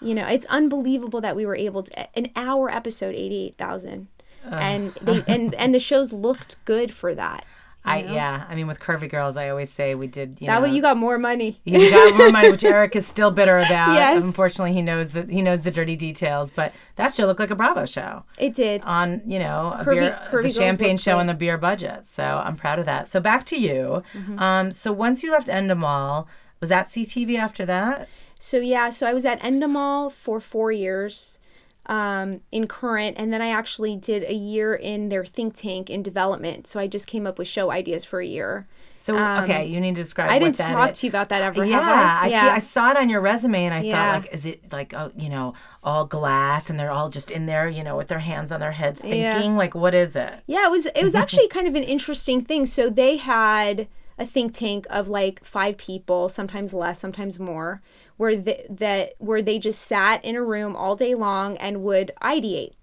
You 0.00 0.14
know, 0.14 0.26
it's 0.26 0.46
unbelievable 0.46 1.20
that 1.20 1.34
we 1.36 1.44
were 1.46 1.56
able 1.56 1.82
to 1.82 2.18
an 2.18 2.28
hour 2.36 2.70
episode 2.70 3.14
eighty-eight 3.14 3.56
thousand, 3.58 4.08
and 4.44 4.92
they 5.02 5.24
and 5.26 5.54
and 5.56 5.74
the 5.74 5.80
shows 5.80 6.12
looked 6.12 6.56
good 6.64 6.92
for 6.92 7.14
that. 7.14 7.44
I 7.84 8.02
yeah. 8.02 8.44
I 8.48 8.54
mean, 8.54 8.66
with 8.66 8.80
curvy 8.80 9.08
girls, 9.08 9.36
I 9.36 9.48
always 9.48 9.70
say 9.70 9.94
we 9.94 10.08
did. 10.08 10.40
You 10.40 10.46
That 10.48 10.56
know, 10.56 10.62
way 10.68 10.74
you 10.74 10.82
got 10.82 10.96
more 10.98 11.16
money. 11.16 11.60
You 11.64 11.90
got 11.90 12.16
more 12.16 12.30
money, 12.30 12.50
which 12.50 12.64
Eric 12.64 12.94
is 12.96 13.06
still 13.06 13.30
bitter 13.30 13.56
about. 13.66 13.94
Yes. 13.94 14.22
Unfortunately, 14.24 14.72
he 14.74 14.82
knows 14.82 15.12
that 15.12 15.30
he 15.30 15.40
knows 15.42 15.62
the 15.62 15.70
dirty 15.70 15.96
details. 15.96 16.50
But 16.50 16.74
that 16.96 17.14
show 17.14 17.26
looked 17.26 17.40
like 17.40 17.50
a 17.50 17.54
Bravo 17.56 17.86
show 17.86 18.24
It 18.36 18.52
did. 18.54 18.82
on 18.82 19.22
you 19.26 19.38
know 19.38 19.72
a 19.78 19.84
Curvy- 19.84 20.00
beer, 20.00 20.20
Curvy 20.30 20.42
the 20.42 20.50
champagne 20.50 20.96
show 20.98 21.12
great. 21.14 21.20
on 21.20 21.26
the 21.28 21.34
beer 21.34 21.56
budget. 21.56 22.06
So 22.06 22.22
I'm 22.44 22.56
proud 22.56 22.78
of 22.78 22.84
that. 22.86 23.08
So 23.08 23.20
back 23.20 23.44
to 23.46 23.58
you. 23.58 24.02
Mm-hmm. 24.12 24.38
Um, 24.38 24.70
so 24.72 24.92
once 24.92 25.22
you 25.22 25.30
left 25.32 25.48
Endemol, 25.48 26.26
was 26.60 26.68
that 26.68 26.88
SiTV 26.88 27.38
after 27.38 27.64
that? 27.66 28.08
So 28.38 28.58
yeah, 28.58 28.90
so 28.90 29.06
I 29.06 29.14
was 29.14 29.24
at 29.24 29.40
Endemol 29.40 30.12
for 30.12 30.40
four 30.40 30.70
years 30.72 31.38
um, 31.86 32.40
in 32.52 32.66
current, 32.66 33.16
and 33.18 33.32
then 33.32 33.40
I 33.42 33.48
actually 33.48 33.96
did 33.96 34.22
a 34.24 34.34
year 34.34 34.74
in 34.74 35.08
their 35.08 35.24
think 35.24 35.54
tank 35.54 35.90
in 35.90 36.02
development. 36.02 36.66
So 36.66 36.78
I 36.78 36.86
just 36.86 37.06
came 37.06 37.26
up 37.26 37.38
with 37.38 37.48
show 37.48 37.70
ideas 37.70 38.04
for 38.04 38.20
a 38.20 38.26
year. 38.26 38.66
So 39.00 39.16
okay, 39.16 39.64
you 39.64 39.80
need 39.80 39.94
to 39.94 40.02
describe. 40.02 40.28
Um, 40.28 40.34
I 40.34 40.38
didn't 40.40 40.56
talk 40.56 40.90
is. 40.90 40.98
to 41.00 41.06
you 41.06 41.10
about 41.10 41.28
that 41.28 41.40
ever. 41.40 41.64
Yeah, 41.64 41.78
I? 41.80 42.26
I, 42.26 42.28
feel- 42.30 42.50
I 42.50 42.58
saw 42.58 42.90
it 42.90 42.96
on 42.96 43.08
your 43.08 43.20
resume, 43.20 43.64
and 43.64 43.72
I 43.74 43.82
Yeah. 43.82 43.92
thought, 44.12 44.22
like, 44.24 44.34
is 44.34 44.44
it 44.44 44.72
like, 44.72 44.92
oh, 44.92 45.12
you 45.16 45.28
know, 45.28 45.54
all 45.84 46.04
glass, 46.04 46.68
and 46.68 46.78
they're 46.80 46.90
all 46.90 47.08
just 47.08 47.30
in 47.30 47.46
there, 47.46 47.68
you 47.68 47.84
know, 47.84 47.96
with 47.96 48.08
their 48.08 48.18
hands 48.18 48.50
on 48.50 48.58
their 48.60 48.72
heads, 48.72 49.00
thinking, 49.00 49.20
Yeah. 49.22 49.56
like, 49.56 49.74
what 49.76 49.94
is 49.94 50.16
it? 50.16 50.34
Yeah, 50.46 50.66
it 50.66 50.70
was 50.70 50.86
it 50.86 51.02
was 51.04 51.14
actually 51.22 51.48
kind 51.48 51.68
of 51.68 51.74
an 51.76 51.84
interesting 51.84 52.42
thing. 52.42 52.66
So 52.66 52.90
they 52.90 53.16
had 53.18 53.86
a 54.18 54.26
think 54.26 54.52
tank 54.52 54.84
of 54.90 55.08
like 55.08 55.44
five 55.44 55.76
people, 55.78 56.28
sometimes 56.28 56.74
less, 56.74 56.98
sometimes 56.98 57.38
more, 57.38 57.80
where 58.18 58.36
they, 58.36 58.66
that 58.68 59.14
where 59.18 59.40
they 59.40 59.58
just 59.58 59.80
sat 59.82 60.22
in 60.24 60.36
a 60.36 60.42
room 60.42 60.76
all 60.76 60.94
day 60.94 61.14
long 61.14 61.56
and 61.56 61.82
would 61.82 62.12
ideate. 62.22 62.74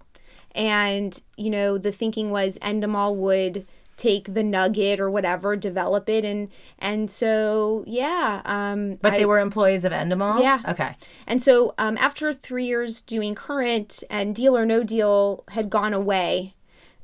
And 0.54 1.20
you 1.36 1.50
know, 1.50 1.78
the 1.78 1.92
thinking 1.92 2.30
was 2.30 2.58
Endemol 2.58 3.14
would 3.16 3.66
take 3.98 4.34
the 4.34 4.42
nugget 4.42 5.00
or 5.00 5.10
whatever, 5.10 5.56
develop 5.56 6.08
it, 6.08 6.24
and 6.24 6.48
and 6.78 7.10
so 7.10 7.84
yeah. 7.86 8.42
Um, 8.44 8.96
But 9.00 9.14
I- 9.14 9.18
they 9.18 9.24
were 9.26 9.38
employees 9.38 9.84
of 9.84 9.92
Endemol. 9.92 10.40
Yeah. 10.42 10.60
Okay. 10.68 10.96
and 11.26 11.42
so 11.42 11.74
um, 11.78 11.96
after 11.98 12.32
three 12.34 12.66
years 12.66 13.00
doing 13.02 13.34
current 13.34 14.02
and 14.10 14.34
Deal 14.34 14.56
or 14.56 14.66
No 14.66 14.82
Deal 14.82 15.44
had 15.48 15.70
gone 15.70 15.94
away, 15.94 16.54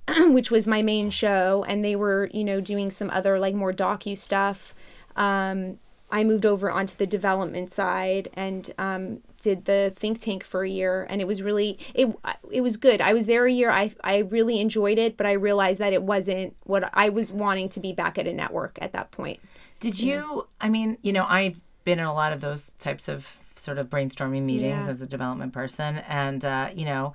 which 0.18 0.51
was 0.51 0.66
my 0.66 0.83
main 0.83 1.09
show, 1.11 1.64
and 1.68 1.85
they 1.85 1.97
were 1.97 2.29
you 2.33 2.45
know 2.45 2.61
doing 2.61 2.90
some 2.90 3.11
other 3.11 3.38
like 3.38 3.55
more 3.55 3.73
docu 3.73 4.16
stuff. 4.16 4.75
Um, 5.16 5.79
I 6.12 6.22
moved 6.25 6.44
over 6.46 6.70
onto 6.70 6.94
the 6.96 7.07
development 7.07 7.72
side 7.72 8.29
and 8.35 8.72
um, 8.79 9.22
did 9.40 9.64
the 9.64 9.92
think 9.96 10.20
tank 10.20 10.44
for 10.44 10.62
a 10.62 10.68
year, 10.68 11.07
and 11.09 11.20
it 11.20 11.27
was 11.27 11.42
really 11.42 11.79
it 11.94 12.14
it 12.51 12.61
was 12.61 12.77
good. 12.77 13.01
I 13.01 13.12
was 13.14 13.27
there 13.27 13.46
a 13.46 13.51
year. 13.51 13.70
I 13.70 13.92
I 14.05 14.18
really 14.18 14.61
enjoyed 14.61 14.98
it, 14.98 15.16
but 15.16 15.27
I 15.27 15.33
realized 15.33 15.81
that 15.81 15.92
it 15.92 16.03
wasn't 16.03 16.55
what 16.64 16.88
I 16.92 17.09
was 17.09 17.33
wanting 17.33 17.70
to 17.70 17.81
be 17.81 17.92
back 17.92 18.18
at 18.18 18.27
a 18.29 18.33
network 18.33 18.79
at 18.81 18.92
that 18.92 19.11
point. 19.11 19.40
Did 19.81 19.98
you? 19.98 20.46
I 20.61 20.68
mean, 20.68 20.98
you 21.03 21.12
know, 21.12 21.25
I've 21.29 21.59
been 21.85 21.98
in 21.98 22.05
a 22.05 22.14
lot 22.14 22.33
of 22.33 22.40
those 22.40 22.72
types 22.79 23.09
of 23.09 23.38
sort 23.57 23.79
of 23.79 23.88
brainstorming 23.88 24.42
meetings 24.42 24.85
Yeah. 24.85 24.90
as 24.90 25.01
a 25.01 25.07
development 25.07 25.53
person, 25.53 25.98
and 26.07 26.44
uh, 26.44 26.68
you 26.77 26.85
know, 26.85 27.14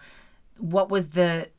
what 0.58 0.90
was 0.90 1.10
the 1.10 1.50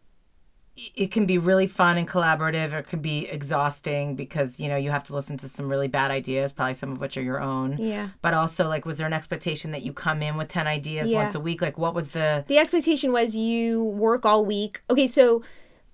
it 0.94 1.10
can 1.10 1.26
be 1.26 1.38
really 1.38 1.66
fun 1.66 1.98
and 1.98 2.06
collaborative 2.08 2.72
or 2.72 2.78
it 2.78 2.88
can 2.88 3.00
be 3.00 3.26
exhausting 3.28 4.14
because 4.14 4.60
you 4.60 4.68
know 4.68 4.76
you 4.76 4.90
have 4.90 5.04
to 5.04 5.14
listen 5.14 5.36
to 5.38 5.48
some 5.48 5.68
really 5.68 5.88
bad 5.88 6.10
ideas 6.10 6.52
probably 6.52 6.74
some 6.74 6.92
of 6.92 7.00
which 7.00 7.16
are 7.16 7.22
your 7.22 7.40
own 7.40 7.76
Yeah. 7.78 8.10
but 8.22 8.32
also 8.34 8.68
like 8.68 8.84
was 8.86 8.98
there 8.98 9.06
an 9.06 9.12
expectation 9.12 9.70
that 9.72 9.82
you 9.82 9.92
come 9.92 10.22
in 10.22 10.36
with 10.36 10.48
10 10.48 10.66
ideas 10.66 11.10
Yeah. 11.10 11.18
once 11.22 11.34
a 11.34 11.40
week 11.40 11.60
like 11.60 11.76
what 11.78 11.94
was 11.94 12.10
the 12.10 12.44
the 12.46 12.58
expectation 12.58 13.12
was 13.12 13.34
you 13.36 13.82
work 13.82 14.24
all 14.24 14.44
week. 14.44 14.82
Okay, 14.88 15.06
so 15.06 15.42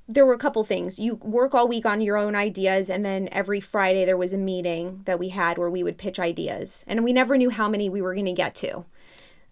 there 0.07 0.27
were 0.27 0.35
a 0.35 0.38
couple 0.38 0.62
things. 0.64 0.99
You 0.99 1.14
work 1.14 1.55
all 1.55 1.66
week 1.66 1.87
on 1.87 2.03
your 2.03 2.18
own 2.18 2.35
ideas, 2.37 2.90
and 2.90 3.07
then 3.07 3.27
every 3.33 3.59
Friday 3.59 4.05
there 4.05 4.18
was 4.18 4.35
a 4.35 4.37
meeting 4.37 5.01
that 5.07 5.18
we 5.18 5.31
had 5.31 5.57
where 5.57 5.70
we 5.70 5.83
would 5.83 5.97
pitch 5.97 6.20
ideas, 6.20 6.85
and 6.87 7.03
we 7.05 7.12
never 7.14 7.38
knew 7.38 7.49
how 7.49 7.70
many 7.70 7.88
we 7.88 8.03
were 8.03 8.12
going 8.12 8.27
to 8.27 8.33
get 8.33 8.55
to, 8.57 8.85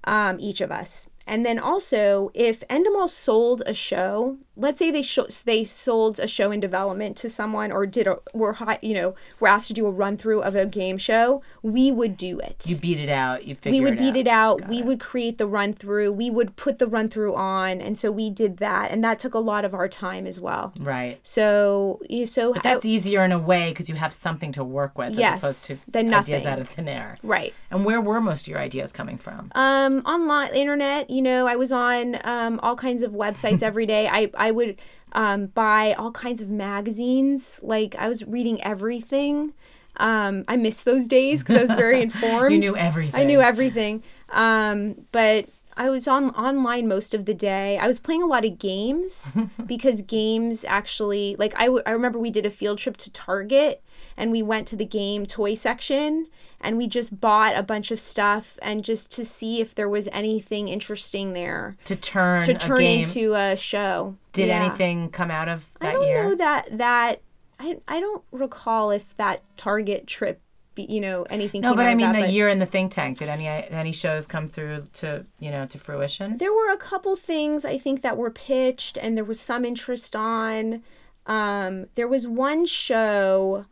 um, 0.05 0.37
each 0.41 0.61
of 0.61 0.71
us. 0.71 1.09
And 1.27 1.47
then 1.47 1.59
also, 1.59 2.31
if 2.35 2.61
Endemol 2.69 3.09
sold 3.09 3.63
a 3.65 3.73
show, 3.73 4.37
let's 4.57 4.79
say 4.79 4.91
they 4.91 5.03
sh- 5.03 5.19
they 5.45 5.65
sold 5.65 6.19
a 6.21 6.27
show 6.27 6.51
in 6.51 6.61
development 6.61 7.17
to 7.19 7.29
someone, 7.29 7.73
or 7.73 7.87
did 7.87 8.07
a, 8.07 8.19
were 8.35 8.55
hi- 8.55 8.79
you 8.83 8.95
know 8.95 9.15
were 9.41 9.49
asked 9.49 9.69
to 9.69 9.75
do 9.75 9.87
a 9.87 9.91
run 9.91 10.17
through 10.17 10.43
of 10.43 10.55
a 10.55 10.67
game 10.67 10.99
show, 10.99 11.43
we 11.63 11.91
would 11.91 12.17
do 12.17 12.39
it 12.39 12.65
you 12.67 12.77
beat 12.77 13.01
it 13.01 13.09
out 13.09 13.45
you 13.47 13.55
figured 13.55 13.73
we 13.73 13.81
would 13.81 13.99
beat 13.99 14.17
it 14.17 14.29
out. 14.29 14.61
Got 14.61 14.69
we 14.69 14.79
it. 14.79 14.85
would 14.87 15.01
create 15.01 15.39
the 15.39 15.47
run 15.47 15.73
through. 15.73 16.13
We 16.13 16.31
would 16.31 16.57
put 16.57 16.79
the 16.79 16.87
run 16.87 17.09
through 17.09 17.35
on, 17.35 17.81
and 17.81 17.97
so 17.99 18.11
we 18.13 18.31
did 18.31 18.59
that, 18.59 18.91
and 18.91 19.03
that 19.05 19.19
took 19.19 19.35
a 19.35 19.39
lot 19.39 19.65
of 19.65 19.75
our 19.75 19.89
time 19.89 20.27
as 20.27 20.39
well. 20.41 20.73
right 20.79 21.19
So, 21.23 22.01
you 22.09 22.27
so 22.27 22.53
but 22.53 22.63
that's 22.63 22.85
easier 22.85 23.25
in 23.25 23.33
a 23.33 23.39
way 23.39 23.71
because 23.71 23.89
you 23.89 23.95
have 23.97 24.13
something 24.13 24.53
to 24.53 24.63
work 24.65 24.97
with 24.99 25.15
Yes, 25.15 25.39
as 25.39 25.43
opposed 25.43 25.65
to 25.67 25.91
than 25.91 26.13
ideas 26.13 26.29
nothing. 26.45 26.47
out 26.47 26.59
of 26.59 26.69
thin 26.69 26.89
air 26.89 27.17
right. 27.23 27.55
and 27.71 27.85
where 27.85 28.01
were 28.01 28.21
most 28.21 28.43
of 28.43 28.49
your 28.49 28.59
ideas 28.59 28.93
coming 28.93 29.19
from 29.19 29.51
Um, 29.55 30.01
online, 30.05 30.55
internet. 30.55 31.09
You 31.11 31.23
know, 31.23 31.47
I 31.47 31.57
was 31.57 31.73
on 31.73 32.19
um, 32.25 32.61
all 32.63 32.77
kinds 32.77 33.03
of 33.03 33.13
websites 33.13 33.63
every 33.71 33.87
day. 33.87 34.09
I 34.09 34.31
I 34.47 34.51
would 34.51 34.77
um, 35.13 35.47
buy 35.47 35.93
all 35.95 36.11
kinds 36.11 36.41
of 36.41 36.49
magazines. 36.51 37.61
Like 37.63 37.95
I 37.97 38.09
was 38.09 38.25
reading 38.27 38.63
everything. 38.63 39.53
Um, 39.99 40.45
I 40.49 40.57
miss 40.57 40.81
those 40.83 41.07
days 41.07 41.43
because 41.43 41.57
I 41.57 41.61
was 41.61 41.73
very 41.73 42.01
informed. 42.09 42.53
you 42.55 42.59
knew 42.61 42.77
everything 42.77 43.21
I 43.21 43.25
knew 43.25 43.41
everything. 43.41 44.03
Um, 44.31 45.07
but 45.13 45.49
I 45.77 45.89
was 45.91 46.07
on 46.09 46.31
online 46.31 46.89
most 46.89 47.15
of 47.15 47.25
the 47.25 47.35
day. 47.35 47.79
I 47.79 47.87
was 47.87 48.01
playing 48.01 48.23
a 48.23 48.27
lot 48.27 48.45
of 48.45 48.59
games 48.59 49.39
because 49.67 50.03
games 50.03 50.65
actually 50.67 51.37
like 51.39 51.55
I, 51.57 51.67
w- 51.67 51.83
I 51.87 51.91
remember 51.91 52.19
we 52.19 52.31
did 52.31 52.45
a 52.47 52.51
field 52.51 52.79
trip 52.79 52.97
to 52.99 53.13
Target 53.13 53.83
and 54.17 54.31
we 54.33 54.43
went 54.43 54.67
to 54.69 54.77
the 54.77 54.85
game 54.85 55.25
toy 55.25 55.55
section 55.55 56.27
and 56.63 56.77
we 56.79 56.87
just 56.87 57.21
bought 57.21 57.57
a 57.57 57.63
bunch 57.63 57.91
of 57.91 57.99
stuff 58.01 58.59
and 58.63 58.85
just 58.85 59.11
to 59.13 59.25
see 59.25 59.61
if 59.61 59.75
there 59.75 59.89
was 59.89 60.09
anything 60.13 60.69
interesting 60.69 61.33
there 61.33 61.77
to 61.85 61.97
turn 61.97 62.41
to 62.43 62.53
a 62.53 62.59
turn 62.59 62.77
game 62.79 63.05
into 63.05 63.35
a 63.35 63.57
show. 63.57 64.17
did 64.33 64.49
Yeah. 64.49 64.65
anything 64.65 65.11
come 65.11 65.31
out 65.31 65.49
of 65.49 65.67
that 65.81 65.91
I 65.91 65.93
don't 65.93 66.07
year 66.07 66.23
know 66.23 66.35
that 66.37 66.79
that 66.79 67.21
I 67.59 67.79
I 67.87 68.01
don't 68.01 68.23
recall 68.33 68.91
if 68.91 69.17
that 69.17 69.43
Target 69.57 70.07
trip 70.07 70.41
be- 70.75 70.85
you 70.89 71.01
know 71.01 71.25
anything 71.29 71.61
No, 71.61 71.75
but 71.75 71.87
I 71.87 71.95
mean 71.95 72.13
that, 72.13 72.27
the 72.27 72.33
year 72.33 72.49
in 72.49 72.59
the 72.59 72.67
think 72.67 72.93
tank. 72.93 73.19
Did 73.19 73.29
any 73.29 73.47
any 73.47 73.93
shows 73.93 74.27
come 74.27 74.49
through 74.49 74.85
to 74.95 75.27
you 75.39 75.51
know 75.51 75.67
to 75.67 75.79
fruition? 75.79 76.39
there 76.39 76.53
were 76.53 76.71
a 76.71 76.79
couple 76.79 77.15
things 77.15 77.65
I 77.65 77.77
think 77.77 78.01
that 78.03 78.17
were 78.17 78.31
pitched 78.31 78.97
and 78.97 79.17
there 79.17 79.25
was 79.25 79.39
some 79.39 79.65
interest 79.65 80.17
on. 80.17 80.83
Um, 81.27 81.87
there 81.95 82.09
was 82.09 82.27
one 82.27 82.67
show. 82.67 83.67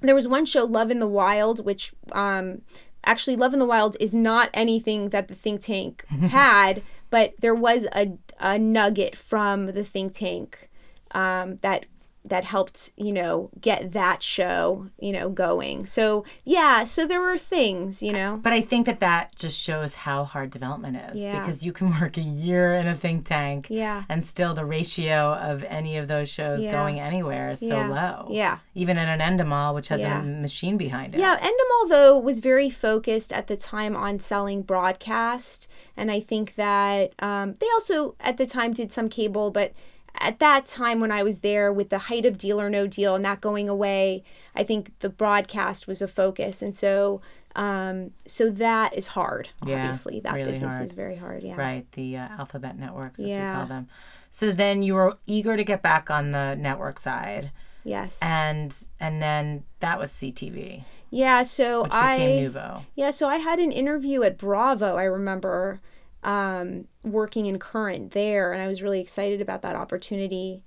There 0.00 0.14
was 0.14 0.28
one 0.28 0.46
show, 0.46 0.64
Love 0.64 0.90
in 0.90 1.00
the 1.00 1.08
Wild, 1.08 1.64
which 1.64 1.92
um, 2.12 2.62
actually 3.04 3.36
Love 3.36 3.52
in 3.52 3.58
the 3.58 3.66
Wild 3.66 3.96
is 4.00 4.14
not 4.14 4.50
anything 4.54 5.10
that 5.10 5.28
the 5.28 5.34
think 5.34 5.60
tank 5.60 6.04
had, 6.08 6.82
but 7.10 7.34
there 7.40 7.54
was 7.54 7.86
a 7.92 8.12
a 8.40 8.58
nugget 8.58 9.16
from 9.16 9.66
the 9.66 9.84
think 9.84 10.12
tank 10.12 10.70
um, 11.10 11.56
that 11.56 11.86
that 12.28 12.44
helped 12.44 12.90
you 12.96 13.12
know 13.12 13.50
get 13.60 13.92
that 13.92 14.22
show 14.22 14.88
you 15.00 15.12
know 15.12 15.28
going. 15.28 15.86
So 15.86 16.24
yeah, 16.44 16.84
so 16.84 17.06
there 17.06 17.20
were 17.20 17.38
things 17.38 18.02
you 18.02 18.12
know. 18.12 18.38
But 18.42 18.52
I 18.52 18.60
think 18.60 18.86
that 18.86 19.00
that 19.00 19.34
just 19.36 19.58
shows 19.60 19.94
how 19.94 20.24
hard 20.24 20.50
development 20.50 20.96
is 21.12 21.22
Yeah. 21.22 21.38
because 21.38 21.64
you 21.64 21.72
can 21.72 21.90
work 22.00 22.16
a 22.16 22.20
year 22.22 22.74
in 22.74 22.86
a 22.86 22.94
think 22.96 23.24
tank 23.26 23.66
Yeah. 23.68 24.04
and 24.08 24.22
still 24.24 24.54
the 24.54 24.64
ratio 24.64 25.34
of 25.34 25.64
any 25.64 25.96
of 25.96 26.08
those 26.08 26.28
shows 26.28 26.64
Yeah. 26.64 26.72
going 26.72 27.00
anywhere 27.00 27.50
is 27.50 27.60
so 27.60 27.66
Yeah. 27.76 27.88
low. 27.88 28.28
Yeah. 28.30 28.58
Even 28.74 28.98
in 28.98 29.08
an 29.08 29.20
Endemol, 29.20 29.74
which 29.74 29.88
has 29.88 30.02
a 30.02 30.20
machine 30.22 30.76
behind 30.76 31.14
it. 31.14 31.20
Yeah, 31.20 31.36
Endemol 31.38 31.88
though 31.88 32.18
was 32.18 32.40
very 32.40 32.70
focused 32.70 33.32
at 33.32 33.46
the 33.46 33.56
time 33.56 33.96
on 33.96 34.18
selling 34.18 34.62
broadcast, 34.62 35.68
and 35.96 36.10
I 36.10 36.20
think 36.20 36.54
that 36.56 37.12
um, 37.18 37.54
they 37.54 37.66
also 37.72 38.14
at 38.20 38.36
the 38.36 38.46
time 38.46 38.72
did 38.72 38.92
some 38.92 39.08
cable, 39.08 39.50
but 39.50 39.72
at 40.20 40.38
that 40.40 40.66
time 40.66 41.00
when 41.00 41.10
I 41.12 41.22
was 41.22 41.40
there, 41.40 41.72
with 41.72 41.88
the 41.90 41.98
height 41.98 42.24
of 42.26 42.38
Deal 42.38 42.60
or 42.60 42.68
No 42.70 42.86
Deal 42.86 43.14
and 43.14 43.24
that 43.24 43.40
going 43.40 43.68
away, 43.68 44.22
I 44.54 44.64
think 44.64 44.92
the 45.00 45.08
broadcast 45.08 45.86
was 45.86 46.00
a 46.02 46.08
focus, 46.08 46.62
and 46.62 46.74
so 46.76 47.20
um, 47.56 48.12
so 48.26 48.50
that 48.50 48.96
is 48.96 49.08
hard. 49.08 49.48
Yeah, 49.66 49.76
Obviously, 49.86 50.20
that 50.20 50.32
really 50.34 50.52
business 50.52 50.74
hard. 50.74 50.86
is 50.86 50.92
very 50.92 51.16
hard. 51.16 51.42
Yeah. 51.42 51.56
Right, 51.56 51.90
the 51.92 52.16
uh, 52.16 52.28
alphabet 52.38 52.78
networks, 52.78 53.18
as 53.20 53.26
we 53.26 53.32
call 53.32 53.66
them. 53.66 53.88
So 54.30 54.52
then 54.52 54.82
you 54.82 54.94
were 54.94 55.16
eager 55.26 55.56
to 55.56 55.64
get 55.64 55.82
back 55.82 56.10
on 56.10 56.30
the 56.32 56.54
network 56.54 56.98
side, 56.98 57.50
Yes. 57.84 58.18
and 58.22 58.76
and 59.00 59.20
then 59.22 59.64
that 59.80 59.98
was 59.98 60.10
SiTV, 60.12 60.84
yeah. 61.10 61.42
So 61.42 61.86
I 61.90 62.16
became 62.18 62.52
Nuvo. 62.52 62.84
Yeah, 62.94 63.10
so 63.10 63.28
I 63.28 63.38
had 63.38 63.58
an 63.58 63.72
interview 63.72 64.22
at 64.22 64.36
Bravo, 64.38 64.96
I 64.96 65.04
remember 65.04 65.80
um, 66.22 66.86
working 67.02 67.46
in 67.46 67.58
Current 67.58 68.12
there, 68.12 68.52
and 68.52 68.62
I 68.62 68.66
was 68.66 68.82
really 68.82 69.00
excited 69.00 69.40
about 69.40 69.62
that 69.62 69.76
opportunity. 69.76 70.62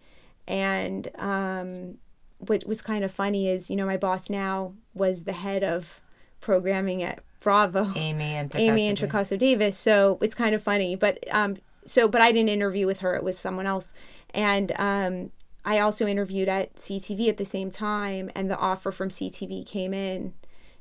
And 0.48 1.10
um, 1.18 1.98
what 2.40 2.66
was 2.66 2.82
kind 2.82 3.04
of 3.04 3.12
funny 3.12 3.48
is, 3.48 3.70
you 3.70 3.76
know, 3.76 3.86
my 3.86 3.98
boss 3.98 4.30
now 4.30 4.74
was 4.94 5.24
the 5.24 5.34
head 5.34 5.64
of 5.64 6.02
programming 6.40 7.04
at 7.04 7.20
Bravo. 7.40 7.92
Amy 7.96 8.24
and 8.24 8.52
Amy 8.56 8.92
Introcaso 8.92 9.38
Davis. 9.38 9.78
So 9.78 10.18
it's 10.22 10.36
kind 10.36 10.56
of 10.56 10.64
funny, 10.64 10.96
but 10.96 11.24
um, 11.34 11.58
so 11.86 12.08
but 12.08 12.22
I 12.22 12.32
didn't 12.32 12.50
interview 12.50 12.88
with 12.88 13.00
her; 13.00 13.16
it 13.16 13.24
was 13.24 13.38
someone 13.38 13.66
else, 13.66 13.94
and 14.34 14.72
um, 14.78 15.32
I 15.66 15.80
also 15.80 16.08
interviewed 16.08 16.50
at 16.50 16.76
SiTV 16.76 17.30
at 17.30 17.38
the 17.38 17.46
same 17.46 17.70
time, 17.70 18.32
and 18.36 18.50
the 18.50 18.58
offer 18.58 18.92
from 18.92 19.10
SiTV 19.10 19.66
came 19.66 19.94
in. 19.94 20.34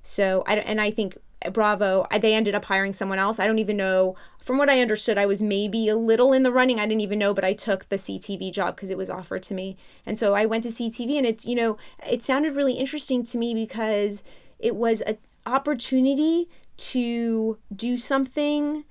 So 0.02 0.42
I 0.46 0.56
and 0.56 0.80
I 0.80 0.90
think 0.90 1.16
Bravo 1.52 2.06
they 2.20 2.34
ended 2.34 2.54
up 2.54 2.66
hiring 2.66 2.92
someone 2.92 3.18
else. 3.18 3.38
I 3.38 3.46
don't 3.46 3.58
even 3.58 3.76
know. 3.76 4.14
From 4.42 4.58
what 4.58 4.68
I 4.70 4.80
understood, 4.80 5.18
I 5.18 5.26
was 5.26 5.42
maybe 5.42 5.88
a 5.88 5.96
little 5.96 6.32
in 6.32 6.42
the 6.42 6.52
running. 6.52 6.78
I 6.78 6.86
didn't 6.86 7.00
even 7.02 7.18
know, 7.18 7.34
but 7.34 7.44
I 7.44 7.52
took 7.52 7.88
the 7.88 7.96
SiTV 7.96 8.52
job 8.52 8.76
because 8.76 8.90
it 8.90 8.98
was 8.98 9.10
offered 9.10 9.42
to 9.44 9.54
me, 9.54 9.76
and 10.04 10.18
so 10.18 10.34
I 10.34 10.46
went 10.46 10.64
to 10.64 10.70
SiTV, 10.70 11.16
and 11.16 11.26
it's 11.26 11.46
you 11.46 11.54
know 11.54 11.76
it 12.06 12.22
sounded 12.22 12.54
really 12.54 12.74
interesting 12.74 13.22
to 13.24 13.38
me 13.38 13.54
because 13.54 14.22
it 14.58 14.76
was 14.76 15.00
an 15.02 15.18
opportunity 15.46 16.48
to 16.76 17.58
do 17.74 17.96
something 17.96 18.84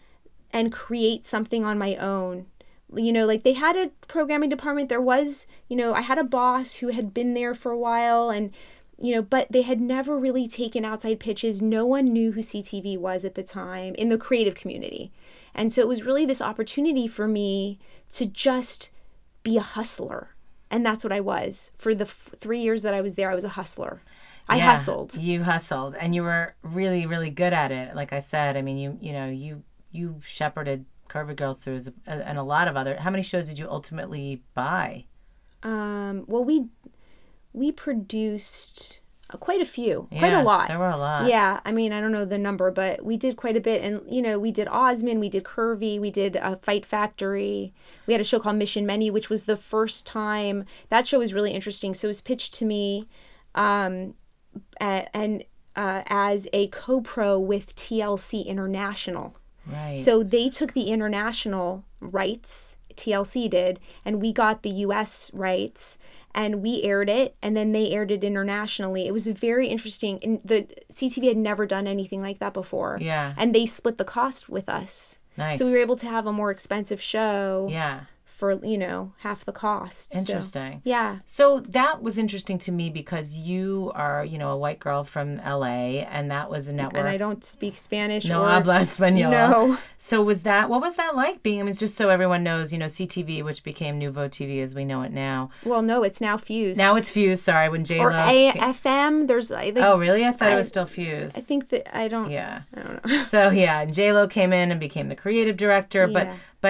and 0.51 0.71
create 0.71 1.25
something 1.25 1.65
on 1.65 1.77
my 1.77 1.95
own. 1.95 2.47
You 2.95 3.13
know, 3.13 3.25
like 3.25 3.43
they 3.43 3.53
had 3.53 3.75
a 3.75 3.91
programming 4.07 4.49
department. 4.49 4.89
There 4.89 5.01
was, 5.01 5.45
you 5.67 5.75
know, 5.75 5.93
I 5.93 6.01
had 6.01 6.17
a 6.17 6.23
boss 6.23 6.75
who 6.75 6.87
had 6.87 7.13
been 7.13 7.35
there 7.35 7.53
for 7.53 7.71
a 7.71 7.77
while 7.77 8.31
and, 8.31 8.51
you 9.01 9.15
know, 9.15 9.21
but 9.21 9.51
they 9.51 9.61
had 9.61 9.79
never 9.81 10.17
really 10.17 10.47
taken 10.47 10.85
outside 10.85 11.19
pitches. 11.19 11.61
No 11.61 11.85
one 11.85 12.05
knew 12.05 12.31
who 12.33 12.41
SiTV 12.41 12.97
was 12.97 13.25
at 13.25 13.35
the 13.35 13.43
time 13.43 13.95
in 13.95 14.09
the 14.09 14.17
creative 14.17 14.55
community. 14.55 15.11
And 15.53 15.71
so 15.73 15.81
it 15.81 15.87
was 15.87 16.03
really 16.03 16.25
this 16.25 16.41
opportunity 16.41 17.07
for 17.07 17.27
me 17.27 17.79
to 18.11 18.25
just 18.25 18.89
be 19.43 19.57
a 19.57 19.61
hustler. 19.61 20.35
And 20.69 20.85
that's 20.85 21.03
what 21.03 21.13
I 21.13 21.19
was. 21.21 21.71
For 21.77 21.95
the 21.95 22.03
f- 22.05 22.29
three 22.37 22.59
years 22.59 22.81
that 22.83 22.93
I 22.93 23.01
was 23.01 23.15
there, 23.15 23.31
I 23.31 23.35
was 23.35 23.45
a 23.45 23.49
hustler. 23.49 24.01
I 24.47 24.57
Yeah, 24.57 24.65
hustled. 24.71 25.15
You 25.15 25.43
hustled, 25.43 25.95
and 25.95 26.13
you 26.15 26.23
were 26.23 26.55
really, 26.63 27.05
really 27.05 27.29
good 27.29 27.53
at 27.53 27.71
it. 27.71 27.95
Like 27.95 28.13
I 28.13 28.19
said, 28.19 28.57
I 28.57 28.61
mean, 28.61 28.77
you 28.77 28.97
you 29.01 29.13
know, 29.13 29.27
you 29.29 29.63
you 29.91 30.21
shepherded 30.25 30.85
Curvy 31.07 31.35
Girls 31.35 31.59
through 31.59 31.81
and 32.05 32.37
a 32.37 32.43
lot 32.43 32.67
of 32.67 32.75
other. 32.75 32.97
How 32.97 33.09
many 33.11 33.23
shows 33.23 33.47
did 33.47 33.59
you 33.59 33.69
ultimately 33.69 34.43
buy? 34.53 35.05
Um, 35.63 36.25
well, 36.27 36.43
we 36.43 36.67
we 37.53 37.71
produced 37.71 38.99
uh, 39.31 39.37
quite 39.37 39.61
a 39.61 39.65
few, 39.65 40.07
quite 40.17 40.33
a 40.33 40.41
lot. 40.43 40.69
There 40.69 40.79
were 40.79 40.89
a 40.89 40.97
lot. 40.97 41.27
Yeah, 41.27 41.59
I 41.65 41.71
mean, 41.71 41.91
I 41.93 42.01
don't 42.01 42.11
know 42.11 42.25
the 42.25 42.37
number, 42.37 42.71
but 42.71 43.03
we 43.03 43.15
did 43.17 43.35
quite 43.35 43.55
a 43.55 43.61
bit. 43.61 43.81
And, 43.83 44.01
you 44.09 44.21
know, 44.21 44.39
we 44.39 44.51
did 44.51 44.67
Osmond, 44.67 45.19
we 45.19 45.29
did 45.29 45.43
Curvy, 45.43 45.99
we 45.99 46.09
did 46.11 46.37
uh, 46.37 46.55
Fight 46.55 46.85
Factory. 46.85 47.73
We 48.07 48.13
had 48.13 48.21
a 48.21 48.23
show 48.23 48.39
called 48.39 48.57
Mission 48.57 48.85
Menu, 48.85 49.13
which 49.13 49.29
was 49.29 49.43
the 49.43 49.55
first 49.55 50.05
time. 50.05 50.65
That 50.89 51.07
show 51.07 51.19
was 51.19 51.33
really 51.33 51.51
interesting. 51.51 51.93
So 51.93 52.07
it 52.07 52.09
was 52.09 52.21
pitched 52.21 52.53
to 52.55 52.65
me 52.65 53.07
um, 53.55 54.15
a- 54.81 55.07
and 55.15 55.43
uh, 55.75 56.01
as 56.07 56.47
a 56.51 56.67
co 56.67 57.01
pro 57.01 57.39
with 57.39 57.75
TLC 57.75 58.45
International. 58.45 59.35
Right. 59.65 59.95
So 59.97 60.23
they 60.23 60.49
took 60.49 60.73
the 60.73 60.89
international 60.89 61.85
rights, 62.01 62.77
TLC 62.95 63.47
did, 63.49 63.79
and 64.03 64.19
we 64.21 64.33
got 64.33 64.63
the 64.63 64.71
US 64.71 65.31
rights 65.33 65.99
and 66.39 66.61
we 66.61 66.81
aired 66.83 67.09
it 67.09 67.35
and 67.41 67.55
then 67.57 67.73
they 67.73 67.91
aired 67.91 68.11
it 68.11 68.23
internationally. 68.23 69.05
It 69.05 69.11
was 69.11 69.27
very 69.27 69.67
interesting. 69.67 70.19
And 70.23 70.41
the 70.41 70.67
SiTV 70.89 71.27
had 71.27 71.35
never 71.35 71.65
done 71.65 71.85
anything 71.85 72.21
like 72.21 72.39
that 72.39 72.53
before. 72.53 72.97
Yeah. 73.01 73.33
And 73.35 73.53
they 73.53 73.65
split 73.65 73.97
the 73.97 74.05
cost 74.05 74.47
with 74.47 74.69
us. 74.69 75.19
nice. 75.35 75.59
So 75.59 75.65
we 75.65 75.71
were 75.71 75.79
able 75.79 75.97
to 75.97 76.05
have 76.05 76.25
a 76.25 76.31
more 76.31 76.49
expensive 76.49 77.01
show 77.01 77.67
yeah. 77.69 78.05
For 78.39 78.53
you 78.65 78.77
know 78.77 79.11
half 79.17 79.43
the 79.43 79.51
cost. 79.51 80.13
So, 80.13 80.19
Interesting. 80.19 80.79
yeah. 80.85 81.17
So 81.25 81.59
that 81.67 82.01
was 82.01 82.17
interesting 82.17 82.57
to 82.59 82.71
me 82.71 82.89
because 82.89 83.31
you 83.33 83.91
are, 83.95 84.23
you 84.23 84.37
know, 84.37 84.51
a 84.51 84.57
white 84.57 84.79
girl 84.79 85.03
from 85.03 85.41
LA, 85.45 86.05
and 86.15 86.31
that 86.31 86.49
was 86.49 86.69
a 86.69 86.73
network. 86.73 86.99
And 87.01 87.07
I 87.09 87.17
don't 87.17 87.43
speak 87.43 87.75
Spanish 87.75 88.23
no 88.29 88.41
or 88.43 88.49
habla 88.49 88.75
español. 88.79 89.29
No. 89.29 89.77
So 89.97 90.21
was 90.21 90.43
that? 90.43 90.69
What 90.69 90.79
was 90.79 90.95
that 90.95 91.17
like? 91.17 91.43
Being, 91.43 91.59
I 91.59 91.63
mean, 91.63 91.71
it's 91.71 91.79
just 91.81 91.97
so 91.97 92.07
everyone 92.07 92.41
knows, 92.41 92.71
you 92.71 92.79
know, 92.79 92.85
SiTV, 92.85 93.43
which 93.43 93.61
became 93.65 93.99
NuvoTV 93.99 94.63
as 94.63 94.73
we 94.73 94.85
know 94.85 95.01
it 95.01 95.11
now. 95.11 95.49
well, 95.65 95.81
no, 95.81 96.03
it's 96.03 96.21
now 96.21 96.37
Fuse. 96.37 96.77
Now 96.77 96.95
it's 96.95 97.11
Fuse. 97.11 97.41
Sorry, 97.41 97.67
when 97.67 97.83
J 97.83 97.99
Lo. 97.99 98.05
or 98.05 98.11
AFM. 98.13 99.27
There's 99.27 99.51
I 99.51 99.71
think 99.71 99.85
Oh, 99.85 99.97
really? 99.97 100.25
I 100.25 100.31
thought 100.31 100.51
it 100.53 100.55
was 100.55 100.69
still 100.69 100.85
Fuse. 100.85 101.35
I 101.35 101.41
think 101.41 101.67
that 101.69 101.93
I 101.95 102.07
don't. 102.07 102.31
yeah. 102.31 102.61
I 102.73 102.79
don't 102.81 103.05
know. 103.05 103.23
So 103.23 103.49
yeah, 103.49 103.83
J 103.85 104.13
Lo 104.13 104.27
came 104.27 104.53
in 104.53 104.71
and 104.71 104.79
became 104.79 105.09
the 105.09 105.15
creative 105.15 105.57
director, 105.57 106.07
Yeah. 106.07 106.13
but 106.13 106.27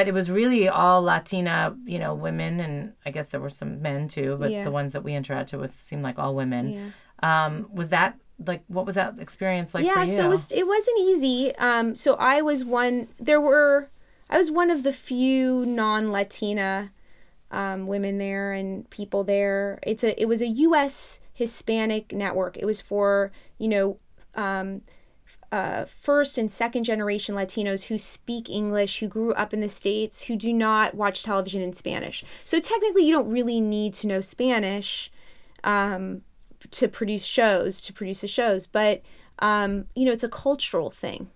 it 0.08 0.14
was 0.14 0.30
really 0.30 0.70
all 0.70 1.02
Latina, 1.02 1.76
you 1.86 1.98
know, 2.00 2.14
women, 2.14 2.60
and 2.60 2.94
I 3.06 3.12
guess 3.12 3.30
there 3.30 3.40
were 3.42 3.50
some 3.50 3.82
men 3.82 4.08
too, 4.08 4.38
but 4.40 4.52
Yeah. 4.52 4.64
the 4.64 4.72
ones 4.72 4.94
that 4.94 5.04
we 5.04 5.14
interacted 5.14 5.60
with 5.60 5.74
seemed 5.82 6.04
like 6.04 6.20
all 6.20 6.36
women. 6.36 6.70
Yeah. 7.22 7.46
Um, 7.46 7.70
was 7.74 7.90
that 7.90 8.18
like 8.48 8.64
what 8.68 8.86
was 8.86 8.96
that 8.96 9.20
experience 9.20 9.74
like 9.74 9.86
yeah 9.86 9.96
for 9.96 10.10
you? 10.10 10.16
so 10.16 10.24
it 10.24 10.30
was 10.30 10.50
it 10.54 10.66
wasn't 10.66 10.98
easy 11.02 11.54
um 11.58 11.94
so 11.94 12.14
i 12.16 12.42
was 12.42 12.64
one 12.64 13.10
there 13.20 13.42
were 13.42 13.90
i 14.30 14.38
was 14.38 14.50
one 14.50 14.70
of 14.72 14.84
the 14.84 14.94
few 14.94 15.66
non-latina 15.66 16.92
um, 17.52 17.86
women 17.88 18.18
there 18.18 18.54
and 18.54 18.90
people 18.90 19.26
there 19.26 19.80
it's 19.84 20.06
a 20.06 20.20
it 20.22 20.26
was 20.26 20.42
a 20.42 20.48
us 20.48 21.20
hispanic 21.34 22.14
network 22.14 22.56
it 22.56 22.66
was 22.66 22.80
for 22.80 23.30
you 23.58 23.68
know 23.68 23.98
um, 24.36 24.84
uh, 25.52 25.86
first 25.86 26.38
and 26.38 26.52
second 26.52 26.84
generation 26.84 27.36
Latinos 27.36 27.88
who 27.88 27.98
speak 27.98 28.50
English, 28.50 29.00
who 29.00 29.08
grew 29.08 29.34
up 29.34 29.54
in 29.54 29.62
the 29.62 29.70
States, 29.70 30.24
who 30.24 30.36
do 30.36 30.54
not 30.54 30.96
watch 30.96 31.24
television 31.24 31.62
in 31.62 31.74
Spanish. 31.74 32.24
So 32.46 32.60
technically, 32.60 33.06
you 33.06 33.14
don't 33.14 33.30
really 33.30 33.60
need 33.60 33.94
to 33.96 34.08
know 34.08 34.22
Spanish 34.22 35.12
um, 35.64 36.22
to 36.72 36.88
produce 36.88 37.26
shows, 37.26 37.82
to 37.84 37.94
produce 37.94 38.22
the 38.22 38.28
shows, 38.28 38.68
but 38.68 39.02
um, 39.40 39.86
you 39.96 40.06
know, 40.06 40.12
it's 40.12 40.24
a 40.24 40.30
cultural 40.30 40.92
thing. 40.92 41.30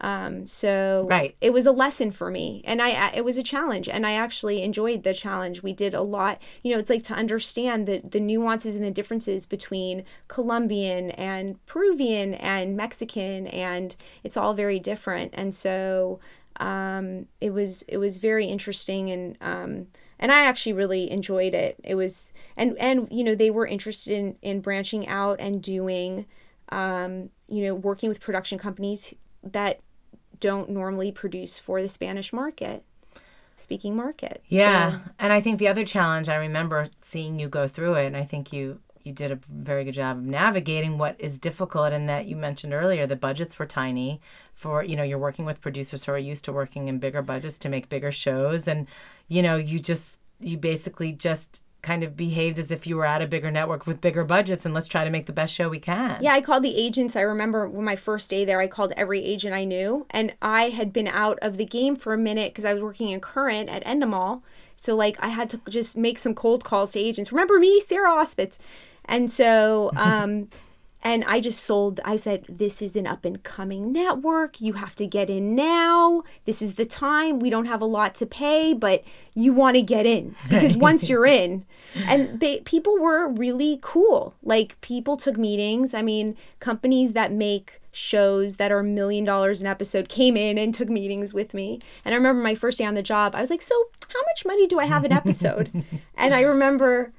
Um, 0.00 0.46
so 0.46 1.06
Right. 1.08 1.34
it 1.40 1.52
was 1.52 1.66
a 1.66 1.72
lesson 1.72 2.10
for 2.10 2.30
me, 2.30 2.62
and 2.66 2.82
I 2.82 3.10
it 3.14 3.24
was 3.24 3.36
a 3.36 3.42
challenge, 3.42 3.88
and 3.88 4.06
I 4.06 4.12
actually 4.12 4.62
enjoyed 4.62 5.02
the 5.04 5.14
challenge. 5.14 5.62
We 5.62 5.72
did 5.72 5.94
a 5.94 6.02
lot. 6.02 6.40
You 6.62 6.72
know, 6.72 6.78
it's 6.78 6.90
like 6.90 7.02
to 7.04 7.14
understand 7.14 7.86
the 7.86 8.02
the 8.04 8.20
nuances 8.20 8.74
and 8.76 8.84
the 8.84 8.90
differences 8.90 9.46
between 9.46 10.04
Colombian 10.28 11.10
and 11.12 11.64
Peruvian 11.66 12.34
and 12.34 12.76
Mexican, 12.76 13.46
and 13.46 13.96
it's 14.22 14.36
all 14.36 14.54
very 14.54 14.78
different. 14.78 15.32
And 15.34 15.54
so 15.54 16.20
um, 16.60 17.26
it 17.40 17.50
was 17.50 17.82
it 17.82 17.98
was 17.98 18.16
very 18.18 18.46
interesting 18.46 19.10
and 19.10 19.36
um, 19.40 19.86
and 20.18 20.32
I 20.32 20.44
actually 20.44 20.72
really 20.72 21.10
enjoyed 21.10 21.54
it. 21.54 21.76
It 21.84 21.94
was 21.94 22.32
and 22.56 22.76
and 22.78 23.08
you 23.10 23.24
know 23.24 23.34
they 23.34 23.50
were 23.50 23.66
interested 23.66 24.12
in 24.16 24.36
in 24.42 24.60
branching 24.60 25.06
out 25.08 25.40
and 25.40 25.62
doing 25.62 26.26
um, 26.70 27.30
you 27.48 27.64
know 27.64 27.74
working 27.74 28.08
with 28.08 28.20
production 28.20 28.58
companies 28.58 29.14
that 29.42 29.80
don't 30.40 30.70
normally 30.70 31.12
produce 31.12 31.58
for 31.58 31.80
the 31.82 31.88
Spanish 31.88 32.32
market 32.32 32.84
speaking 33.56 33.96
market. 33.96 34.42
Yeah, 34.48 34.92
So, 34.92 34.98
and 35.18 35.32
I 35.32 35.40
think 35.40 35.58
the 35.58 35.68
other 35.68 35.84
challenge 35.84 36.28
I 36.28 36.36
remember 36.36 36.88
seeing 37.00 37.38
you 37.38 37.48
go 37.48 37.66
through 37.66 37.94
it, 37.94 38.06
and 38.06 38.16
I 38.16 38.24
think 38.24 38.52
you 38.52 38.80
you 39.02 39.12
did 39.12 39.30
a 39.30 39.38
very 39.48 39.84
good 39.84 39.94
job 39.94 40.18
of 40.18 40.24
navigating 40.24 40.98
what 40.98 41.14
is 41.20 41.38
difficult. 41.38 41.92
And 41.92 42.08
that 42.08 42.26
you 42.26 42.34
mentioned 42.34 42.74
earlier, 42.74 43.06
the 43.06 43.16
budgets 43.16 43.58
were 43.58 43.66
tiny. 43.66 44.20
For 44.54 44.82
you 44.82 44.96
know, 44.96 45.02
you're 45.02 45.18
working 45.18 45.44
with 45.44 45.60
producers 45.60 46.04
who 46.04 46.12
are 46.12 46.18
used 46.18 46.44
to 46.46 46.52
working 46.52 46.88
in 46.88 46.98
bigger 46.98 47.22
budgets 47.22 47.58
to 47.58 47.68
make 47.68 47.88
bigger 47.88 48.12
shows, 48.12 48.68
and 48.68 48.86
you 49.28 49.42
know, 49.42 49.56
you 49.56 49.78
just 49.78 50.20
you 50.40 50.56
basically 50.58 51.12
just 51.12 51.64
kind 51.86 52.02
of 52.02 52.16
behaved 52.16 52.58
as 52.58 52.72
if 52.72 52.84
you 52.84 52.96
were 52.96 53.06
at 53.06 53.22
a 53.22 53.28
bigger 53.28 53.50
network 53.50 53.86
with 53.86 54.00
bigger 54.00 54.24
budgets, 54.24 54.66
and 54.66 54.74
let's 54.74 54.88
try 54.88 55.04
to 55.04 55.10
make 55.10 55.26
the 55.26 55.32
best 55.32 55.54
show 55.54 55.68
we 55.68 55.78
can. 55.78 56.20
Yeah, 56.20 56.32
I 56.32 56.40
called 56.40 56.64
the 56.64 56.76
agents. 56.76 57.14
I 57.14 57.20
remember 57.20 57.68
when 57.68 57.84
my 57.84 57.94
first 57.94 58.28
day 58.28 58.44
there, 58.44 58.60
I 58.60 58.66
called 58.66 58.92
every 58.96 59.24
agent 59.24 59.54
I 59.54 59.62
knew, 59.62 60.04
and 60.10 60.34
I 60.42 60.70
had 60.70 60.92
been 60.92 61.06
out 61.06 61.38
of 61.40 61.58
the 61.58 61.64
game 61.64 61.94
for 61.94 62.12
a 62.12 62.18
minute 62.18 62.52
because 62.52 62.64
I 62.64 62.74
was 62.74 62.82
working 62.82 63.10
in 63.10 63.20
Current 63.20 63.68
at 63.68 63.84
Endemol. 63.84 64.42
So 64.74 64.96
like 64.96 65.16
I 65.20 65.28
had 65.28 65.48
to 65.50 65.60
just 65.68 65.96
make 65.96 66.18
some 66.18 66.34
cold 66.34 66.64
calls 66.64 66.92
to 66.92 66.98
agents. 66.98 67.30
Remember 67.30 67.58
me, 67.60 67.80
Sarah 67.80 68.10
Ospitz, 68.10 68.58
and 69.04 69.30
so 69.30 69.92
um, 69.96 70.48
and 71.06 71.22
I 71.22 71.38
just 71.38 71.62
sold. 71.62 72.00
I 72.04 72.16
said, 72.16 72.44
"This 72.48 72.82
is 72.82 72.96
an 72.96 73.06
up 73.06 73.24
and 73.24 73.40
coming 73.44 73.92
network. 73.92 74.60
You 74.60 74.72
have 74.72 74.96
to 74.96 75.06
get 75.06 75.30
in 75.30 75.54
now. 75.54 76.24
This 76.46 76.60
is 76.60 76.74
the 76.74 76.84
time. 76.84 77.38
We 77.38 77.48
don't 77.48 77.66
have 77.66 77.80
a 77.80 77.84
lot 77.84 78.16
to 78.16 78.26
pay, 78.26 78.74
but 78.74 79.04
you 79.32 79.52
want 79.52 79.76
to 79.76 79.82
get 79.82 80.04
in 80.04 80.34
because 80.48 80.76
once 80.76 81.08
you're 81.08 81.24
in." 81.24 81.64
And 81.94 82.40
they 82.40 82.58
people 82.62 82.98
were 82.98 83.28
really 83.28 83.78
cool. 83.82 84.34
Like 84.42 84.80
people 84.80 85.16
took 85.16 85.38
meetings. 85.38 85.94
I 85.94 86.02
mean, 86.02 86.36
companies 86.58 87.12
that 87.12 87.30
make 87.30 87.80
shows 87.92 88.56
that 88.56 88.72
are 88.72 88.80
a 88.80 88.84
million 88.84 89.22
dollars 89.24 89.60
an 89.60 89.68
episode 89.68 90.08
came 90.08 90.36
in 90.36 90.58
and 90.58 90.74
took 90.74 90.88
meetings 90.88 91.32
with 91.32 91.54
me. 91.54 91.78
And 92.04 92.14
I 92.14 92.16
remember 92.16 92.42
my 92.42 92.56
first 92.56 92.78
day 92.78 92.84
on 92.84 92.94
the 92.94 93.02
job, 93.02 93.36
I 93.36 93.40
was 93.40 93.50
like, 93.50 93.62
"So, 93.62 93.76
how 94.08 94.22
much 94.22 94.44
money 94.44 94.66
do 94.66 94.80
I 94.80 94.86
have 94.86 95.04
an 95.04 95.12
episode?" 95.12 95.70
and 96.16 96.34
I 96.34 96.40
remember 96.40 97.12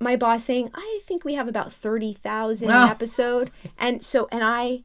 my 0.00 0.16
boss 0.16 0.44
saying, 0.44 0.70
"I 0.74 1.00
think 1.04 1.24
we 1.24 1.34
have 1.34 1.48
about 1.48 1.72
thirty 1.72 2.12
thousand 2.14 2.70
Oh. 2.70 2.84
an 2.84 2.88
episode," 2.90 3.50
and 3.78 4.02
so 4.04 4.28
and 4.30 4.42
I, 4.44 4.82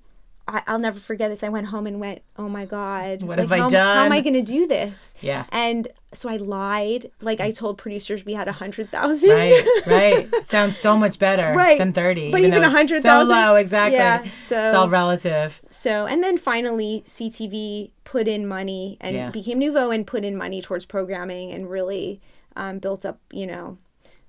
I, 0.47 0.61
I'll 0.67 0.79
never 0.79 0.99
forget 0.99 1.29
this. 1.29 1.43
I 1.43 1.49
went 1.49 1.67
home 1.67 1.85
and 1.87 1.99
went, 1.99 2.21
"Oh 2.37 2.49
my 2.49 2.65
god, 2.65 3.21
What 3.23 3.37
like, 3.37 3.47
have 3.49 3.51
I 3.51 3.57
how, 3.59 3.69
How 3.69 4.03
am 4.05 4.11
I 4.11 4.21
going 4.21 4.33
to 4.33 4.41
do 4.41 4.65
this?" 4.67 5.13
Yeah. 5.21 5.45
and 5.51 5.87
so 6.13 6.29
I 6.29 6.37
lied. 6.37 7.09
Like 7.21 7.39
I 7.41 7.49
told 7.51 7.77
producers 7.79 8.23
we 8.25 8.33
had 8.33 8.47
a 8.47 8.51
hundred 8.51 8.89
thousand. 8.89 9.29
Right, 9.31 9.63
right. 9.87 10.29
Sounds 10.47 10.77
so 10.77 10.95
much 10.97 11.17
better 11.19 11.53
Right. 11.57 11.77
than 11.79 11.91
30. 11.93 12.31
But 12.31 12.41
even 12.41 12.51
even 12.51 12.61
100,000 12.63 13.01
So 13.01 13.23
low, 13.31 13.55
exactly. 13.55 13.97
Yeah, 13.97 14.23
so- 14.31 14.65
it's 14.65 14.75
all 14.75 14.89
relative. 14.89 15.61
So 15.69 16.05
and 16.05 16.23
then 16.23 16.37
finally 16.37 17.03
SiTV 17.05 17.91
put 18.03 18.27
in 18.27 18.45
money 18.47 18.97
and 19.01 19.15
Yeah. 19.15 19.29
became 19.31 19.59
Nuvo 19.59 19.93
and 19.93 20.05
put 20.05 20.23
in 20.23 20.35
money 20.35 20.61
towards 20.61 20.85
programming 20.85 21.51
and 21.51 21.69
really 21.69 22.21
um, 22.55 22.77
built 22.79 23.05
up, 23.05 23.19
you 23.31 23.47
know. 23.47 23.77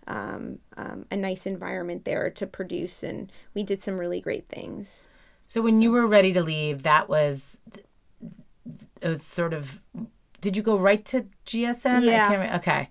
Um, 0.06 0.58
um, 0.76 1.06
a 1.10 1.16
nice 1.16 1.46
environment 1.46 2.04
there 2.04 2.28
to 2.30 2.46
produce, 2.46 3.02
and 3.02 3.32
we 3.54 3.62
did 3.62 3.82
some 3.82 3.96
really 3.98 4.20
great 4.20 4.48
things. 4.48 5.06
So 5.46 5.62
when 5.62 5.80
you 5.80 5.90
were 5.92 6.06
ready 6.06 6.32
to 6.34 6.42
leave, 6.42 6.82
that 6.82 7.08
was 7.08 7.58
it 9.00 9.08
was 9.08 9.22
sort 9.22 9.54
of. 9.54 9.82
Did 10.40 10.56
you 10.56 10.62
go 10.62 10.76
right 10.76 11.04
to 11.06 11.26
GSN? 11.46 11.86
I 11.86 12.00
Yeah. 12.00 12.56
okay. 12.56 12.90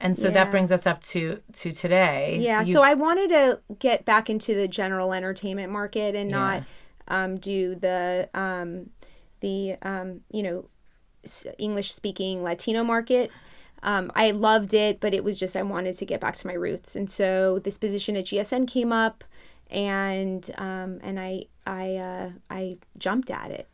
And 0.00 0.16
so 0.16 0.28
Yeah. 0.28 0.34
that 0.34 0.50
brings 0.50 0.70
us 0.72 0.86
up 0.86 1.00
to 1.02 1.40
to 1.54 1.72
today. 1.72 2.38
Yeah, 2.40 2.60
you- 2.60 2.72
so 2.72 2.82
I 2.82 2.94
wanted 2.94 3.28
to 3.30 3.60
get 3.78 4.04
back 4.04 4.28
into 4.30 4.54
the 4.54 4.68
general 4.68 5.12
entertainment 5.12 5.72
market 5.72 6.14
and 6.14 6.30
not 6.30 6.62
um, 7.08 7.38
do 7.38 7.74
the 7.74 8.28
um, 8.34 8.90
the 9.40 9.76
um, 9.82 10.20
you 10.32 10.42
know 10.42 10.68
English 11.58 11.92
speaking 11.92 12.42
Latino 12.42 12.84
market. 12.84 13.30
Um, 13.82 14.10
I 14.14 14.30
loved 14.30 14.74
it, 14.74 15.00
but 15.00 15.14
it 15.14 15.24
was 15.24 15.38
just 15.38 15.56
I 15.56 15.62
wanted 15.62 15.94
to 15.94 16.04
get 16.04 16.20
back 16.20 16.34
to 16.36 16.46
my 16.46 16.54
roots, 16.54 16.96
and 16.96 17.10
so 17.10 17.58
this 17.58 17.78
position 17.78 18.16
at 18.16 18.26
GSN 18.26 18.68
came 18.68 18.92
up, 18.92 19.24
and 19.70 20.50
um, 20.58 20.98
and 21.02 21.20
I 21.20 21.44
I 21.66 21.96
uh, 21.96 22.30
I 22.50 22.78
jumped 22.96 23.30
at 23.30 23.50
it, 23.50 23.68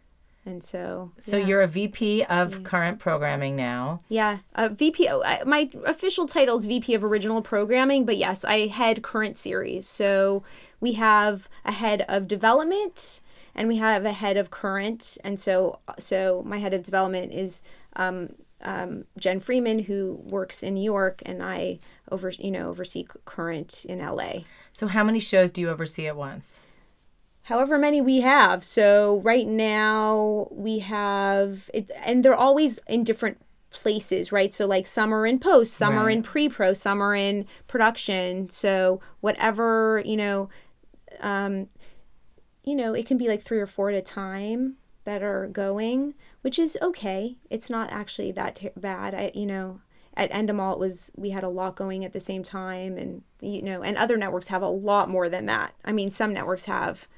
and 0.44 0.62
so 0.62 1.12
so 1.20 1.36
you're 1.36 1.62
a 1.62 1.66
VP 1.66 2.24
of 2.24 2.64
current 2.64 2.98
programming 2.98 3.56
now. 3.56 4.02
yeah, 4.08 4.38
uh, 4.54 4.68
VP. 4.68 5.08
oh, 5.08 5.22
I, 5.22 5.42
my 5.44 5.70
official 5.86 6.26
title 6.26 6.58
is 6.58 6.66
VP 6.66 6.94
of 6.94 7.02
Original 7.02 7.40
Programming, 7.40 8.04
but 8.04 8.16
yes, 8.16 8.44
I 8.44 8.66
head 8.66 9.02
current 9.02 9.36
series. 9.36 9.86
So 9.86 10.42
we 10.80 10.92
have 10.92 11.48
a 11.64 11.72
head 11.72 12.04
of 12.08 12.28
development, 12.28 13.20
and 13.54 13.68
we 13.68 13.76
have 13.76 14.04
a 14.04 14.12
head 14.12 14.36
of 14.36 14.50
current. 14.50 15.16
And 15.24 15.40
so, 15.40 15.78
so 15.98 16.42
my 16.44 16.58
head 16.58 16.74
of 16.74 16.82
development 16.82 17.32
is 17.32 17.62
um, 17.96 18.34
um, 18.64 19.04
Jen 19.18 19.40
Freeman, 19.40 19.80
who 19.80 20.20
works 20.24 20.62
in 20.62 20.74
New 20.74 20.84
York, 20.84 21.22
and 21.24 21.42
I 21.42 21.78
over 22.10 22.30
you 22.30 22.50
know 22.50 22.70
oversee 22.70 23.06
current 23.24 23.84
in 23.88 23.98
LA. 23.98 24.40
So 24.72 24.86
how 24.86 25.04
many 25.04 25.20
shows 25.20 25.50
do 25.50 25.60
you 25.60 25.70
oversee 25.70 26.06
at 26.06 26.16
once? 26.16 26.60
however 27.44 27.78
many 27.78 28.00
we 28.00 28.20
have. 28.20 28.64
So 28.64 29.20
right 29.20 29.46
now 29.46 30.48
we 30.50 30.80
have 30.80 31.70
it, 31.72 31.90
and 32.02 32.24
they're 32.24 32.34
always 32.34 32.78
in 32.88 33.04
different 33.04 33.38
places, 33.70 34.32
right? 34.32 34.52
So 34.52 34.66
like 34.66 34.86
some 34.86 35.12
are 35.12 35.26
in 35.26 35.38
post, 35.38 35.74
some 35.74 35.96
are 35.96 36.08
in 36.08 36.22
pre-pro, 36.22 36.72
some 36.72 37.02
are 37.02 37.14
in 37.14 37.46
production. 37.66 38.48
So 38.48 39.00
whatever 39.20 40.02
you 40.04 40.16
know, 40.16 40.48
um, 41.20 41.68
you 42.64 42.74
know, 42.74 42.94
it 42.94 43.06
can 43.06 43.18
be 43.18 43.28
like 43.28 43.42
three 43.42 43.60
or 43.60 43.66
four 43.66 43.90
at 43.90 43.94
a 43.94 44.02
time 44.02 44.76
are 45.06 45.46
going, 45.46 46.14
which 46.42 46.58
is 46.58 46.78
okay. 46.80 47.36
It's 47.50 47.70
not 47.70 47.92
actually 47.92 48.32
that 48.32 48.56
ter- 48.56 48.72
bad. 48.76 49.14
I 49.14 49.30
you 49.34 49.46
know. 49.46 49.80
At 50.16 50.30
Endemol, 50.30 50.74
it 50.74 50.78
was 50.78 51.10
we 51.16 51.30
had 51.30 51.42
a 51.42 51.48
lot 51.48 51.74
going 51.74 52.04
at 52.04 52.12
the 52.12 52.20
same 52.20 52.44
time, 52.44 52.96
and 52.96 53.22
you 53.40 53.60
know, 53.62 53.82
and 53.82 53.96
other 53.96 54.16
networks 54.16 54.46
have 54.46 54.62
a 54.62 54.68
lot 54.68 55.10
more 55.10 55.28
than 55.28 55.46
that. 55.46 55.72
I 55.84 55.90
mean, 55.90 56.12
some 56.12 56.32
networks 56.32 56.66
have 56.66 57.08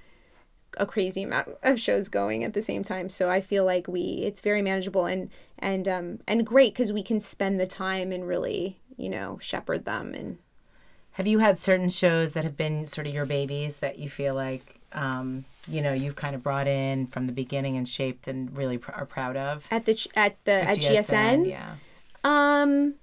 a 0.77 0.87
crazy 0.87 1.23
amount 1.23 1.49
of 1.63 1.81
shows 1.81 2.09
going 2.09 2.45
at 2.45 2.55
the 2.55 2.63
same 2.63 2.83
time. 2.83 3.09
So 3.09 3.31
I 3.31 3.41
feel 3.41 3.65
like 3.65 3.89
we 3.89 4.01
it's 4.25 4.41
very 4.41 4.63
manageable 4.63 5.07
and 5.07 5.31
and 5.59 5.89
um 5.89 6.19
and 6.27 6.47
great 6.47 6.75
because 6.75 6.93
we 6.93 7.03
can 7.03 7.21
spend 7.21 7.59
the 7.59 7.67
time 7.67 8.13
and 8.13 8.27
really 8.27 8.81
you 8.97 9.09
know 9.09 9.39
shepherd 9.41 9.85
them 9.85 10.15
and. 10.15 10.39
Have 11.13 11.27
you 11.27 11.39
had 11.39 11.57
certain 11.57 11.89
shows 11.89 12.35
that 12.35 12.45
have 12.45 12.59
been 12.59 12.87
sort 12.87 13.07
of 13.07 13.15
your 13.15 13.25
babies 13.25 13.79
that 13.79 13.99
you 13.99 14.11
feel 14.11 14.35
like 14.35 14.76
um, 14.97 15.45
you 15.69 15.83
know 15.83 15.93
you've 15.93 16.17
kind 16.17 16.35
of 16.35 16.43
brought 16.43 16.67
in 16.67 17.07
from 17.07 17.27
the 17.27 17.33
beginning 17.33 17.77
and 17.77 17.87
shaped 17.89 18.27
and 18.27 18.57
really 18.57 18.79
pr- 18.79 18.93
are 18.93 19.07
proud 19.07 19.37
of 19.37 19.65
at 19.71 19.85
the 19.85 19.95
ch- 19.95 20.09
at 20.17 20.43
the 20.45 20.53
at, 20.53 20.79
GSN? 20.79 21.49
Yeah. 21.49 21.75
Um, 22.25 22.95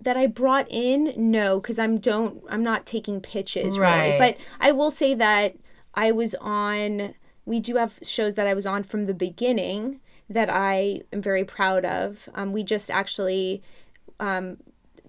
that 0.00 0.16
I 0.18 0.26
brought 0.26 0.66
in, 0.70 1.14
no, 1.16 1.60
because 1.60 1.78
I'm 1.78 1.98
don't 1.98 2.42
I'm 2.50 2.62
not 2.62 2.84
taking 2.84 3.20
pitches 3.20 3.78
Right. 3.78 4.06
really. 4.06 4.18
But 4.18 4.36
I 4.60 4.72
will 4.72 4.90
say 4.90 5.14
that 5.14 5.56
I 5.94 6.12
was 6.12 6.34
on. 6.36 7.14
We 7.46 7.60
do 7.60 7.76
have 7.76 7.98
shows 8.02 8.34
that 8.34 8.46
I 8.46 8.54
was 8.54 8.66
on 8.66 8.82
from 8.82 9.06
the 9.06 9.14
beginning 9.14 10.00
that 10.28 10.48
I 10.50 11.02
am 11.12 11.20
very 11.22 11.44
proud 11.44 11.84
of. 11.84 12.28
Um, 12.34 12.52
we 12.52 12.62
just 12.64 12.90
actually. 12.90 13.62
Um, 14.20 14.58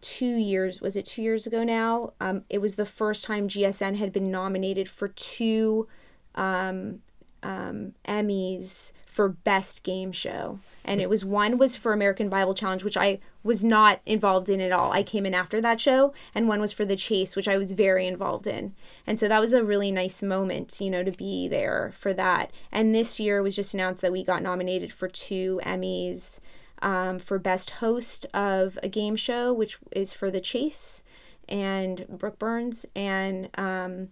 two 0.02 0.36
years 0.36 0.82
was 0.82 0.96
it 0.96 1.06
two 1.06 1.22
years 1.22 1.48
ago 1.48 1.64
now 1.64 2.14
um, 2.20 2.44
it 2.48 2.60
was 2.60 2.76
the 2.76 2.86
first 2.86 3.24
time 3.24 3.48
gsn 3.48 3.96
had 3.96 4.12
been 4.12 4.30
nominated 4.30 4.88
for 4.88 5.08
two 5.08 5.88
um, 6.36 7.00
um, 7.46 7.94
emmys 8.08 8.92
for 9.06 9.30
best 9.30 9.84
game 9.84 10.12
show. 10.12 10.60
And 10.84 11.00
it 11.00 11.10
was 11.10 11.24
one 11.24 11.58
was 11.58 11.76
for 11.76 11.94
american 11.94 12.30
bible 12.30 12.54
challenge 12.54 12.84
which 12.84 12.98
i 12.98 13.20
was 13.44 13.64
not 13.64 14.02
involved 14.06 14.50
in 14.50 14.60
at 14.60 14.72
all. 14.72 14.92
I 14.92 15.04
came 15.04 15.26
in 15.26 15.34
after 15.34 15.62
that 15.62 15.80
show 15.80 16.14
and 16.34 16.48
one 16.48 16.60
was 16.60 16.74
for 16.74 16.86
the 16.86 16.96
chase 16.96 17.36
which 17.36 17.48
i 17.48 17.58
was 17.58 17.72
very 17.72 18.08
involved 18.08 18.48
in. 18.48 18.74
And 19.08 19.20
so 19.20 19.28
that 19.28 19.40
was 19.40 19.54
a 19.54 19.64
really 19.64 19.92
nice 19.92 20.22
moment 20.22 20.80
you 20.82 20.90
know 20.90 21.04
to 21.04 21.12
be 21.12 21.48
there 21.48 21.92
for 21.96 22.14
that. 22.14 22.52
And 22.72 22.94
this 22.94 23.20
year 23.20 23.42
was 23.42 23.56
just 23.56 23.74
announced 23.74 24.02
that 24.02 24.12
we 24.12 24.24
got 24.24 24.44
nominated 24.44 24.92
for 24.92 25.08
two 25.08 25.60
emmys 25.64 26.40
um, 26.82 27.20
for 27.20 27.40
best 27.40 27.72
host 27.72 28.26
of 28.34 28.78
a 28.84 28.90
game 28.90 29.16
show 29.16 29.54
which 29.54 29.78
is 29.92 30.14
for 30.14 30.30
the 30.30 30.42
chase 30.42 31.04
and 31.48 32.06
brooke 32.10 32.40
burns 32.40 32.86
and 32.96 33.50
um, 33.58 34.10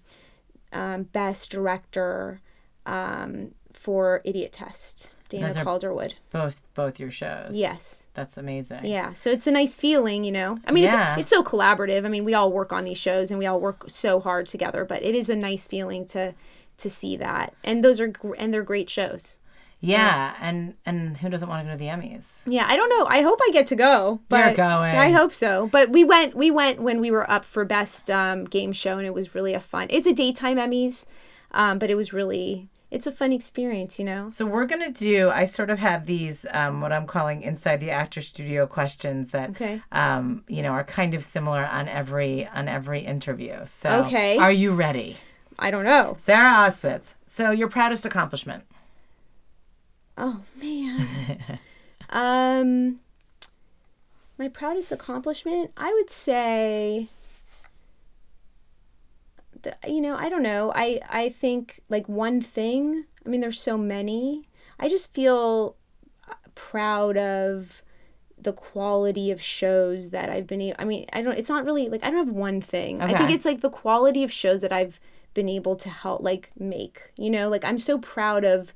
um, 0.74 1.03
best 1.03 1.49
director 1.51 2.41
um, 2.86 3.53
for 3.71 4.21
Idiotest 4.26 5.09
dana 5.30 5.51
calderwood 5.63 6.13
Both 6.32 6.61
both 6.76 6.99
your 6.99 7.09
shows. 7.09 7.51
yes 7.53 8.05
That's 8.13 8.38
amazing. 8.38 8.86
yeah 8.86 9.13
so 9.13 9.32
it's 9.32 9.47
a 9.47 9.51
nice 9.51 9.76
feeling 9.76 10.24
you 10.24 10.32
know 10.32 10.59
i 10.67 10.71
mean 10.71 10.84
Yeah. 10.84 11.13
it's, 11.13 11.21
it's 11.21 11.30
so 11.32 11.41
collaborative 11.43 12.05
i 12.05 12.09
mean 12.09 12.24
we 12.24 12.36
all 12.36 12.51
work 12.51 12.71
on 12.71 12.84
these 12.84 12.99
shows 12.99 13.32
and 13.32 13.39
we 13.39 13.47
all 13.47 13.59
work 13.59 13.86
so 13.89 14.19
hard 14.19 14.47
together 14.47 14.86
but 14.86 15.01
it 15.01 15.15
is 15.15 15.30
a 15.30 15.36
nice 15.36 15.67
feeling 15.67 16.05
to 16.07 16.36
to 16.78 16.89
see 16.89 17.17
that 17.17 17.53
and 17.63 17.84
those 17.84 17.99
are 17.99 18.07
gr- 18.07 18.36
and 18.38 18.53
they're 18.53 18.61
great 18.63 18.89
shows 18.91 19.38
Yeah, 19.88 20.34
and 20.42 20.76
and 20.86 21.18
who 21.18 21.30
doesn't 21.30 21.48
want 21.50 21.62
to 21.62 21.66
go 21.66 21.72
to 21.74 21.78
the 21.78 21.88
Emmys? 21.88 22.40
Yeah, 22.46 22.66
I 22.68 22.76
don't 22.76 22.90
know. 22.90 23.06
I 23.06 23.22
hope 23.22 23.40
I 23.42 23.50
get 23.52 23.68
to 23.68 23.76
go. 23.76 24.22
But 24.30 24.58
You're 24.58 24.68
going. 24.68 24.96
I 24.96 25.12
hope 25.12 25.34
so. 25.34 25.68
But 25.68 25.90
we 25.90 26.04
went. 26.04 26.36
We 26.36 26.52
went 26.52 26.82
when 26.82 27.02
we 27.02 27.12
were 27.12 27.30
up 27.30 27.46
for 27.46 27.66
best 27.66 28.10
um, 28.10 28.46
game 28.46 28.72
show, 28.72 28.98
and 28.98 29.06
it 29.06 29.14
was 29.14 29.36
really 29.36 29.54
a 29.54 29.60
fun. 29.60 29.88
It's 29.90 30.08
a 30.08 30.14
daytime 30.14 30.58
Emmys, 30.58 31.06
um, 31.52 31.80
but 31.80 31.90
it 31.90 31.96
was 31.96 32.14
really. 32.14 32.70
It's 32.92 33.08
a 33.08 33.12
fun 33.12 33.32
experience, 33.34 33.98
you 33.98 34.06
know. 34.06 34.28
So 34.30 34.46
we're 34.46 34.68
gonna 34.68 34.92
do. 34.92 35.32
I 35.32 35.46
sort 35.46 35.72
of 35.72 35.80
have 35.80 36.06
these, 36.06 36.46
um, 36.52 36.80
what 36.80 36.92
I'm 36.94 37.08
calling 37.08 37.42
inside 37.42 37.80
the 37.80 37.90
actor 37.90 38.22
studio 38.22 38.68
questions 38.68 39.30
that, 39.30 39.50
Okay. 39.50 39.82
um, 39.92 40.44
you 40.48 40.62
know, 40.62 40.70
are 40.70 40.84
kind 40.84 41.16
of 41.16 41.26
similar 41.26 41.66
on 41.66 41.88
every 41.88 42.48
on 42.54 42.68
every 42.68 43.00
interview. 43.00 43.62
So, 43.66 44.04
Okay. 44.06 44.38
are 44.38 44.52
you 44.52 44.74
ready, 44.74 45.18
I 45.58 45.72
don't 45.72 45.86
know. 45.86 46.18
Sarah 46.20 46.54
Ospitz? 46.54 47.16
So, 47.26 47.50
your 47.50 47.68
proudest 47.68 48.06
accomplishment? 48.06 48.64
Oh 50.18 50.43
man. 50.59 51.59
um, 52.09 52.99
my 54.38 54.47
proudest 54.47 54.91
accomplishment, 54.91 55.72
I 55.78 55.93
would 55.93 56.09
say. 56.09 57.07
The, 59.61 59.76
you 59.88 60.01
know, 60.01 60.16
I 60.16 60.30
don't 60.30 60.43
know. 60.43 60.72
I 60.76 60.99
I 61.09 61.30
think 61.30 61.82
like 61.89 62.07
one 62.07 62.41
thing. 62.41 63.05
I 63.26 63.30
mean, 63.30 63.41
there's 63.41 63.59
so 63.59 63.78
many. 63.78 64.47
I 64.80 64.89
just 64.89 65.14
feel 65.14 65.78
uh, 66.30 66.34
proud 66.55 67.18
of 67.18 67.82
the 68.38 68.53
quality 68.53 69.32
of 69.32 69.41
shows 69.41 70.09
that 70.09 70.30
I've 70.30 70.47
been 70.47 70.61
able. 70.61 70.76
I 70.80 70.86
mean, 70.86 71.05
I 71.14 71.22
don't. 71.22 71.38
It's 71.38 71.49
not 71.49 71.66
really 71.66 71.89
like 71.89 72.03
I 72.03 72.09
don't 72.09 72.28
have 72.28 72.36
one 72.36 72.61
thing. 72.61 73.01
I 73.01 73.18
think 73.18 73.30
it's 73.30 73.45
like 73.45 73.61
the 73.61 73.70
quality 73.70 74.24
of 74.24 74.32
shows 74.32 74.61
that 74.61 74.74
I've 74.74 74.99
been 75.34 75.49
able 75.49 75.76
to 75.78 75.89
help 75.89 76.22
like 76.22 76.51
make. 76.57 77.11
You 77.18 77.30
know, 77.30 77.49
like 77.49 77.64
I'm 77.64 77.80
so 77.80 77.97
proud 77.97 78.43
of 78.43 78.74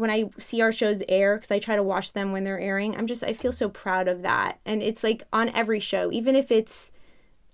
when 0.00 0.10
I 0.10 0.30
see 0.38 0.60
our 0.62 0.72
shows 0.72 1.02
air 1.08 1.36
because 1.36 1.50
I 1.50 1.58
try 1.58 1.76
to 1.76 1.82
watch 1.82 2.14
them 2.14 2.32
when 2.32 2.44
they're 2.44 2.58
airing. 2.58 2.96
I'm 2.96 3.06
just 3.06 3.22
I 3.22 3.32
feel 3.32 3.52
so 3.52 3.68
proud 3.68 4.08
of 4.08 4.22
that, 4.22 4.58
and 4.64 4.82
it's 4.82 5.04
like 5.04 5.24
on 5.32 5.50
every 5.50 5.80
show, 5.80 6.10
even 6.10 6.34
if 6.34 6.50
it's 6.50 6.90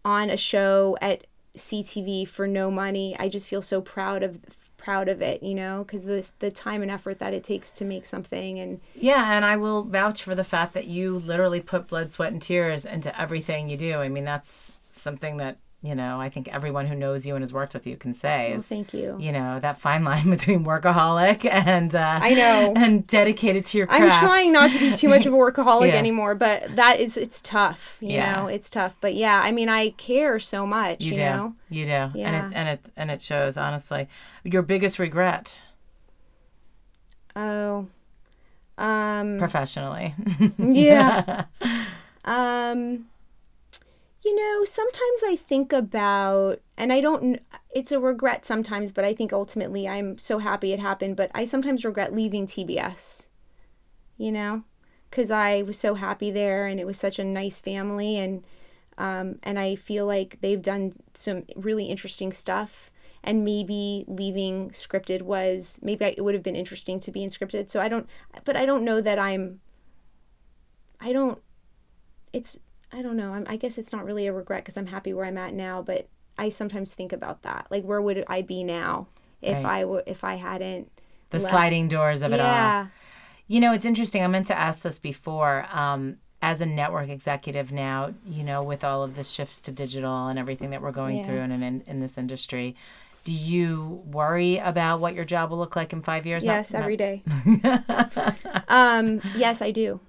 on 0.05 0.31
a 0.31 0.37
show 0.37 0.97
at 1.01 1.27
SiTV 1.57 2.29
for 2.29 2.47
no 2.47 2.71
money. 2.71 3.17
I 3.19 3.29
just 3.29 3.49
feel 3.49 3.63
so 3.63 3.81
proud 3.81 4.23
of 4.23 4.41
proud 4.77 5.09
of 5.09 5.21
it, 5.21 5.43
you 5.43 5.55
know, 5.55 5.83
because 5.85 6.05
the 6.05 6.31
the 6.39 6.51
time 6.51 6.81
and 6.81 6.91
effort 6.91 7.19
that 7.19 7.35
it 7.35 7.43
takes 7.43 7.73
to 7.73 7.85
make 7.85 8.07
something, 8.07 8.61
and 8.61 8.81
Yeah, 8.95 9.33
and 9.33 9.45
I 9.45 9.57
will 9.57 9.83
vouch 9.83 10.23
for 10.23 10.37
the 10.37 10.45
fact 10.45 10.75
that 10.75 10.87
you 10.87 11.19
literally 11.19 11.61
put 11.61 11.89
blood, 11.89 12.13
sweat, 12.13 12.33
and 12.33 12.41
tears 12.41 12.85
into 12.85 13.21
everything 13.21 13.69
you 13.69 13.77
do. 13.77 13.97
I 13.97 14.09
mean, 14.09 14.25
that's 14.25 14.75
something 14.89 15.39
that 15.39 15.59
you 15.83 15.95
know 15.95 16.19
I 16.21 16.31
think 16.31 16.49
everyone 16.53 16.87
who 16.87 16.95
knows 16.97 17.27
you 17.27 17.35
and 17.37 17.43
has 17.43 17.53
worked 17.53 17.75
with 17.75 17.87
you 17.87 17.97
can 17.97 18.13
say 18.15 18.49
well, 18.51 18.59
is 18.59 18.67
thank 18.67 18.93
you. 18.95 19.17
you 19.21 19.31
know 19.31 19.61
that 19.61 19.79
fine 19.81 20.05
line 20.05 20.31
between 20.37 20.65
workaholic 20.65 21.45
and 21.51 21.95
uh, 21.95 22.19
I 22.23 22.35
know. 22.35 22.73
and 22.77 23.07
dedicated 23.07 23.65
to 23.67 23.79
your 23.79 23.87
craft. 23.87 24.03
I'm 24.15 24.27
trying 24.27 24.53
not 24.53 24.71
to 24.73 24.79
be 24.79 24.91
too 24.93 25.09
much 25.09 25.27
of 25.27 25.33
a 25.33 25.37
workaholic 25.45 25.89
Yeah. 25.89 25.97
anymore, 25.97 26.35
but 26.35 26.75
that 26.77 26.99
is 26.99 27.17
it's 27.17 27.41
tough, 27.43 27.99
you 28.01 28.15
Yeah. 28.15 28.35
know, 28.37 28.47
it's 28.47 28.71
tough. 28.71 28.97
But 29.01 29.15
yeah, 29.15 29.41
I 29.45 29.53
mean, 29.53 29.69
I 29.69 29.91
care 29.91 30.39
so 30.39 30.67
much, 30.67 31.03
You 31.03 31.11
you, 31.11 31.17
do, 31.17 31.23
know. 31.23 31.55
you 31.69 31.85
do, 31.85 31.91
and 31.93 32.15
Yeah. 32.17 32.47
it 32.49 32.53
and 32.55 32.69
it 32.69 32.91
and 32.97 33.11
it 33.11 33.21
shows. 33.23 33.57
Honestly, 33.57 34.09
your 34.45 34.63
biggest 34.63 34.99
regret 34.99 35.57
Oh, 37.37 37.87
um, 38.79 39.37
professionally. 39.39 40.15
yeah. 40.59 41.45
um, 42.25 43.05
you 44.27 44.35
know, 44.35 44.65
sometimes 44.65 45.23
I 45.25 45.37
think 45.37 45.73
about, 45.73 46.61
and 46.77 46.93
I 46.93 47.01
don't, 47.01 47.41
it's 47.73 47.93
a 47.93 48.01
regret 48.01 48.45
sometimes, 48.45 48.91
but 48.91 49.05
I 49.05 49.15
think 49.15 49.33
ultimately 49.33 49.87
I'm 49.87 50.19
so 50.19 50.39
happy 50.39 50.73
it 50.73 50.81
happened. 50.81 51.15
But 51.15 51.31
I 51.33 51.45
sometimes 51.45 51.85
regret 51.85 52.13
leaving 52.13 52.45
TBS, 52.45 53.29
you 54.19 54.33
know, 54.33 54.65
because 55.09 55.31
I 55.31 55.63
was 55.63 55.79
so 55.79 55.95
happy 55.95 56.33
there 56.33 56.67
and 56.67 56.81
it 56.81 56.87
was 56.87 56.99
such 56.99 57.21
a 57.21 57.25
nice 57.25 57.61
family. 57.61 58.19
And, 58.19 58.43
um, 58.99 59.39
and 59.45 59.61
I 59.61 59.77
feel 59.77 60.07
like 60.07 60.39
they've 60.41 60.61
done 60.61 60.95
some 61.15 61.45
really 61.55 61.85
interesting 61.85 62.33
stuff. 62.33 62.91
And 63.23 63.45
maybe 63.45 64.05
leaving 64.09 64.71
scripted 64.71 65.23
was 65.23 65.79
maybe 65.85 66.05
I, 66.05 66.15
it 66.17 66.23
would 66.23 66.35
have 66.35 66.43
been 66.43 66.57
interesting 66.57 66.99
to 66.99 67.13
be 67.13 67.23
in 67.23 67.31
scripted. 67.31 67.71
So 67.71 67.81
I 67.81 67.87
don't, 67.89 68.09
but 68.45 68.57
I 68.57 68.67
don't 68.67 68.85
know 68.85 69.01
that 69.01 69.21
I'm 69.21 69.61
I 71.01 71.13
don't. 71.13 71.41
It's 72.33 72.59
I 72.97 73.03
don't 73.03 73.17
know. 73.17 73.33
I'm, 73.35 73.45
I 73.49 73.57
guess 73.57 73.77
it's 73.79 73.93
not 73.93 74.05
really 74.05 74.27
a 74.27 74.33
regret 74.33 74.65
because 74.65 74.77
I'm 74.77 74.87
happy 74.87 75.13
where 75.13 75.27
I'm 75.27 75.37
at 75.39 75.53
now. 75.53 75.83
But 75.83 76.09
I 76.39 76.49
sometimes 76.49 76.95
think 76.95 77.13
about 77.13 77.43
that. 77.43 77.67
Like, 77.71 77.85
where 77.85 78.01
would 78.01 78.25
I 78.29 78.41
be 78.43 78.65
now 78.65 79.07
if 79.43 79.63
Right. 79.65 79.81
I 79.81 79.85
were 79.85 80.03
if 80.07 80.25
I 80.25 80.37
hadn't 80.37 80.91
the 81.31 81.39
left? 81.39 81.51
sliding 81.51 81.89
doors 81.89 82.23
of 82.23 82.33
it 82.33 82.41
all. 82.41 82.89
You 83.49 83.61
know, 83.61 83.73
it's 83.73 83.85
interesting. 83.85 84.25
I 84.25 84.27
meant 84.29 84.47
to 84.49 84.59
ask 84.59 84.83
this 84.83 84.99
before. 84.99 85.67
Um, 85.73 86.17
as 86.43 86.61
a 86.61 86.67
network 86.67 87.09
executive 87.09 87.73
now, 87.73 88.13
you 88.29 88.45
know, 88.45 88.63
with 88.63 88.85
all 88.85 89.03
of 89.03 89.17
the 89.17 89.25
shifts 89.25 89.61
to 89.63 89.73
digital 89.73 90.29
and 90.29 90.39
everything 90.39 90.69
that 90.71 90.83
we're 90.83 90.93
going 90.93 91.17
Yeah. 91.17 91.25
through 91.25 91.39
in, 91.39 91.51
in 91.63 91.83
in 91.87 92.01
this 92.01 92.19
industry, 92.19 92.77
do 93.25 93.33
you 93.33 94.03
worry 94.07 94.59
about 94.59 95.01
what 95.01 95.15
your 95.15 95.25
job 95.25 95.51
will 95.51 95.59
look 95.59 95.75
like 95.77 95.93
in 95.95 96.03
five 96.03 96.27
years? 96.27 96.45
Not- 96.45 96.53
Yes, 96.53 96.73
not- 96.75 96.83
every 96.83 96.97
day. 96.97 97.23
um. 98.69 99.21
Yes, 99.37 99.63
I 99.63 99.71
do. 99.71 100.01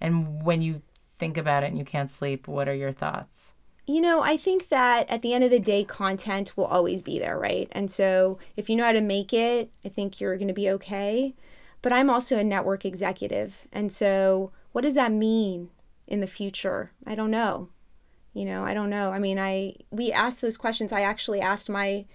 And 0.00 0.42
when 0.42 0.62
you 0.62 0.82
think 1.18 1.36
about 1.36 1.62
it 1.62 1.68
and 1.68 1.78
you 1.78 1.84
can't 1.84 2.10
sleep, 2.10 2.48
what 2.48 2.68
are 2.68 2.74
your 2.74 2.92
thoughts? 2.92 3.52
You 3.86 4.00
know, 4.00 4.22
I 4.22 4.36
think 4.36 4.68
that 4.68 5.08
at 5.10 5.20
the 5.20 5.34
end 5.34 5.44
of 5.44 5.50
the 5.50 5.60
day, 5.60 5.84
content 5.84 6.56
will 6.56 6.64
always 6.64 7.02
be 7.02 7.18
there, 7.18 7.38
right? 7.38 7.68
And 7.72 7.90
so 7.90 8.38
if 8.56 8.70
you 8.70 8.76
know 8.76 8.84
how 8.84 8.92
to 8.92 9.02
make 9.02 9.32
it, 9.32 9.70
I 9.84 9.90
think 9.90 10.20
you're 10.20 10.36
going 10.36 10.48
to 10.48 10.54
be 10.54 10.70
okay. 10.70 11.34
But 11.82 11.92
I'm 11.92 12.08
also 12.08 12.38
a 12.38 12.44
network 12.44 12.86
executive. 12.86 13.66
And 13.70 13.92
so 13.92 14.52
what 14.72 14.82
does 14.82 14.94
that 14.94 15.12
mean 15.12 15.68
in 16.06 16.20
the 16.20 16.26
future? 16.26 16.92
I 17.06 17.14
don't 17.14 17.30
know. 17.30 17.68
You 18.32 18.46
know, 18.46 18.64
I 18.64 18.72
don't 18.72 18.90
know. 18.90 19.12
I 19.12 19.18
mean, 19.18 19.38
I 19.38 19.76
we 19.90 20.10
asked 20.10 20.40
those 20.40 20.56
questions. 20.56 20.90
I 20.90 21.02
actually 21.02 21.40
asked 21.40 21.68
my 21.68 22.06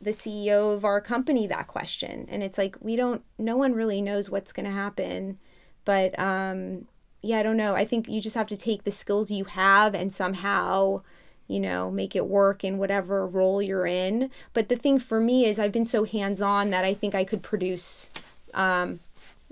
the 0.00 0.10
CEO 0.10 0.74
of 0.74 0.84
our 0.84 1.00
company 1.00 1.46
that 1.46 1.66
question. 1.66 2.26
And 2.30 2.42
it's 2.42 2.56
like 2.56 2.76
we 2.80 2.94
don't 2.94 3.22
no 3.36 3.56
one 3.56 3.74
really 3.74 4.00
knows 4.00 4.30
what's 4.30 4.52
going 4.52 4.66
to 4.66 4.72
happen. 4.72 5.38
But 5.84 6.18
um 6.18 6.86
yeah, 7.26 7.38
I 7.38 7.42
don't 7.42 7.56
know. 7.56 7.74
I 7.74 7.84
think 7.84 8.08
you 8.08 8.20
just 8.20 8.36
have 8.36 8.46
to 8.48 8.56
take 8.56 8.84
the 8.84 8.90
skills 8.90 9.30
you 9.30 9.44
have 9.44 9.94
and 9.94 10.12
somehow 10.12 11.02
you 11.48 11.60
know, 11.60 11.90
make 11.90 12.16
it 12.16 12.26
work 12.26 12.64
in 12.64 12.78
whatever 12.78 13.26
role 13.26 13.62
you're 13.62 13.86
in. 13.86 14.30
But 14.52 14.68
the 14.68 14.76
thing 14.76 14.98
for 14.98 15.20
me 15.20 15.44
is 15.44 15.58
I've 15.58 15.72
been 15.72 15.84
so 15.84 16.04
hands 16.04 16.42
on 16.42 16.70
that 16.70 16.84
I 16.84 16.94
think 16.94 17.14
I 17.14 17.24
could 17.24 17.42
produce, 17.42 18.10
um, 18.54 19.00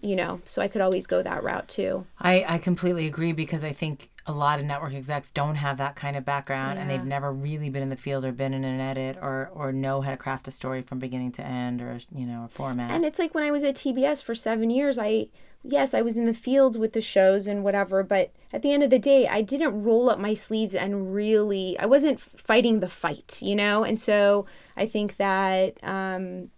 you 0.01 0.16
know, 0.16 0.41
so 0.45 0.61
I 0.61 0.68
could 0.68 0.81
always 0.81 1.07
go 1.07 1.22
that 1.22 1.43
route 1.43 1.68
too. 1.68 2.07
I, 2.18 2.45
I 2.49 2.59
completely 2.59 3.07
agree 3.07 3.33
because 3.33 3.62
I 3.62 3.72
think 3.72 4.11
a 4.27 4.33
lot 4.33 4.59
of 4.59 4.64
network 4.64 4.95
execs 4.95 5.31
don't 5.31 5.57
have 5.57 5.77
that 5.77 5.97
kind 5.97 6.16
of 6.16 6.25
background 6.25 6.79
and 6.79 6.89
they've 6.89 7.05
never 7.05 7.31
really 7.31 7.68
been 7.68 7.83
in 7.83 7.91
the 7.91 7.97
field 7.97 8.25
or 8.25 8.33
been 8.33 8.55
in 8.55 8.64
an 8.64 8.81
edit 8.81 9.18
or, 9.20 9.51
or 9.55 9.70
know 9.70 10.01
how 10.01 10.11
to 10.11 10.16
craft 10.16 10.49
a 10.49 10.51
story 10.51 10.81
from 10.81 10.99
beginning 10.99 11.31
to 11.31 11.43
end 11.43 11.83
or, 11.83 11.99
you 12.14 12.25
know, 12.25 12.45
a 12.45 12.49
format. 12.49 12.91
And 12.91 13.05
it's 13.05 13.18
like 13.18 13.35
when 13.35 13.45
I 13.45 13.51
was 13.51 13.62
at 13.64 13.75
TBS 13.75 14.22
for 14.22 14.35
seven 14.35 14.70
years, 14.70 14.99
I, 14.99 15.27
yes, 15.64 15.94
I 15.94 16.02
was 16.02 16.16
in 16.16 16.26
the 16.26 16.34
field 16.34 16.78
with 16.78 16.92
the 16.92 17.00
shows 17.00 17.46
and 17.46 17.64
whatever, 17.64 18.02
but 18.02 18.30
at 18.52 18.62
the 18.62 18.70
end 18.70 18.82
of 18.82 18.90
the 18.90 18.98
day, 18.98 19.26
I 19.26 19.40
didn't 19.42 19.82
roll 19.82 20.10
up 20.10 20.18
my 20.18 20.34
sleeves 20.34 20.74
and 20.74 21.12
really, 21.14 21.76
I 21.78 21.86
wasn't 21.86 22.20
fighting 22.20 22.80
the 22.80 22.88
fight, 22.88 23.38
you 23.42 23.56
know? 23.56 23.82
And 23.82 23.98
so 23.98 24.46
I 24.76 24.86
think 24.86 25.16
that, 25.16 25.82
um, 25.82 26.50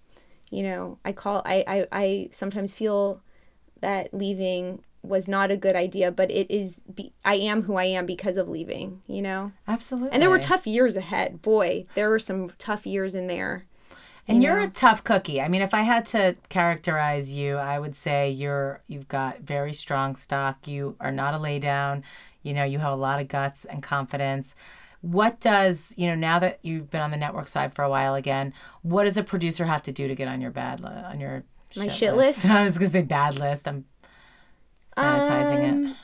you 0.50 0.62
know, 0.62 0.98
I 1.04 1.12
call, 1.12 1.42
I, 1.46 1.64
I, 1.66 1.86
I 1.92 2.28
sometimes 2.32 2.72
feel 2.72 3.22
that 3.80 4.12
leaving 4.12 4.82
was 5.02 5.28
not 5.28 5.52
a 5.52 5.57
good 5.57 5.76
idea, 5.76 6.11
but 6.11 6.30
it 6.32 6.50
is, 6.50 6.80
be, 6.80 7.12
I 7.24 7.36
am 7.36 7.62
who 7.62 7.76
I 7.76 7.84
am 7.84 8.07
because 8.07 8.36
of 8.36 8.48
leaving, 8.48 9.02
you 9.07 9.22
know? 9.22 9.52
Absolutely. 9.68 10.11
And 10.11 10.20
there 10.20 10.30
were 10.30 10.40
tough 10.40 10.66
years 10.66 10.96
ahead. 10.96 11.40
Boy, 11.42 11.86
there 11.94 12.11
were 12.11 12.18
some 12.18 12.50
tough 12.59 12.86
years 12.86 13.14
in 13.14 13.28
there. 13.28 13.66
And 14.29 14.43
you're 14.43 14.59
a 14.59 14.68
tough 14.68 15.05
cookie. 15.05 15.41
I 15.41 15.47
mean, 15.49 15.62
if 15.62 15.72
I 15.72 15.83
had 15.83 16.05
to 16.07 16.35
characterize 16.49 17.33
you, 17.33 17.57
I 17.57 17.79
would 17.79 17.95
say 17.95 18.29
you're 18.31 18.81
you've 18.89 19.07
got 19.09 19.41
very 19.41 19.72
strong 19.72 20.16
stock. 20.16 20.66
You 20.66 20.97
are 21.01 21.12
not 21.12 21.35
a 21.35 21.39
laydown. 21.39 22.03
You 22.43 22.53
know, 22.55 22.64
you 22.64 22.79
have 22.81 22.93
a 22.93 22.97
lot 22.97 23.20
of 23.20 23.29
guts 23.29 23.64
and 23.64 23.83
confidence. 23.83 24.55
What 25.01 25.39
does, 25.41 25.95
you 25.97 26.09
know, 26.09 26.14
now 26.16 26.39
that 26.41 26.59
you've 26.62 26.91
been 26.91 27.01
on 27.01 27.11
the 27.12 27.16
network 27.16 27.49
side 27.49 27.74
for 27.74 27.83
a 27.85 27.91
while 27.91 28.14
again, 28.16 28.53
what 28.83 29.05
does 29.05 29.16
a 29.16 29.22
producer 29.22 29.64
have 29.66 29.83
to 29.85 29.93
do 29.93 30.09
to 30.09 30.14
get 30.16 30.27
on 30.27 30.41
your 30.41 30.51
bad 30.51 30.81
li- 30.81 30.89
on 30.91 31.20
your 31.20 31.45
My 31.77 31.87
shit 31.89 32.14
list? 32.16 32.47
I 32.47 32.62
was 32.64 32.79
going 32.79 32.91
to 32.91 32.93
say 32.93 33.03
bad 33.03 33.39
list. 33.39 33.68
I'm 33.68 33.85
sanitizing 34.97 35.62
it. 35.62 35.70
Um, 35.70 35.97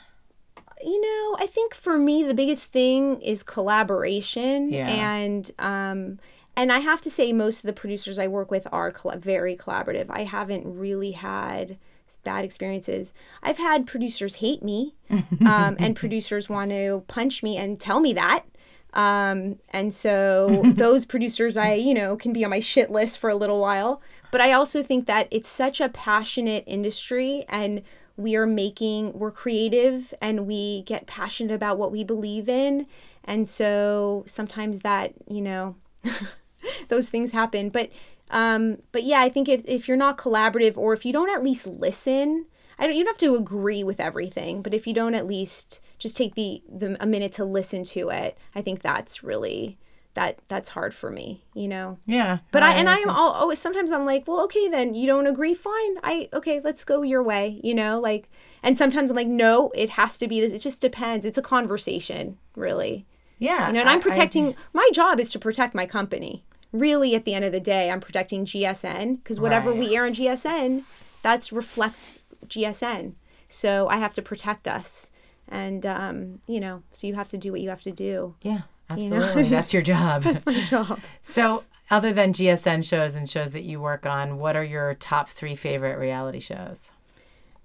you 0.85 1.01
know, 1.01 1.37
I 1.41 1.47
think 1.47 1.75
for 1.75 1.97
me 1.99 2.23
the 2.25 2.35
biggest 2.35 2.71
thing 2.73 3.21
is 3.23 3.43
collaboration, 3.43 4.71
Yeah. 4.73 4.89
and 4.89 5.51
um, 5.59 6.19
and 6.57 6.71
I 6.73 6.81
have 6.81 7.01
to 7.03 7.11
say 7.11 7.33
most 7.33 7.61
of 7.61 7.67
the 7.67 7.73
producers 7.73 8.19
I 8.19 8.29
work 8.29 8.51
with 8.51 8.67
are 8.73 8.93
very 9.17 9.57
collaborative. 9.57 10.07
I 10.11 10.25
haven't 10.25 10.67
really 10.67 11.13
had 11.13 11.79
bad 12.25 12.45
experiences. 12.45 13.15
I've 13.43 13.59
had 13.59 13.87
producers 13.87 14.37
hate 14.37 14.63
me, 14.63 14.95
um, 15.11 15.77
and 15.79 15.97
producers 15.97 16.49
want 16.49 16.71
to 16.71 17.05
punch 17.09 17.43
me 17.43 17.57
and 17.57 17.81
tell 17.81 18.01
me 18.01 18.13
that. 18.15 18.45
Um, 18.93 19.59
and 19.71 19.95
so 19.95 20.63
those 20.75 21.07
producers 21.07 21.57
I, 21.57 21.75
you 21.75 21.95
know, 21.95 22.17
can 22.17 22.33
be 22.33 22.45
on 22.45 22.51
my 22.51 22.61
shit 22.61 22.91
list 22.91 23.19
for 23.19 23.31
a 23.31 23.35
little 23.35 23.61
while. 23.61 24.03
But 24.31 24.41
I 24.41 24.53
also 24.53 24.83
think 24.83 25.07
that 25.07 25.29
it's 25.31 25.49
such 25.49 25.81
a 25.81 25.89
passionate 25.89 26.65
industry 26.67 27.45
and 27.49 27.83
we 28.17 28.37
are 28.37 28.47
making, 28.47 29.19
we're 29.19 29.31
creative 29.31 30.13
and 30.21 30.47
we 30.47 30.83
get 30.83 31.07
passionate 31.07 31.55
about 31.55 31.79
what 31.79 31.93
we 31.93 32.05
believe 32.05 32.49
in. 32.49 32.87
And 33.25 33.49
so 33.49 34.25
sometimes 34.27 34.81
that, 34.81 35.15
you 35.29 35.41
know, 35.41 35.77
those 36.89 37.09
things 37.09 37.33
happen. 37.33 37.69
But, 37.71 37.91
um, 38.31 38.79
but 38.93 39.05
yeah, 39.05 39.21
I 39.21 39.29
think 39.29 39.49
if, 39.49 39.63
if 39.67 39.89
you're 39.89 39.97
not 39.97 40.19
collaborative 40.19 40.77
or 40.77 40.93
if 40.93 41.05
you 41.05 41.13
don't 41.13 41.31
at 41.31 41.43
least 41.45 41.67
listen, 41.67 42.47
I 42.79 42.87
don't, 42.87 42.97
you 42.97 43.05
don't 43.05 43.13
have 43.15 43.19
to 43.19 43.37
agree 43.37 43.85
with 43.85 44.01
everything, 44.01 44.63
but 44.63 44.75
if 44.75 44.87
you 44.87 44.95
don't 44.95 45.15
at 45.15 45.27
least 45.27 45.81
just 45.99 46.17
take 46.17 46.35
the, 46.35 46.63
the 46.69 46.97
a 47.01 47.07
minute 47.07 47.33
to 47.35 47.45
listen 47.45 47.85
to 47.85 48.09
it, 48.09 48.37
I 48.55 48.63
think 48.63 48.83
that's 48.83 49.23
really 49.23 49.79
that 50.15 50.41
that's 50.49 50.69
hard 50.71 50.93
for 50.93 51.11
me, 51.11 51.43
you 51.55 51.67
know. 51.69 51.99
Yeah. 52.07 52.39
But 52.51 52.63
I 52.63 52.75
and 52.75 52.89
I 52.89 52.97
am 52.99 53.09
all 53.09 53.31
always 53.31 53.59
sometimes 53.59 53.93
I'm 53.93 54.05
like, 54.05 54.27
well, 54.29 54.43
okay, 54.45 54.69
then 54.69 54.95
you 54.95 55.07
don't 55.07 55.27
agree, 55.27 55.55
fine. 55.55 55.97
I 56.03 56.29
okay, 56.35 56.61
let's 56.63 56.85
go 56.85 57.03
your 57.03 57.23
way, 57.23 57.61
you 57.63 57.75
know, 57.75 57.99
like. 58.01 58.29
And 58.65 58.79
sometimes 58.79 59.11
I'm 59.11 59.17
like, 59.17 59.27
no, 59.27 59.73
it 59.75 59.91
has 59.91 60.19
to 60.19 60.29
be 60.29 60.41
this. 60.41 60.53
It 60.53 60.61
just 60.61 60.81
depends. 60.81 61.27
It's 61.27 61.39
a 61.39 61.43
conversation, 61.43 62.39
really. 62.55 63.07
Yeah. 63.39 63.67
You 63.69 63.73
know, 63.73 63.81
and 63.81 63.89
I- 63.89 63.93
I'm 63.95 63.99
I- 63.99 64.03
protecting. 64.03 64.55
my 64.73 64.89
job 64.93 65.19
is 65.19 65.33
to 65.33 65.39
protect 65.39 65.75
my 65.75 65.87
company. 65.87 66.45
Really, 66.73 67.15
at 67.15 67.25
the 67.25 67.35
end 67.35 67.45
of 67.45 67.53
the 67.53 67.61
day, 67.61 67.91
I'm 67.91 68.01
protecting 68.01 68.45
GSN 68.47 69.17
because 69.23 69.39
whatever 69.39 69.71
Right. 69.71 69.79
we 69.79 69.97
air 69.97 70.07
on 70.07 70.15
GSN, 70.15 70.85
that's 71.23 71.53
reflects 71.53 72.23
GSN. 72.47 73.13
So 73.49 73.89
I 73.89 73.97
have 73.99 74.15
to 74.15 74.23
protect 74.23 74.67
us, 74.67 75.11
and 75.49 75.85
um, 75.85 76.41
you 76.47 76.59
know, 76.61 76.83
so 76.91 77.07
you 77.07 77.15
have 77.15 77.29
to 77.29 77.37
do 77.39 77.53
what 77.53 77.61
you 77.61 77.69
have 77.69 77.83
to 77.83 77.93
do. 77.93 78.35
yeah, 78.41 78.63
you 78.97 79.11
know? 79.11 79.17
absolutely. 79.23 79.49
That's 79.51 79.75
your 79.75 79.83
job. 79.83 80.23
That's 80.25 80.47
my 80.47 80.63
job. 80.63 81.01
So, 81.21 81.65
other 81.91 82.15
than 82.15 82.33
GSN 82.33 82.83
shows 82.89 83.15
and 83.17 83.29
shows 83.29 83.53
that 83.53 83.65
you 83.65 83.79
work 83.81 84.07
on, 84.07 84.39
what 84.39 84.57
are 84.57 84.65
your 84.65 84.95
top 84.95 85.29
three 85.29 85.55
favorite 85.55 85.99
reality 85.99 86.41
shows? 86.41 86.91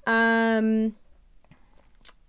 Um, 0.06 0.96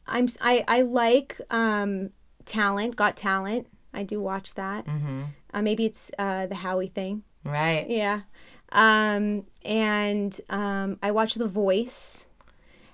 I'm 0.06 0.28
I 0.40 0.64
I 0.68 0.82
like 0.82 1.40
um 1.50 2.10
talent. 2.44 2.94
Got 2.96 3.16
talent. 3.16 3.66
I 3.92 4.04
do 4.04 4.20
watch 4.20 4.54
that. 4.54 4.86
Mm-hmm. 4.86 5.22
Uh, 5.52 5.62
maybe 5.62 5.84
it's 5.86 6.10
uh 6.18 6.46
the 6.46 6.54
Howie 6.56 6.88
thing. 6.88 7.22
Right. 7.44 7.86
Yeah. 7.88 8.20
Um, 8.70 9.46
and 9.64 10.38
um, 10.50 10.98
I 11.02 11.10
watch 11.12 11.34
The 11.34 11.46
Voice, 11.46 12.26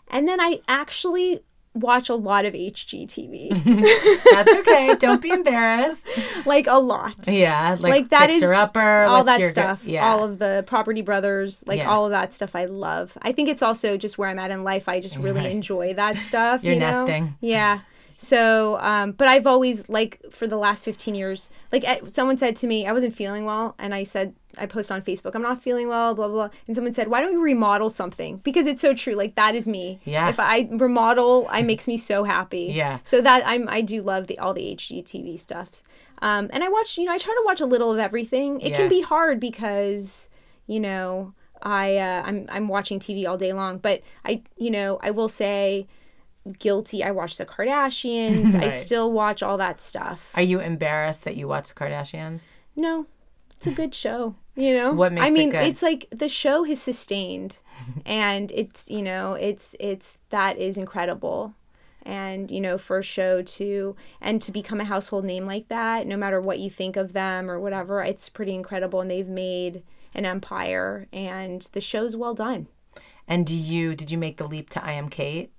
and 0.09 0.29
then 0.29 0.41
I 0.41 0.61
actually 0.69 1.41
watch 1.75 2.09
a 2.09 2.15
lot 2.15 2.45
of 2.45 2.55
HGTV, 2.55 3.51
That's 4.31 4.53
okay. 4.61 4.95
Don't 5.01 5.21
be 5.21 5.31
embarrassed. 5.31 6.07
like 6.47 6.69
a 6.69 6.79
lot. 6.79 7.17
Yeah, 7.27 7.71
like, 7.81 7.91
Like, 7.91 8.09
that 8.11 8.31
is 8.31 8.45
Upper, 8.45 9.03
all 9.03 9.25
that 9.25 9.41
go- 9.41 9.49
stuff, 9.49 9.85
yeah, 9.85 10.09
all 10.09 10.23
of 10.23 10.39
the 10.39 10.63
Property 10.69 11.03
Brothers, 11.03 11.65
like 11.67 11.79
Yeah. 11.79 11.91
all 11.91 12.05
of 12.05 12.13
that 12.13 12.33
stuff, 12.33 12.55
I 12.55 12.67
love. 12.67 13.19
I 13.23 13.33
think 13.33 13.49
it's 13.49 13.63
also 13.63 13.97
just 13.97 14.17
where 14.19 14.29
I'm 14.29 14.39
at 14.39 14.53
in 14.53 14.63
life. 14.63 14.89
I 14.89 15.01
just 15.01 15.17
really 15.19 15.41
Right. 15.41 15.51
enjoy 15.51 15.95
that 15.95 16.19
stuff. 16.19 16.63
You're 16.63 16.75
you 16.75 16.79
know? 16.81 16.93
nesting. 17.05 17.37
Yeah. 17.41 17.81
So, 18.17 18.79
um, 18.81 19.13
but 19.13 19.29
I've 19.29 19.47
always 19.47 19.89
like 19.89 20.21
for 20.31 20.47
the 20.47 20.57
last 20.57 20.85
15 20.85 21.15
years, 21.15 21.51
like 21.73 21.85
someone 22.07 22.37
said 22.39 22.57
to 22.57 22.67
me, 22.67 22.87
I 22.87 22.93
wasn't 22.93 23.15
feeling 23.15 23.45
well, 23.45 23.75
and 23.79 23.95
I 23.95 24.05
said, 24.05 24.35
I 24.57 24.67
post 24.67 24.93
on 24.93 25.03
Facebook, 25.03 25.35
I'm 25.35 25.43
not 25.43 25.61
feeling 25.63 25.89
well, 25.89 26.15
blah 26.15 26.29
blah. 26.29 26.49
blah. 26.49 26.57
And 26.67 26.77
someone 26.77 26.93
said, 26.93 27.09
Why 27.09 27.21
don't 27.21 27.33
you 27.33 27.43
remodel 27.43 27.91
something? 27.91 28.37
Because 28.39 28.67
it's 28.69 28.81
so 28.81 28.95
true. 28.95 29.15
Like 29.15 29.35
that 29.35 29.55
is 29.55 29.67
me. 29.67 29.99
Yeah. 30.05 30.29
If 30.29 30.39
I 30.39 30.69
remodel, 30.71 31.47
I 31.51 31.63
makes 31.71 31.89
me 31.89 31.97
so 31.97 32.23
happy. 32.25 32.71
Yeah. 32.73 32.99
So 33.03 33.21
that 33.21 33.43
I'm 33.47 33.69
I 33.69 33.81
do 33.81 34.01
love 34.03 34.29
the 34.29 34.39
all 34.39 34.55
the 34.55 34.75
HGTV 34.77 35.39
stuff. 35.41 35.83
Um, 36.23 36.49
and 36.53 36.63
I 36.63 36.69
watch, 36.69 36.97
you 36.97 37.05
know, 37.07 37.13
I 37.13 37.19
try 37.19 37.35
to 37.35 37.43
watch 37.45 37.61
a 37.61 37.67
little 37.67 37.93
of 37.93 37.99
everything. 37.99 38.61
It 38.61 38.71
Yeah. 38.71 38.77
can 38.79 38.89
be 38.89 39.01
hard 39.03 39.41
because, 39.41 40.31
you 40.67 40.79
know, 40.81 41.35
I 41.61 41.97
uh, 41.97 42.23
I'm 42.25 42.47
I'm 42.51 42.69
watching 42.69 43.01
TV 43.01 43.27
all 43.27 43.37
day 43.37 43.53
long, 43.53 43.79
but 43.79 44.03
I 44.25 44.43
you 44.57 44.71
know 44.71 44.99
I 45.03 45.11
will 45.11 45.29
say 45.29 45.87
guilty. 46.59 47.03
I 47.03 47.11
watch 47.11 47.37
the 47.39 47.47
Kardashians. 47.47 48.55
I 48.55 48.69
still 48.69 49.11
watch 49.13 49.43
all 49.43 49.57
that 49.59 49.81
stuff. 49.81 50.31
Are 50.35 50.43
you 50.43 50.61
embarrassed 50.61 51.25
that 51.25 51.37
you 51.37 51.49
watch 51.49 51.69
the 51.69 51.75
Kardashians? 51.75 52.51
No, 52.77 53.07
it's 53.57 53.67
a 53.67 53.71
good 53.73 53.95
show. 53.95 54.35
You 54.57 54.75
know, 54.75 54.93
What 54.93 55.13
makes 55.13 55.25
I 55.25 55.29
it 55.29 55.33
mean, 55.33 55.51
good? 55.51 55.65
it's 55.65 55.83
like 55.83 56.07
the 56.11 56.29
show 56.29 56.65
has 56.65 56.81
sustained, 56.81 57.57
and 58.07 58.53
it's 58.53 58.89
you 58.89 59.03
know, 59.03 59.33
it's 59.35 59.75
it's 59.81 60.19
that 60.31 60.59
is 60.59 60.77
incredible, 60.77 61.55
and 62.07 62.51
you 62.51 62.61
know, 62.61 62.79
for 62.79 62.99
a 62.99 63.03
show 63.03 63.43
to 63.43 63.97
and 64.21 64.41
to 64.43 64.53
become 64.53 64.81
a 64.81 64.85
household 64.85 65.25
name 65.25 65.45
like 65.47 65.69
that, 65.69 66.07
no 66.07 66.17
matter 66.17 66.41
what 66.41 66.61
you 66.61 66.71
think 66.71 66.97
of 66.97 67.15
them 67.15 67.51
or 67.51 67.59
whatever, 67.59 68.01
it's 68.03 68.29
pretty 68.29 68.55
incredible, 68.55 69.01
and 69.01 69.11
they've 69.11 69.29
made 69.29 69.83
an 70.15 70.25
empire, 70.25 71.09
and 71.13 71.63
the 71.73 71.81
show's 71.81 72.15
well 72.15 72.35
done. 72.35 72.69
And 73.27 73.45
do 73.47 73.57
you 73.57 73.97
did 73.97 74.11
you 74.13 74.19
make 74.19 74.37
the 74.37 74.47
leap 74.47 74.71
to 74.71 74.85
I 74.85 74.93
Am 74.93 75.09
Cait? 75.09 75.51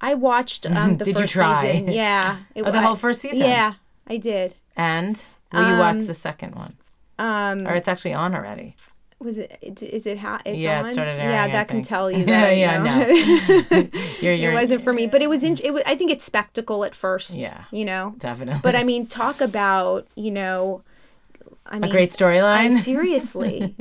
I 0.00 0.14
watched 0.14 0.66
um, 0.66 0.96
the 0.96 1.04
Did 1.04 1.14
you 1.16 1.22
first 1.22 1.32
try? 1.34 1.62
season. 1.72 1.88
Yeah, 1.92 2.38
it, 2.54 2.62
Oh, 2.62 2.70
the 2.70 2.78
I- 2.78 2.82
whole 2.82 2.96
first 2.96 3.20
season? 3.20 3.40
Yeah, 3.40 3.74
I 4.06 4.16
did. 4.16 4.54
And 4.76 5.22
will 5.52 5.70
you 5.70 5.78
watch 5.78 6.00
the 6.06 6.14
second 6.14 6.54
one? 6.54 6.74
Um, 7.18 7.66
Or 7.66 7.74
it's 7.74 7.86
actually 7.88 8.12
on 8.14 8.34
already. 8.34 8.74
was 9.20 9.38
it? 9.38 9.56
it- 9.62 9.82
Is 9.82 10.04
it? 10.06 10.18
Ha- 10.18 10.42
it's 10.44 10.58
Yeah, 10.58 10.80
it 10.86 10.92
started 10.92 11.12
airing, 11.12 11.30
Yeah, 11.30 11.48
that 11.48 11.68
can 11.68 11.80
tell 11.82 12.10
you 12.16 12.18
Yeah, 12.18 12.40
that. 12.40 12.56
yeah, 12.56 12.78
you 12.78 12.84
know. 12.84 13.88
You're, 14.20 14.32
it 14.34 14.40
you're, 14.40 14.52
wasn't 14.52 14.82
for 14.82 14.92
me, 14.92 15.06
but 15.06 15.22
it 15.22 15.28
was. 15.28 15.44
In, 15.44 15.56
it 15.62 15.72
was. 15.72 15.82
I 15.86 15.94
think 15.96 16.10
it's 16.10 16.24
spectacle 16.24 16.84
at 16.84 16.94
first. 16.94 17.36
Yeah. 17.36 17.64
You 17.70 17.84
know. 17.84 18.14
definitely. 18.18 18.60
But 18.62 18.74
I 18.76 18.82
mean, 18.84 19.06
talk 19.06 19.40
about 19.40 20.06
you 20.16 20.30
know. 20.32 20.82
I 21.66 21.78
mean, 21.78 21.84
a 21.84 21.92
great 21.92 22.10
storyline. 22.10 22.78
seriously. 22.80 23.74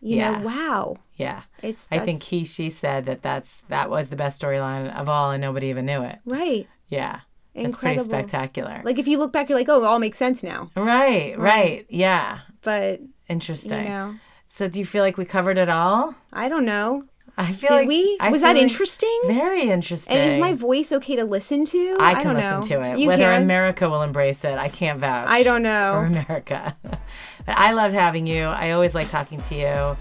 You 0.00 0.16
Yeah. 0.16 0.30
know, 0.32 0.46
wow. 0.46 0.96
Yeah. 1.20 1.42
It's 1.62 1.86
I 1.90 1.98
think 1.98 2.22
he 2.22 2.44
she 2.44 2.70
said 2.70 3.04
that 3.04 3.22
that's 3.22 3.62
that 3.68 3.90
was 3.90 4.08
the 4.08 4.16
best 4.16 4.40
storyline 4.40 4.94
of 4.94 5.08
all 5.08 5.30
and 5.30 5.40
nobody 5.40 5.66
even 5.68 5.84
knew 5.84 6.02
it. 6.02 6.18
Right. 6.24 6.66
Yeah. 6.88 7.20
Incredible. 7.54 7.68
It's 7.68 7.76
pretty 7.76 8.24
spectacular. 8.24 8.80
Like 8.84 8.98
if 8.98 9.06
you 9.06 9.18
look 9.18 9.32
back 9.32 9.48
you're 9.48 9.58
like, 9.58 9.68
"Oh, 9.68 9.82
it 9.82 9.86
all 9.86 9.98
makes 9.98 10.16
sense 10.16 10.42
now." 10.42 10.70
Right, 10.74 11.36
right. 11.36 11.38
right. 11.38 11.86
Yeah. 11.90 12.40
But 12.62 13.00
interesting. 13.28 13.84
You 13.84 13.88
know. 13.88 14.14
So 14.48 14.66
do 14.66 14.78
you 14.78 14.86
feel 14.86 15.02
like 15.02 15.18
we 15.18 15.26
covered 15.26 15.58
it 15.58 15.68
all? 15.68 16.14
I 16.32 16.48
don't 16.48 16.64
know. 16.64 17.04
I 17.36 17.52
feel 17.52 17.70
Did 17.70 17.76
like 17.76 17.88
we 17.88 18.16
I 18.20 18.30
was 18.30 18.40
that 18.40 18.54
like 18.54 18.62
interesting. 18.62 19.20
Very 19.26 19.70
interesting. 19.70 20.16
And 20.16 20.30
is 20.30 20.38
my 20.38 20.54
voice 20.54 20.90
okay 20.92 21.16
to 21.16 21.24
listen 21.24 21.64
to? 21.66 21.96
I 22.00 22.14
can 22.22 22.32
I 22.32 22.34
listen 22.34 22.50
know. 22.50 22.62
to 22.62 22.92
it. 22.92 22.98
You 22.98 23.08
Whether 23.08 23.24
can. 23.24 23.42
America 23.42 23.88
will 23.88 24.02
embrace 24.02 24.44
it, 24.44 24.58
I 24.58 24.68
can't 24.68 24.98
vouch. 24.98 25.28
I 25.28 25.42
don't 25.42 25.62
know 25.62 25.92
for 25.92 26.06
America. 26.06 26.74
but 26.82 27.58
I 27.58 27.72
loved 27.72 27.94
having 27.94 28.26
you. 28.26 28.44
I 28.44 28.70
always 28.72 28.94
like 28.94 29.08
talking 29.08 29.40
to 29.42 29.54
you 29.54 29.96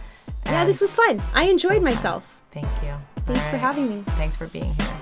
yeah, 0.51 0.65
this 0.65 0.81
was 0.81 0.93
fun. 0.93 1.21
I 1.33 1.43
enjoyed 1.45 1.77
so 1.77 1.81
myself. 1.81 2.41
Thank 2.51 2.67
you. 2.83 2.93
Thanks 3.25 3.41
right. 3.41 3.51
for 3.51 3.57
having 3.57 3.89
me. 3.89 4.03
Thanks 4.17 4.35
for 4.35 4.47
being 4.47 4.73
here. 4.73 5.01